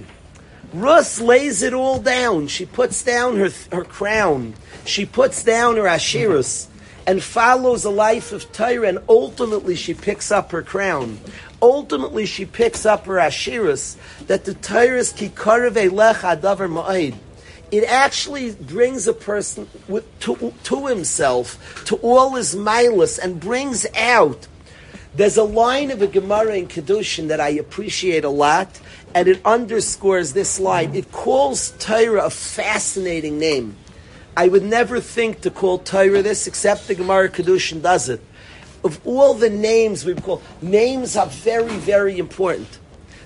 Rus 0.73 1.21
lays 1.21 1.63
it 1.63 1.73
all 1.73 2.01
down. 2.01 2.49
She 2.49 2.67
puts 2.67 3.05
down 3.05 3.37
her, 3.37 3.51
her 3.71 3.85
crown. 3.85 4.55
She 4.85 5.07
puts 5.07 5.45
down 5.45 5.77
her 5.77 5.85
ashirus 5.85 6.67
and 7.07 7.23
follows 7.23 7.85
a 7.85 7.91
life 7.91 8.33
of 8.33 8.51
Torah, 8.53 8.89
and 8.89 8.99
ultimately 9.09 9.77
she 9.77 9.95
picks 9.95 10.33
up 10.33 10.51
her 10.51 10.63
crown. 10.63 11.19
Ultimately, 11.63 12.27
she 12.27 12.45
picks 12.45 12.85
up 12.85 13.07
her 13.07 13.15
ashirus 13.15 13.97
that 14.27 14.45
the 14.45 14.53
is 14.95 15.13
kikarve 15.13 15.93
lech 15.93 16.17
adavar 16.17 16.71
ma'id. 16.71 17.15
It 17.71 17.85
actually 17.85 18.53
brings 18.53 19.09
a 19.09 19.13
person 19.13 19.69
with, 19.89 20.05
to, 20.21 20.55
to 20.65 20.87
himself, 20.87 21.85
to 21.87 21.97
all 21.97 22.35
his 22.37 22.55
milas, 22.55 23.19
and 23.19 23.41
brings 23.41 23.87
out. 23.97 24.47
There's 25.15 25.37
a 25.37 25.45
line 25.45 25.91
of 25.91 26.03
a 26.03 26.07
Gemara 26.07 26.57
in 26.57 26.69
Kedushin 26.69 27.29
that 27.29 27.41
I 27.41 27.51
appreciate 27.51 28.25
a 28.25 28.29
lot, 28.29 28.81
and 29.15 29.29
it 29.29 29.41
underscores 29.45 30.33
this 30.33 30.61
line. 30.61 30.95
It 30.95 31.13
calls 31.13 31.71
Torah 31.79 32.27
a 32.27 32.31
fascinating 32.31 33.39
name. 33.39 33.77
I 34.37 34.49
would 34.49 34.65
never 34.65 35.01
think 35.01 35.41
to 35.43 35.51
call 35.51 35.79
Torah 35.79 36.23
this, 36.23 36.47
except 36.47 36.89
the 36.89 36.97
Gemara 36.97 37.29
Kedushin 37.29 37.81
does 37.81 38.09
it. 38.09 38.21
Of 38.85 39.01
all 39.07 39.33
the 39.33 39.49
names 39.49 40.05
we 40.05 40.15
call, 40.15 40.43
names 40.61 41.17
are 41.17 41.27
very, 41.27 41.77
very 41.79 42.19
important. 42.19 42.79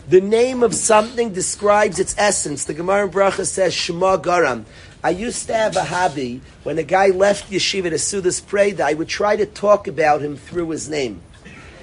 The 0.09 0.21
name 0.21 0.63
of 0.63 0.73
something 0.73 1.33
describes 1.33 1.99
its 1.99 2.15
essence. 2.17 2.65
The 2.65 2.75
Gemara 2.75 3.07
in 3.07 3.11
Bracha 3.13 3.45
says, 3.45 3.75
Shema 3.75 4.19
Garam. 4.19 4.65
I 5.03 5.11
used 5.11 5.49
to 5.49 5.55
have 5.55 5.77
a 5.77 5.85
hobby, 5.85 6.41
when 6.63 6.79
a 6.79 6.83
guy 6.83 7.09
left 7.09 7.51
yeshiva 7.51 7.91
to 7.91 7.97
Sudas 7.97 8.41
Preda, 8.41 8.81
I 8.81 8.95
would 8.95 9.09
try 9.09 9.37
to 9.37 9.47
talk 9.47 9.87
about 9.87 10.23
him 10.23 10.37
through 10.37 10.71
his 10.71 10.89
name. 10.89 11.21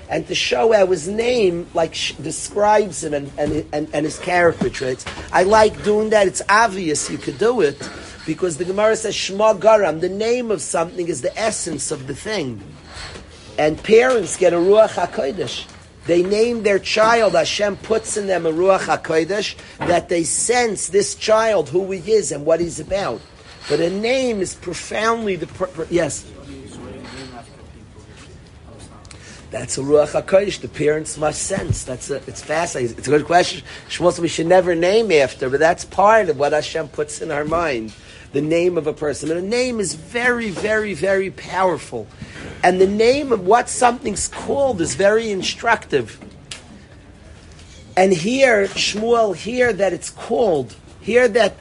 And 0.09 0.25
to 0.27 0.35
show 0.35 0.71
how 0.71 0.87
his 0.87 1.07
name 1.07 1.67
like 1.73 1.93
describes 2.21 3.03
him 3.03 3.13
and, 3.13 3.31
and, 3.37 3.65
and, 3.73 3.89
and 3.93 4.05
his 4.05 4.19
character 4.19 4.69
traits. 4.69 5.05
I 5.33 5.43
like 5.43 5.83
doing 5.83 6.11
that. 6.11 6.27
It's 6.27 6.41
obvious 6.47 7.09
you 7.09 7.17
could 7.17 7.37
do 7.37 7.61
it 7.61 7.89
because 8.25 8.57
the 8.57 8.65
Gemara 8.65 8.95
says 8.95 9.15
Shema 9.15 9.55
Garam, 9.55 10.01
the 10.01 10.09
name 10.09 10.49
of 10.49 10.61
something 10.61 11.07
is 11.07 11.21
the 11.21 11.37
essence 11.37 11.91
of 11.91 12.07
the 12.07 12.15
thing. 12.15 12.61
And 13.57 13.81
parents 13.81 14.37
get 14.37 14.53
a 14.53 14.57
Ruach 14.57 14.89
HaKodesh. 14.89 15.67
They 16.05 16.21
name 16.21 16.63
their 16.63 16.77
child, 16.77 17.33
Hashem 17.33 17.77
puts 17.77 18.15
in 18.15 18.27
them 18.27 18.45
a 18.45 18.51
Ruach 18.51 18.81
HaKodesh, 18.81 19.55
that 19.79 20.07
they 20.09 20.23
sense 20.23 20.89
this 20.89 21.15
child, 21.15 21.69
who 21.69 21.89
he 21.91 22.11
is 22.11 22.31
and 22.31 22.45
what 22.45 22.59
he's 22.59 22.79
about. 22.79 23.21
But 23.67 23.79
a 23.79 23.89
name 23.89 24.41
is 24.41 24.53
profoundly 24.53 25.35
the... 25.35 25.47
Per- 25.47 25.87
yes? 25.89 26.25
That's 29.49 29.77
a 29.77 29.81
Ruach 29.81 30.21
HaKodesh. 30.21 30.59
The 30.59 30.67
parents 30.67 31.17
must 31.17 31.43
sense. 31.43 31.85
That's 31.85 32.09
a, 32.09 32.17
it's 32.27 32.43
fascinating. 32.43 32.97
It's 32.97 33.07
a 33.07 33.11
good 33.11 33.25
question. 33.25 33.65
We 34.19 34.27
should 34.27 34.47
never 34.47 34.75
name 34.75 35.11
after, 35.11 35.49
but 35.49 35.59
that's 35.59 35.85
part 35.85 36.29
of 36.29 36.37
what 36.37 36.51
Hashem 36.51 36.89
puts 36.89 37.21
in 37.21 37.31
our 37.31 37.45
mind. 37.45 37.93
The 38.35 38.41
name 38.41 38.77
of 38.77 38.85
a 38.85 38.91
person. 38.91 39.31
And 39.31 39.39
a 39.39 39.47
name 39.47 39.79
is 39.79 39.93
very, 39.93 40.49
very, 40.49 40.93
very 40.93 41.31
powerful. 41.31 42.05
And 42.61 42.81
the 42.81 42.85
name 42.85 43.31
of 43.31 43.47
what 43.47 43.69
something's 43.69 44.27
called 44.27 44.81
is 44.81 44.95
very 44.95 45.31
instructive. 45.31 46.19
And 47.95 48.11
here, 48.11 48.67
Shmuel, 48.67 49.37
here 49.37 49.71
that 49.71 49.93
it's 49.93 50.09
called, 50.09 50.75
here 50.99 51.29
that 51.29 51.53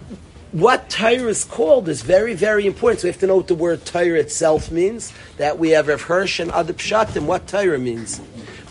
what 0.51 0.91
Torah 0.91 1.29
is 1.29 1.45
called 1.45 1.89
is 1.89 2.03
very, 2.03 2.35
very 2.35 2.66
important. 2.66 3.03
So 3.03 3.07
we 3.07 3.12
have 3.12 3.20
to 3.20 3.29
know 3.29 3.37
what 3.37 3.47
the 3.47 3.55
word 3.55 3.85
Torah 3.85 4.18
itself 4.18 4.72
means. 4.72 5.12
That 5.37 5.61
we 5.61 5.70
have 5.70 5.87
Rav 5.87 6.03
Hirsch 6.03 6.41
and 6.41 6.51
other 6.51 6.72
pshatim, 6.72 7.27
what 7.27 7.47
Torah 7.47 7.79
means. 7.79 8.20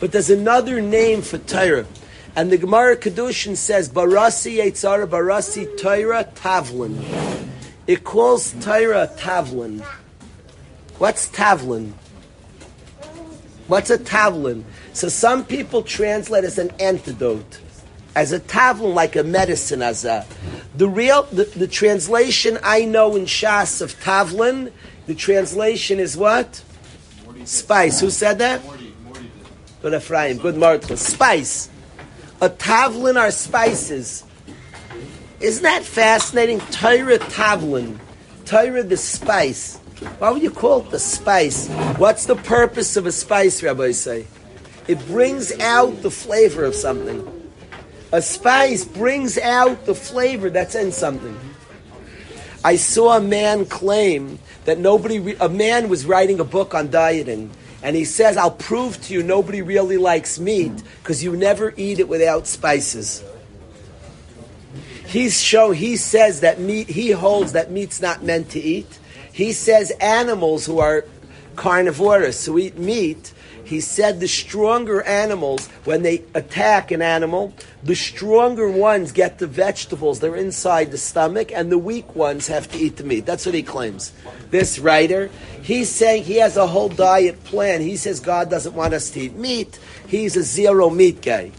But 0.02 0.12
there's 0.12 0.30
another 0.30 0.82
name 0.82 1.22
for 1.22 1.38
Torah. 1.38 1.86
And 2.36 2.52
the 2.52 2.58
Gemara 2.58 2.98
Kedushin 2.98 3.56
says, 3.56 3.88
Barasi 3.88 4.58
Yetzer 4.58 4.90
Hara, 4.90 5.08
Barasi 5.08 5.80
Torah 5.80 6.28
Tavlin. 6.36 7.42
It 7.88 8.04
calls 8.04 8.54
Torah 8.62 9.10
Tavlin. 9.18 9.84
What's 10.98 11.30
Tavlin? 11.30 11.94
What's 13.68 13.90
a 13.90 13.98
Tavlin? 13.98 14.64
So 14.94 15.10
some 15.10 15.44
people 15.46 15.82
translate 15.82 16.44
as 16.44 16.58
an 16.58 16.72
antidote 16.80 17.60
as 18.16 18.32
a 18.32 18.40
tavlin, 18.40 18.94
like 18.94 19.16
a 19.16 19.24
medicine, 19.24 19.82
as 19.82 20.06
a 20.06 20.26
the 20.76 20.88
real 20.88 21.24
the, 21.24 21.46
the 21.46 21.68
translation 21.68 22.58
I 22.64 22.86
know 22.86 23.16
in 23.16 23.26
Shas 23.26 23.82
of 23.82 24.00
tavlin. 24.02 24.72
The 25.06 25.16
translation 25.16 26.00
is 26.00 26.16
what? 26.16 26.64
Spice. 27.46 28.00
Who 28.00 28.10
said 28.10 28.40
that? 28.40 28.62
Good 29.82 29.94
Ephraim. 29.94 30.38
Good 30.38 30.56
Martha. 30.56 30.96
Spice. 30.96 31.70
A 32.42 32.50
tavlin 32.50 33.18
are 33.18 33.32
spices. 33.32 34.24
Isn't 35.44 35.64
that 35.64 35.84
fascinating? 35.84 36.62
Torah 36.72 37.20
tavlin. 37.20 38.00
Torah 38.46 38.82
the 38.82 38.96
spice. 38.96 39.76
Why 40.18 40.32
would 40.32 40.42
you 40.42 40.50
call 40.50 40.80
it 40.80 40.90
the 40.90 41.00
spice? 41.00 41.68
What's 41.98 42.28
the 42.28 42.38
purpose 42.38 42.96
of 42.96 43.06
a 43.06 43.12
spice, 43.12 43.62
Rabbi 43.62 43.92
say? 43.92 44.26
It 44.88 45.06
brings 45.06 45.52
out 45.60 46.02
the 46.02 46.10
flavor 46.10 46.64
of 46.64 46.74
something. 46.74 47.52
A 48.14 48.22
spice 48.22 48.86
brings 48.86 49.38
out 49.38 49.86
the 49.86 49.96
flavor 49.96 50.50
that's 50.50 50.76
in 50.76 50.94
something. 50.94 51.38
I 52.64 52.78
saw 52.78 53.18
a 53.18 53.22
man 53.22 53.66
claim 53.66 54.40
that 54.64 54.78
nobody, 54.78 55.20
re- 55.20 55.38
a 55.42 55.50
man 55.50 55.90
was 55.90 56.06
writing 56.06 56.40
a 56.40 56.46
book 56.46 56.74
on 56.74 56.90
dieting, 56.90 57.52
and 57.82 57.98
he 57.98 58.06
says, 58.06 58.38
I'll 58.38 58.52
prove 58.52 59.02
to 59.04 59.14
you 59.14 59.22
nobody 59.22 59.62
really 59.62 59.98
likes 59.98 60.40
meat 60.40 60.72
because 61.02 61.22
you 61.22 61.36
never 61.36 61.74
eat 61.76 62.00
it 62.00 62.08
without 62.08 62.48
spices. 62.48 63.22
He's 65.14 65.40
show, 65.40 65.70
he 65.70 65.96
says 65.96 66.40
that 66.40 66.60
meat, 66.60 66.90
he 66.90 67.12
holds 67.12 67.52
that 67.52 67.70
meat's 67.70 68.02
not 68.02 68.24
meant 68.24 68.50
to 68.50 68.60
eat. 68.60 68.98
He 69.32 69.52
says 69.52 69.92
animals 70.02 70.66
who 70.66 70.80
are 70.80 71.06
carnivorous, 71.56 72.48
who 72.48 72.58
eat 72.58 72.80
meat, 72.80 73.32
he 73.64 73.80
said 73.80 74.20
the 74.20 74.28
stronger 74.28 75.04
animals, 75.04 75.68
when 75.86 76.02
they 76.02 76.24
attack 76.34 76.90
an 76.90 77.04
animal, 77.04 77.54
the 77.84 77.96
stronger 77.96 78.68
ones 78.68 79.12
get 79.12 79.38
the 79.38 79.46
vegetables, 79.46 80.20
they're 80.20 80.36
inside 80.36 80.90
the 80.90 80.98
stomach, 80.98 81.52
and 81.52 81.72
the 81.72 81.78
weak 81.78 82.16
ones 82.16 82.48
have 82.48 82.72
to 82.72 82.80
eat 82.80 82.98
the 82.98 83.04
meat. 83.04 83.28
That's 83.28 83.46
what 83.46 83.54
he 83.54 83.62
claims. 83.62 84.14
This 84.50 84.80
writer, 84.80 85.30
he's 85.62 85.90
saying 85.90 86.24
he 86.24 86.38
has 86.38 86.58
a 86.58 86.66
whole 86.66 86.90
diet 86.90 87.44
plan. 87.44 87.82
He 87.82 87.98
says 87.98 88.20
God 88.20 88.50
doesn't 88.50 88.74
want 88.74 88.96
us 88.96 89.12
to 89.12 89.22
eat 89.22 89.36
meat. 89.36 89.78
He's 90.08 90.36
a 90.36 90.42
zero 90.42 90.90
meat 90.90 91.22
guy. 91.22 91.52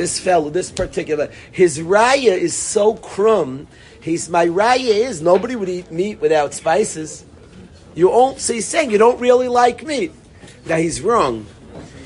This 0.00 0.18
fellow, 0.18 0.48
this 0.48 0.70
particular, 0.70 1.30
his 1.52 1.78
raya 1.78 2.32
is 2.32 2.56
so 2.56 2.94
crumb. 2.94 3.68
He's 4.00 4.30
my 4.30 4.46
raya 4.46 4.78
is 4.78 5.20
nobody 5.20 5.56
would 5.56 5.68
eat 5.68 5.92
meat 5.92 6.22
without 6.22 6.54
spices. 6.54 7.22
You 7.94 8.08
won't. 8.08 8.40
He's 8.40 8.66
saying 8.66 8.92
you 8.92 8.96
don't 8.96 9.20
really 9.20 9.48
like 9.48 9.84
meat. 9.84 10.12
Now 10.64 10.78
he's 10.78 11.02
wrong. 11.02 11.44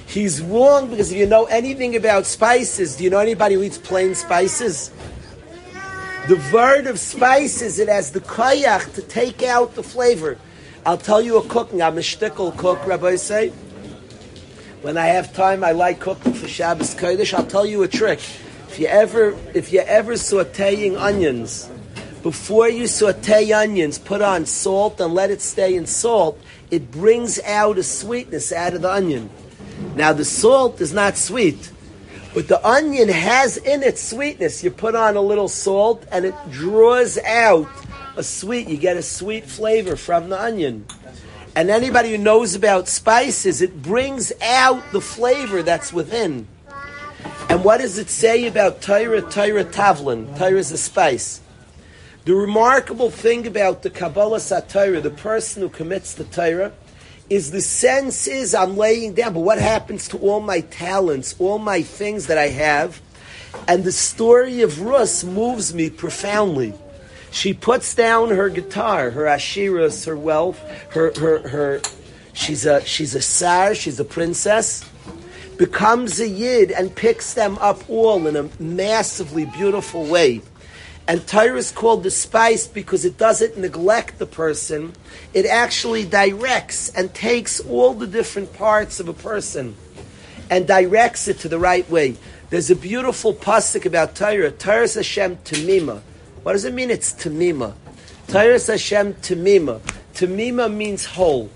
He's 0.07 0.43
wrong 0.43 0.91
because 0.91 1.13
if 1.13 1.19
you 1.19 1.27
know 1.27 1.45
anything 1.45 1.95
about 1.95 2.27
spices, 2.27 2.97
do 2.97 3.05
you 3.05 3.11
know 3.11 3.21
anybody 3.21 3.55
who 3.55 3.63
eats 3.63 3.79
plain 3.79 4.17
spices? 4.17 4.91
The 6.27 6.43
word 6.53 6.89
of 6.89 6.99
spices, 6.99 7.79
it 7.79 7.89
has 7.89 8.11
the 8.11 8.19
koyach 8.19 8.93
to 8.95 9.03
take 9.03 9.45
out 9.45 9.77
the 9.77 9.85
flavor. 9.85 10.37
I'll 10.85 10.99
tell 10.99 11.23
you 11.23 11.37
a 11.37 11.47
cooking. 11.47 11.81
I'm 11.81 11.97
a 11.97 12.01
shtickle 12.01 12.57
cook, 12.57 12.85
Rabbi 12.89 13.15
say. 13.15 13.53
When 14.85 14.99
I 14.99 15.07
have 15.07 15.33
time, 15.33 15.65
I 15.65 15.73
like 15.73 15.99
cooking 15.99 16.35
for 16.35 16.47
Shabbos 16.47 16.95
Kodesh. 16.95 17.33
I'll 17.33 17.47
tell 17.47 17.65
you 17.65 17.85
a 17.85 17.89
trick. 17.89 18.19
If 18.69 18.79
you 18.79 18.87
ever, 18.87 19.35
if 19.55 19.73
you 19.73 19.81
ever 19.81 20.13
sautéing 20.13 21.01
onions, 21.01 21.71
before 22.23 22.69
you 22.69 22.87
saute 22.87 23.51
onions, 23.51 23.99
put 23.99 24.21
on 24.21 24.45
salt 24.45 25.01
and 25.01 25.15
let 25.15 25.31
it 25.31 25.41
stay 25.41 25.75
in 25.75 25.87
salt. 25.87 26.39
It 26.71 26.91
brings 26.91 27.41
out 27.45 27.79
a 27.79 27.83
sweetness 27.83 28.53
out 28.53 28.75
of 28.75 28.83
the 28.83 28.93
onion. 28.93 29.31
Now 29.95 30.13
the 30.13 30.27
salt 30.27 30.79
is 30.83 30.93
not 30.93 31.17
sweet, 31.17 31.73
but 32.35 32.49
the 32.49 32.63
onion 32.63 33.09
has 33.09 33.57
in 33.57 33.83
it 33.83 33.99
sweetness. 33.99 34.63
You 34.63 34.71
put 34.71 34.95
on 34.95 35.17
a 35.17 35.23
little 35.23 35.49
salt 35.49 36.05
and 36.13 36.27
it 36.27 36.35
draws 36.51 37.17
out 37.17 37.71
a 38.19 38.23
sweet. 38.23 38.69
You 38.69 38.77
get 38.77 38.99
a 38.99 39.03
sweet 39.03 39.47
flavor 39.47 39.97
from 39.97 40.29
the 40.29 40.39
onion. 40.39 40.85
And 41.57 41.71
anybody 41.71 42.11
who 42.11 42.19
knows 42.19 42.55
about 42.55 42.89
spices, 42.89 43.63
it 43.63 43.81
brings 43.81 44.33
out 44.43 44.83
the 44.91 45.01
flavor 45.01 45.63
that's 45.63 45.93
within. 45.93 46.49
And 47.49 47.63
what 47.63 47.81
does 47.81 47.99
it 47.99 48.11
say 48.11 48.47
about 48.47 48.83
Torah, 48.83 49.23
Torah 49.23 49.65
Tavlin? 49.65 50.37
Torah 50.37 50.59
is 50.59 50.73
a 50.73 50.79
spice. 50.79 51.41
The 52.25 52.35
remarkable 52.35 53.11
thing 53.11 53.47
about 53.47 53.83
the 53.83 53.91
Kabbalas 53.91 54.69
Torah, 54.69 55.01
the 55.01 55.11
person 55.11 55.63
who 55.63 55.69
commits 55.69 56.15
the 56.15 56.25
Torah, 56.25 56.73
is 57.31 57.51
the 57.51 57.61
sense 57.61 58.27
is 58.27 58.55
I'm 58.55 58.77
laying 58.77 59.15
down, 59.15 59.35
but 59.35 59.41
what 59.41 59.59
happens 59.59 60.09
to 60.09 60.19
all 60.19 60.41
my 60.41 60.61
talents, 60.61 61.37
all 61.39 61.59
my 61.59 61.83
things 61.83 62.27
that 62.27 62.39
I 62.39 62.49
have? 62.49 63.01
And 63.69 63.85
the 63.85 63.93
story 63.93 64.63
of 64.63 64.81
Rus 64.81 65.23
moves 65.23 65.73
me 65.73 65.89
profoundly. 65.91 66.75
She 67.35 67.53
puts 67.53 67.97
down 67.97 68.31
her 68.31 68.49
guitar, 68.49 69.11
her 69.11 69.25
ashirus, 69.25 70.07
her 70.07 70.17
wealth, 70.17 70.57
her 70.93 71.13
her 71.19 71.49
her. 71.49 71.81
She's 72.33 72.65
a 72.65 72.85
she's 72.85 73.17
a 73.17 73.21
sar, 73.21 73.75
she's 73.75 73.99
a 73.99 74.05
princess, 74.05 74.89
becomes 75.59 76.21
a 76.21 76.29
yid 76.29 76.71
and 76.71 76.95
picks 76.95 77.35
them 77.35 77.59
up 77.59 77.91
all 77.91 78.29
in 78.29 78.37
a 78.37 78.49
massively 78.63 79.47
beautiful 79.47 80.07
way. 80.07 80.43
And 81.09 81.27
Torah 81.27 81.59
is 81.59 81.73
called 81.73 82.05
the 82.05 82.11
spice 82.13 82.69
because 82.69 83.05
it 83.05 83.19
doesn't 83.19 83.59
neglect 83.59 84.21
the 84.21 84.27
person. 84.27 84.93
It 85.35 85.45
actually 85.45 86.05
directs 86.05 86.91
and 86.91 87.13
takes 87.13 87.59
all 87.59 87.95
the 87.95 88.07
different 88.07 88.55
parts 88.55 89.01
of 89.01 89.09
a 89.09 89.13
person 89.13 89.75
and 90.51 90.69
directs 90.69 91.27
it 91.27 91.41
to 91.41 91.49
the 91.49 91.59
right 91.59 91.89
way. 91.91 92.17
There's 92.51 92.71
a 92.71 92.77
beautiful 92.77 93.35
pasuk 93.35 93.87
about 93.87 94.15
Torah. 94.15 94.53
Torah 94.53 94.85
is 94.85 94.95
Hashem 94.95 95.39
Tamima. 95.39 96.01
What 96.45 96.53
does 96.53 96.67
it 96.67 96.75
mean? 96.75 96.91
It's 96.91 97.15
Tamima. 97.15 97.73
Is 98.29 98.67
Hashem 98.67 99.15
Tamima. 99.15 99.81
Tamima 100.13 100.73
means 100.73 101.07
whole. 101.07 101.51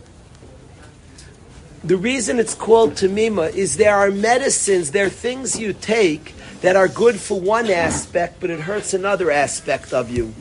The 1.85 1.99
reason 1.99 2.39
it's 2.39 2.55
called 2.55 2.93
Tamima 2.93 3.53
is 3.55 3.77
there 3.77 3.95
are 3.95 4.11
medicines, 4.11 4.93
there 4.93 5.07
are 5.07 5.11
things 5.11 5.61
you 5.61 5.75
take 5.75 6.35
that 6.63 6.75
are 6.75 6.89
good 6.89 7.21
for 7.21 7.39
one 7.39 7.71
aspect, 7.71 8.41
but 8.41 8.49
it 8.49 8.61
hurts 8.61 8.95
another 8.95 9.31
aspect 9.31 9.93
of 9.93 10.11
you. 10.11 10.35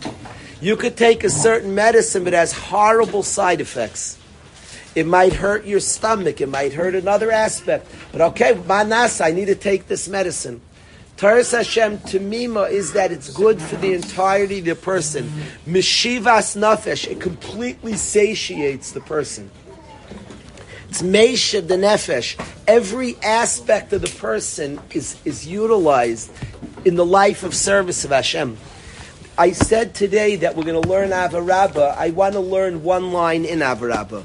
You 0.61 0.77
could 0.77 0.95
take 0.95 1.25
a 1.25 1.29
certain 1.29 1.75
medicine, 1.75 2.23
but 2.23 2.31
it 2.31 2.37
has 2.37 2.53
horrible 2.53 3.23
side 3.23 3.59
effects. 3.59 4.17
It 4.95 5.05
might 5.05 5.33
hurt 5.33 5.65
your 5.65 5.81
stomach. 5.81 6.39
It 6.39 6.47
might 6.47 6.71
hurt 6.71 6.95
another 6.95 7.31
aspect. 7.31 7.85
But 8.13 8.21
okay, 8.21 8.59
manas, 8.65 9.19
I 9.19 9.31
need 9.31 9.45
to 9.45 9.55
take 9.55 9.87
this 9.87 10.07
medicine. 10.07 10.61
Toras 11.17 11.51
Hashem 11.51 11.97
Tamima 11.99 12.69
is 12.69 12.93
that 12.93 13.11
it's 13.11 13.33
good 13.33 13.59
for 13.59 13.75
the 13.77 13.93
entirety 13.93 14.59
of 14.59 14.65
the 14.65 14.75
person. 14.75 15.27
Mishivas 15.65 16.55
Nafesh, 16.55 17.07
it 17.07 17.19
completely 17.19 17.95
satiates 17.95 18.91
the 18.91 19.01
person. 19.01 19.49
It's 20.89 21.01
Meisha 21.01 21.67
the 21.67 21.73
Nefesh. 21.73 22.39
Every 22.67 23.15
aspect 23.23 23.93
of 23.93 24.01
the 24.01 24.15
person 24.19 24.79
is, 24.91 25.19
is 25.25 25.47
utilized 25.47 26.31
in 26.85 26.93
the 26.93 27.05
life 27.05 27.41
of 27.41 27.55
service 27.55 28.05
of 28.05 28.11
Hashem. 28.11 28.55
I 29.39 29.53
said 29.53 29.95
today 29.95 30.35
that 30.35 30.55
we're 30.55 30.65
going 30.65 30.79
to 30.79 30.87
learn 30.87 31.09
Ahavah 31.09 31.47
Rabbah. 31.47 31.95
I 31.97 32.11
want 32.11 32.33
to 32.33 32.41
learn 32.41 32.83
one 32.83 33.11
line 33.11 33.43
in 33.43 33.59
Ahavah 33.59 33.89
Rabbah. 33.89 34.23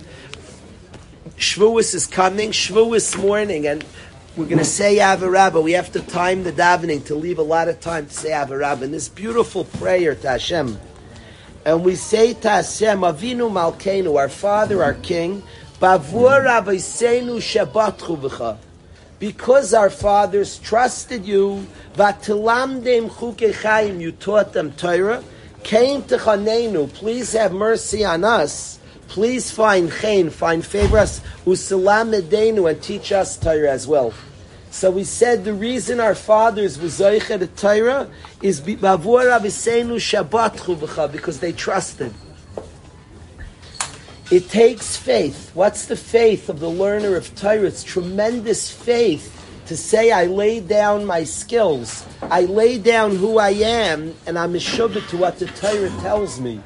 Shavuos 1.38 1.94
is 1.94 2.06
coming, 2.06 2.50
Shavuos 2.50 3.18
morning, 3.18 3.66
and 3.66 3.82
we're 4.34 4.46
going 4.46 4.58
to 4.58 4.64
say 4.64 4.96
Ahavah 4.96 5.30
Rabbah. 5.30 5.60
We 5.60 5.72
have 5.72 5.92
to 5.92 6.00
time 6.00 6.42
the 6.42 6.52
davening 6.52 7.04
to 7.06 7.14
leave 7.14 7.38
a 7.38 7.42
lot 7.42 7.68
of 7.68 7.80
time 7.80 8.06
to 8.06 8.12
say 8.12 8.30
Ahavah 8.30 8.60
Rabbah. 8.60 8.84
And 8.84 8.94
this 8.94 9.08
beautiful 9.08 9.64
prayer 9.64 10.14
to 10.14 10.28
Hashem. 10.28 10.78
And 11.66 11.84
we 11.84 11.96
say 11.96 12.32
to 12.32 12.48
Hashem, 12.48 13.00
Avinu 13.00 13.50
Malkeinu, 13.50 14.18
our 14.18 14.30
Father, 14.30 14.82
our 14.82 14.94
King, 14.94 15.42
Bavur 15.78 16.46
Avaisenu 16.46 17.36
Shabatchu 17.36 18.18
B'cha. 18.18 18.56
Because 19.18 19.74
our 19.74 19.90
fathers 19.90 20.58
trusted 20.58 21.26
you, 21.26 21.66
Vatilamdem 21.94 23.10
Chukechaim, 23.10 24.00
you 24.00 24.12
taught 24.12 24.54
them 24.54 24.72
Torah, 24.72 25.22
came 25.62 26.02
to 26.04 26.16
Chanenu, 26.16 26.92
please 26.92 27.32
have 27.34 27.52
mercy 27.52 28.02
on 28.02 28.24
us. 28.24 28.80
Please 29.12 29.50
find 29.50 29.92
chen, 29.92 30.30
find 30.30 30.64
favor 30.64 30.96
us, 30.96 31.20
usalam 31.44 32.18
medenu, 32.18 32.70
and 32.70 32.82
teach 32.82 33.12
us 33.12 33.36
Torah 33.36 33.70
as 33.70 33.86
well. 33.86 34.14
So 34.70 34.90
we 34.90 35.04
said 35.04 35.44
the 35.44 35.52
reason 35.52 36.00
our 36.00 36.14
fathers 36.14 36.78
were 36.78 36.88
zoicha 36.88 37.38
the 37.38 37.46
Torah 37.48 38.08
is 38.40 38.58
because 41.12 41.40
they 41.40 41.52
trusted. 41.52 42.14
It 44.30 44.48
takes 44.48 44.96
faith. 44.96 45.50
What's 45.52 45.84
the 45.84 45.96
faith 45.96 46.48
of 46.48 46.58
the 46.58 46.70
learner 46.70 47.14
of 47.14 47.34
Torah? 47.34 47.66
It's 47.66 47.84
tremendous 47.84 48.70
faith 48.70 49.28
to 49.66 49.76
say, 49.76 50.10
I 50.10 50.24
lay 50.24 50.60
down 50.60 51.04
my 51.04 51.24
skills, 51.24 52.06
I 52.22 52.46
lay 52.46 52.78
down 52.78 53.16
who 53.16 53.36
I 53.38 53.50
am, 53.50 54.14
and 54.26 54.38
I'm 54.38 54.54
mishubit 54.54 55.06
to 55.10 55.18
what 55.18 55.38
the 55.38 55.48
Torah 55.48 55.90
tells 56.00 56.40
me. 56.40 56.62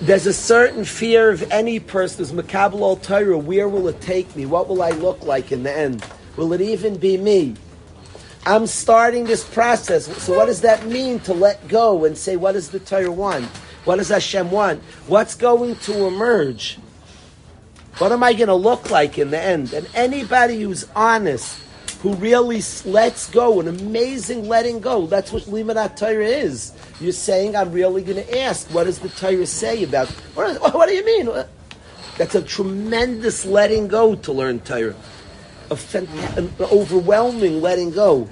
There's 0.00 0.26
a 0.26 0.32
certain 0.32 0.86
fear 0.86 1.28
of 1.28 1.42
any 1.50 1.78
person 1.78 2.24
who's 2.24 2.32
Makabal 2.32 2.80
al. 2.80 3.40
Where 3.40 3.68
will 3.68 3.86
it 3.88 4.00
take 4.00 4.34
me? 4.34 4.46
What 4.46 4.66
will 4.66 4.82
I 4.82 4.90
look 4.90 5.24
like 5.24 5.52
in 5.52 5.62
the 5.62 5.70
end? 5.70 6.02
Will 6.38 6.54
it 6.54 6.62
even 6.62 6.96
be 6.96 7.18
me? 7.18 7.54
I'm 8.46 8.66
starting 8.66 9.24
this 9.24 9.44
process. 9.44 10.06
So, 10.22 10.34
what 10.34 10.46
does 10.46 10.62
that 10.62 10.86
mean 10.86 11.20
to 11.20 11.34
let 11.34 11.68
go 11.68 12.06
and 12.06 12.16
say, 12.16 12.36
what 12.36 12.52
does 12.52 12.70
the 12.70 12.80
Torah 12.80 13.12
want? 13.12 13.44
What 13.84 13.96
does 13.96 14.08
Hashem 14.08 14.50
want? 14.50 14.82
What's 15.06 15.34
going 15.34 15.76
to 15.76 16.06
emerge? 16.06 16.78
What 17.98 18.10
am 18.10 18.22
I 18.22 18.32
going 18.32 18.48
to 18.48 18.54
look 18.54 18.90
like 18.90 19.18
in 19.18 19.30
the 19.30 19.38
end? 19.38 19.74
And 19.74 19.86
anybody 19.94 20.62
who's 20.62 20.86
honest, 20.96 21.62
who 22.02 22.14
really 22.14 22.62
lets 22.84 23.28
go, 23.30 23.60
an 23.60 23.68
amazing 23.68 24.48
letting 24.48 24.80
go, 24.80 25.06
that's 25.06 25.32
what 25.32 25.42
Limanat 25.42 25.96
Torah 25.96 26.24
is. 26.26 26.72
You're 26.98 27.12
saying, 27.12 27.54
I'm 27.54 27.72
really 27.72 28.02
going 28.02 28.24
to 28.24 28.40
ask, 28.40 28.66
what 28.74 28.84
does 28.84 28.98
the 29.00 29.10
Torah 29.10 29.46
say 29.46 29.84
about, 29.84 30.08
what, 30.34 30.74
what 30.74 30.88
do 30.88 30.94
you 30.94 31.04
mean? 31.04 31.28
Uh, 31.28 31.46
that's 32.16 32.34
a 32.34 32.42
tremendous 32.42 33.44
letting 33.44 33.88
go 33.88 34.14
to 34.14 34.32
learn 34.32 34.60
Torah. 34.60 34.94
A 35.70 35.74
fant- 35.74 36.36
an 36.36 36.50
overwhelming 36.60 37.60
letting 37.60 37.90
go. 37.90 38.28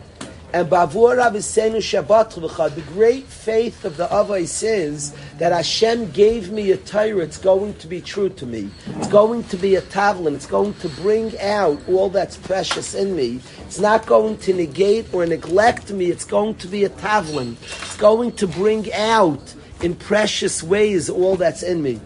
And 0.50 0.70
Bavur 0.70 1.18
Avisenu 1.18 1.76
Shabbat 1.76 2.74
the 2.74 2.80
great 2.80 3.26
faith 3.26 3.84
of 3.84 3.98
the 3.98 4.06
Avos 4.06 4.62
is 4.66 5.14
that 5.36 5.52
Hashem 5.52 6.10
gave 6.12 6.50
me 6.50 6.70
a 6.70 6.78
Torah, 6.78 7.18
it's 7.18 7.36
going 7.36 7.74
to 7.74 7.86
be 7.86 8.00
true 8.00 8.30
to 8.30 8.46
me. 8.46 8.70
It's 8.96 9.08
going 9.08 9.44
to 9.44 9.58
be 9.58 9.74
a 9.74 9.82
tavlin, 9.82 10.34
it's 10.34 10.46
going 10.46 10.72
to 10.74 10.88
bring 10.88 11.38
out 11.40 11.78
all 11.86 12.08
that's 12.08 12.38
precious 12.38 12.94
in 12.94 13.14
me. 13.14 13.40
It's 13.66 13.78
not 13.78 14.06
going 14.06 14.38
to 14.38 14.54
negate 14.54 15.12
or 15.12 15.26
neglect 15.26 15.90
me, 15.90 16.06
it's 16.06 16.24
going 16.24 16.54
to 16.54 16.66
be 16.66 16.84
a 16.84 16.88
tavlin. 16.88 17.56
It's 17.82 17.98
going 17.98 18.32
to 18.36 18.46
bring 18.46 18.90
out 18.94 19.54
in 19.82 19.96
precious 19.96 20.62
ways 20.62 21.10
all 21.10 21.36
that's 21.36 21.62
in 21.62 21.82
me. 21.82 22.00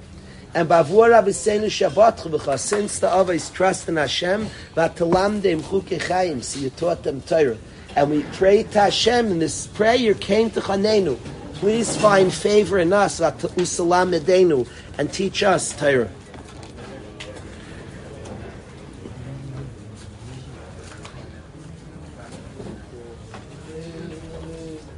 And 0.53 0.69
Bavur 0.69 1.13
Avisenu 1.13 1.67
Shabbat 1.67 2.59
since 2.59 2.99
the 2.99 3.07
Avos 3.07 3.53
trust 3.55 3.89
in 3.89 3.95
Hashem, 3.99 4.49
V'atalamdem 4.75 5.61
Chukei 5.61 6.03
Chaim, 6.03 6.43
so 6.43 6.59
you 6.59 6.71
taught 6.71 7.05
them 7.05 7.21
Torah 7.21 7.57
and 7.97 8.11
we 8.11 8.23
pray 8.35 8.63
to 8.63 8.81
Hashem, 8.81 9.33
and 9.33 9.43
this 9.43 9.67
prayer 9.67 10.15
came 10.15 10.51
to 10.51 10.61
Chanenu. 10.61 11.19
Please 11.55 11.97
find 11.97 12.33
favor 12.33 12.79
in 12.79 12.93
us, 12.93 13.21
and 13.21 15.13
teach 15.13 15.43
us 15.43 15.77
Torah. 15.77 16.11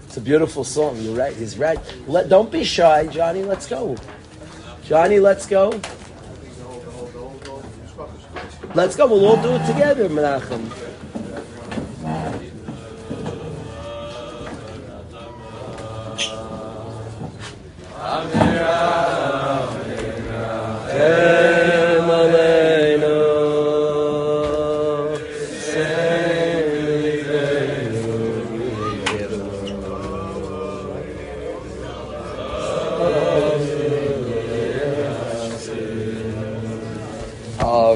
It's 0.06 0.16
a 0.16 0.20
beautiful 0.20 0.62
song. 0.62 0.96
You're 1.00 1.16
right. 1.16 1.34
He's 1.34 1.58
right. 1.58 1.78
Let, 2.06 2.28
don't 2.28 2.52
be 2.52 2.62
shy, 2.62 3.08
Johnny. 3.08 3.42
Let's 3.42 3.66
go. 3.66 3.96
Johnny, 4.84 5.18
let's 5.18 5.44
go. 5.44 5.80
Let's 8.74 8.94
go. 8.94 9.08
We'll 9.08 9.26
all 9.26 9.42
do 9.42 9.56
it 9.56 9.66
together, 9.66 10.08
Menachem. 10.08 10.83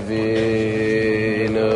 Avinu 0.09 1.69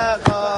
Jagad. 0.00 0.49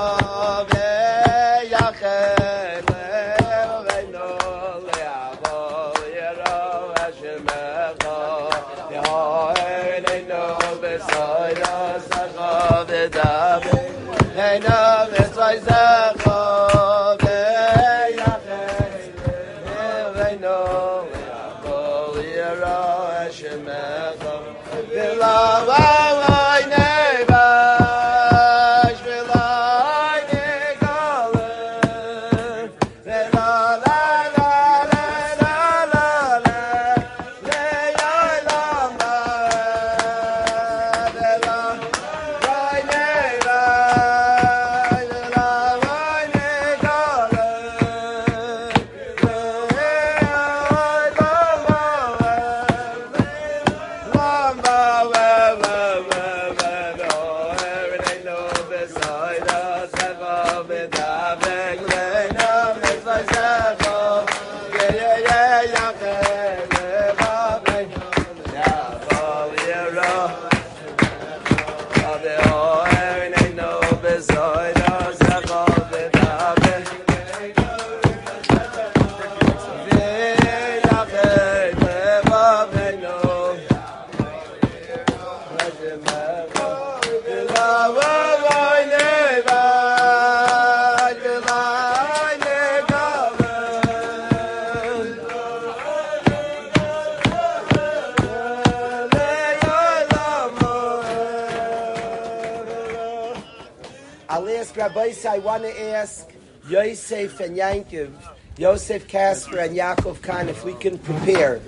Ask, 104.41 104.77
Rabbi, 104.77 105.13
I 105.29 105.39
want 105.41 105.63
to 105.65 105.83
ask 105.91 106.31
Yosef 106.69 107.41
and 107.41 107.57
Yankiv, 107.57 108.13
Yosef 108.57 109.07
Kasper 109.07 109.59
and 109.59 109.77
Yaakov 109.77 110.23
Khan, 110.23 110.49
if 110.49 110.65
we 110.65 110.73
can 110.75 110.99
prepare 110.99 111.59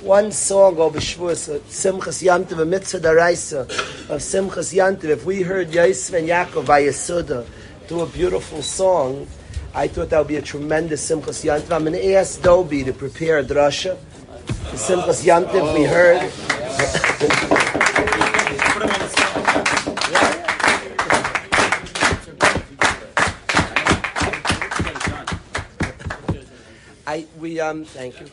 one 0.00 0.32
song 0.32 0.78
over 0.78 0.98
Shavuos, 0.98 1.54
uh, 1.54 1.58
Simchas 1.68 2.22
Yantiv, 2.22 2.60
a 2.60 2.64
mitzvah 2.64 3.00
daraisa 3.00 3.60
of 4.10 4.20
Simchas 4.20 4.74
Yantiv. 4.74 5.04
If 5.04 5.24
we 5.24 5.42
heard 5.42 5.72
Yosef 5.72 6.14
and 6.14 6.28
Yaakov 6.28 6.66
by 6.66 6.82
Yasuda 6.82 7.46
do 7.86 8.00
a 8.00 8.06
beautiful 8.06 8.62
song, 8.62 9.26
I 9.74 9.86
thought 9.86 10.10
that 10.10 10.18
would 10.18 10.28
be 10.28 10.36
a 10.36 10.42
tremendous 10.42 11.08
Simchas 11.08 11.44
Yantiv. 11.44 11.70
I'm 11.70 11.84
going 11.84 11.92
to 11.92 12.14
ask 12.14 12.40
Dobi 12.40 12.84
to 12.84 12.92
prepare 12.92 13.38
a 13.38 13.44
drasha. 13.44 13.96
The 14.46 14.76
Simchas 14.76 15.24
Yantiv 15.24 15.74
we 15.74 15.84
heard. 15.84 16.47
I 27.08 27.24
we 27.40 27.58
um 27.58 27.86
thank 27.86 28.20
you. 28.20 28.26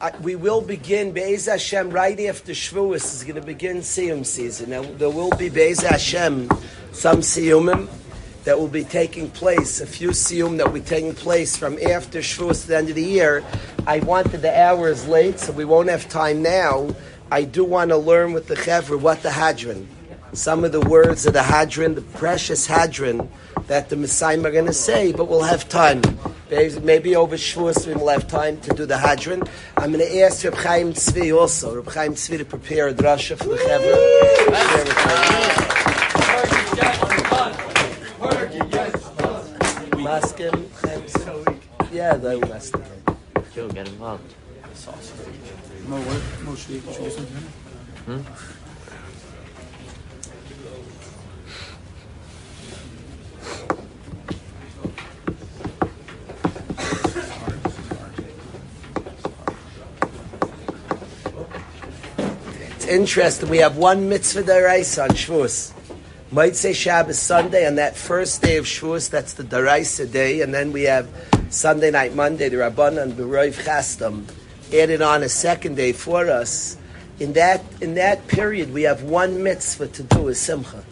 I, 0.00 0.10
we 0.18 0.34
will 0.34 0.60
begin 0.60 1.12
Be'ez 1.12 1.46
Hashem 1.46 1.90
right 1.90 2.18
after 2.18 2.50
Shavuos 2.50 3.14
is 3.14 3.22
going 3.22 3.36
to 3.36 3.46
begin 3.46 3.76
Siyum 3.76 4.26
season. 4.26 4.70
Now 4.70 4.82
there 4.82 5.08
will 5.08 5.30
be 5.30 5.48
Be'ez 5.48 5.82
Hashem 5.82 6.48
some 6.90 7.18
Siyumim 7.18 7.88
that 8.42 8.58
will 8.58 8.66
be 8.66 8.82
taking 8.82 9.30
place, 9.30 9.80
a 9.80 9.86
few 9.86 10.08
Siyum 10.08 10.56
that 10.56 10.66
will 10.66 10.72
be 10.72 10.80
taking 10.80 11.14
place 11.14 11.56
from 11.56 11.78
after 11.78 12.18
Shavuos 12.18 12.62
to 12.62 12.68
the 12.68 12.76
end 12.78 12.88
of 12.88 12.96
the 12.96 13.04
year. 13.04 13.44
I 13.86 14.00
wanted 14.00 14.42
the 14.42 14.60
hours 14.60 15.06
late, 15.06 15.38
so 15.38 15.52
we 15.52 15.64
won't 15.64 15.88
have 15.88 16.08
time 16.08 16.42
now. 16.42 16.88
I 17.30 17.44
do 17.44 17.64
want 17.64 17.90
to 17.90 17.96
learn 17.96 18.32
with 18.32 18.48
the 18.48 18.56
Chevra 18.56 19.00
what 19.00 19.22
the 19.22 19.28
Hadran, 19.28 19.86
some 20.32 20.64
of 20.64 20.72
the 20.72 20.80
words 20.80 21.24
of 21.24 21.34
the 21.34 21.38
Hadran, 21.54 21.94
the 21.94 22.02
precious 22.02 22.66
Hadran 22.66 23.28
that 23.68 23.90
the 23.90 23.96
Messiah 23.96 24.40
are 24.40 24.50
going 24.50 24.66
to 24.66 24.72
say, 24.72 25.12
but 25.12 25.28
we'll 25.28 25.42
have 25.42 25.68
time. 25.68 26.02
Maybe 26.50 27.14
over 27.14 27.36
Shavuos 27.36 27.86
we 27.86 27.94
will 27.94 28.08
have 28.08 28.26
time 28.26 28.58
to 28.62 28.74
do 28.74 28.86
the 28.86 28.96
Hadran. 28.96 29.48
I'm 29.76 29.92
going 29.92 30.04
to 30.04 30.20
ask 30.20 30.42
Reb 30.42 30.54
Chaim 30.54 30.92
Tzvi 30.94 31.38
also, 31.38 31.76
Reb 31.76 31.88
Chaim 31.88 32.14
Tzvi 32.14 32.38
to 32.38 32.44
prepare 32.44 32.88
a 32.88 32.94
drasha 32.94 33.36
for 33.36 33.44
the 33.44 33.56
Chevra. 33.56 33.94
Maskim, 40.02 40.70
Chaim 40.80 41.02
Tzvi. 41.02 41.92
Yeah, 41.92 42.14
they 42.14 42.40
maskim. 42.40 42.82
Joe, 43.54 43.68
get 43.68 43.88
involved. 43.88 44.34
Mo, 45.86 46.00
what? 46.00 46.44
Mo, 46.44 46.54
should 46.54 46.70
you, 46.70 46.80
should 46.80 46.96
you 46.96 47.02
do 47.04 47.10
something? 47.10 48.24
It's 62.76 62.86
interesting. 62.86 63.48
We 63.48 63.58
have 63.58 63.76
one 63.76 64.08
mitzvah 64.08 64.42
daraisa 64.42 65.04
on 65.04 65.10
Shavuos. 65.10 65.72
Might 66.30 66.56
say 66.56 66.74
Shabbos 66.74 67.18
Sunday 67.18 67.66
on 67.66 67.76
that 67.76 67.96
first 67.96 68.42
day 68.42 68.58
of 68.58 68.66
Shavuos. 68.66 69.08
That's 69.08 69.32
the 69.32 69.44
daraisa 69.44 70.12
day, 70.12 70.42
and 70.42 70.52
then 70.52 70.72
we 70.72 70.82
have 70.82 71.08
Sunday 71.48 71.90
night, 71.90 72.14
Monday, 72.14 72.50
the 72.50 72.56
Rabbanan, 72.56 73.16
the 73.16 73.22
Roiv 73.22 73.54
Chastam, 73.64 74.24
added 74.72 75.00
on 75.00 75.22
a 75.22 75.28
second 75.28 75.76
day 75.76 75.92
for 75.92 76.28
us. 76.30 76.76
In 77.18 77.32
that 77.32 77.64
in 77.80 77.94
that 77.94 78.28
period, 78.28 78.72
we 78.72 78.82
have 78.82 79.02
one 79.02 79.42
mitzvah 79.42 79.88
to 79.88 80.02
do 80.02 80.28
is 80.28 80.38
Simcha. 80.38 80.84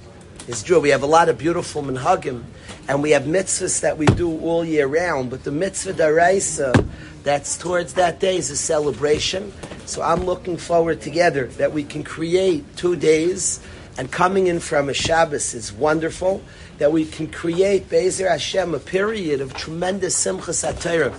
It's 0.49 0.63
true. 0.63 0.79
We 0.79 0.91
have 0.91 1.03
a 1.03 1.07
lot 1.07 1.29
of 1.29 1.39
beautiful 1.39 1.83
minhagim, 1.83 2.45
and 2.87 3.03
we 3.03 3.11
have 3.11 3.25
mitzvahs 3.25 3.81
that 3.81 3.99
we 3.99 4.07
do 4.07 4.39
all 4.43 4.65
year 4.65 4.87
round. 4.87 5.29
But 5.29 5.43
the 5.43 5.51
mitzvah 5.51 5.95
daraisa 5.95 6.89
that's 7.25 7.59
towards 7.59 7.95
that 7.95 8.21
day 8.21 8.37
is 8.37 8.49
a 8.53 8.57
celebration. 8.57 9.53
So 9.87 10.03
I'm 10.03 10.23
looking 10.23 10.57
forward 10.57 11.01
together 11.01 11.49
that 11.59 11.73
we 11.73 11.83
can 11.83 12.05
create 12.05 12.77
two 12.77 12.95
days, 12.95 13.59
and 13.99 14.09
coming 14.13 14.47
in 14.47 14.61
from 14.61 14.89
a 14.89 14.95
Shabbos 14.95 15.53
is 15.53 15.73
wonderful. 15.73 16.41
That 16.79 16.93
we 16.93 17.07
can 17.07 17.27
create 17.27 17.91
Bezer 17.91 18.31
Hashem 18.31 18.73
a 18.73 18.79
period 18.79 19.41
of 19.41 19.53
tremendous 19.53 20.15
simcha 20.15 20.53
satira, 20.53 21.13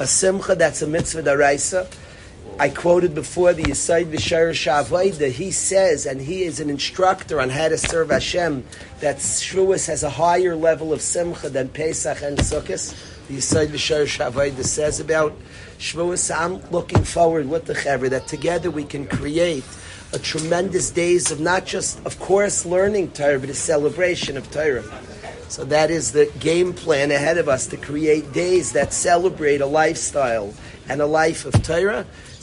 a 0.00 0.08
simcha 0.08 0.56
that's 0.56 0.82
a 0.82 0.88
mitzvah 0.88 1.22
daraisa. 1.22 1.86
I 2.58 2.70
quoted 2.70 3.14
before 3.14 3.52
the 3.52 3.64
Yesod 3.64 4.06
V'Shoresh 4.06 4.66
HaAvodah. 4.66 5.30
He 5.30 5.50
says, 5.50 6.06
and 6.06 6.20
he 6.22 6.44
is 6.44 6.58
an 6.58 6.70
instructor 6.70 7.38
on 7.38 7.50
how 7.50 7.68
to 7.68 7.76
serve 7.76 8.08
Hashem, 8.10 8.64
that 9.00 9.16
Shavuos 9.16 9.86
has 9.88 10.02
a 10.02 10.08
higher 10.08 10.56
level 10.56 10.92
of 10.92 11.02
simcha 11.02 11.50
than 11.50 11.68
Pesach 11.68 12.22
and 12.22 12.38
Sukkot. 12.38 12.96
The 13.28 13.36
Yesod 13.36 13.66
V'Shoresh 13.66 14.18
HaAvodah 14.18 14.64
says 14.64 15.00
about 15.00 15.36
Shavuos. 15.78 16.34
I'm 16.34 16.62
looking 16.70 17.04
forward 17.04 17.46
with 17.46 17.66
the 17.66 17.74
Chaver 17.74 18.08
that 18.08 18.26
together 18.26 18.70
we 18.70 18.84
can 18.84 19.06
create 19.06 19.64
a 20.14 20.18
tremendous 20.18 20.90
days 20.90 21.30
of 21.30 21.40
not 21.40 21.66
just, 21.66 22.04
of 22.06 22.18
course, 22.20 22.64
learning 22.64 23.10
Torah, 23.10 23.38
but 23.38 23.50
a 23.50 23.54
celebration 23.54 24.38
of 24.38 24.50
Torah. 24.50 24.84
So 25.48 25.64
that 25.64 25.90
is 25.90 26.12
the 26.12 26.32
game 26.40 26.72
plan 26.72 27.10
ahead 27.10 27.38
of 27.38 27.48
us 27.48 27.66
to 27.68 27.76
create 27.76 28.32
days 28.32 28.72
that 28.72 28.92
celebrate 28.92 29.60
a 29.60 29.66
lifestyle 29.66 30.54
and 30.88 31.00
a 31.00 31.06
life 31.06 31.44
of 31.44 31.62
Torah. 31.62 32.06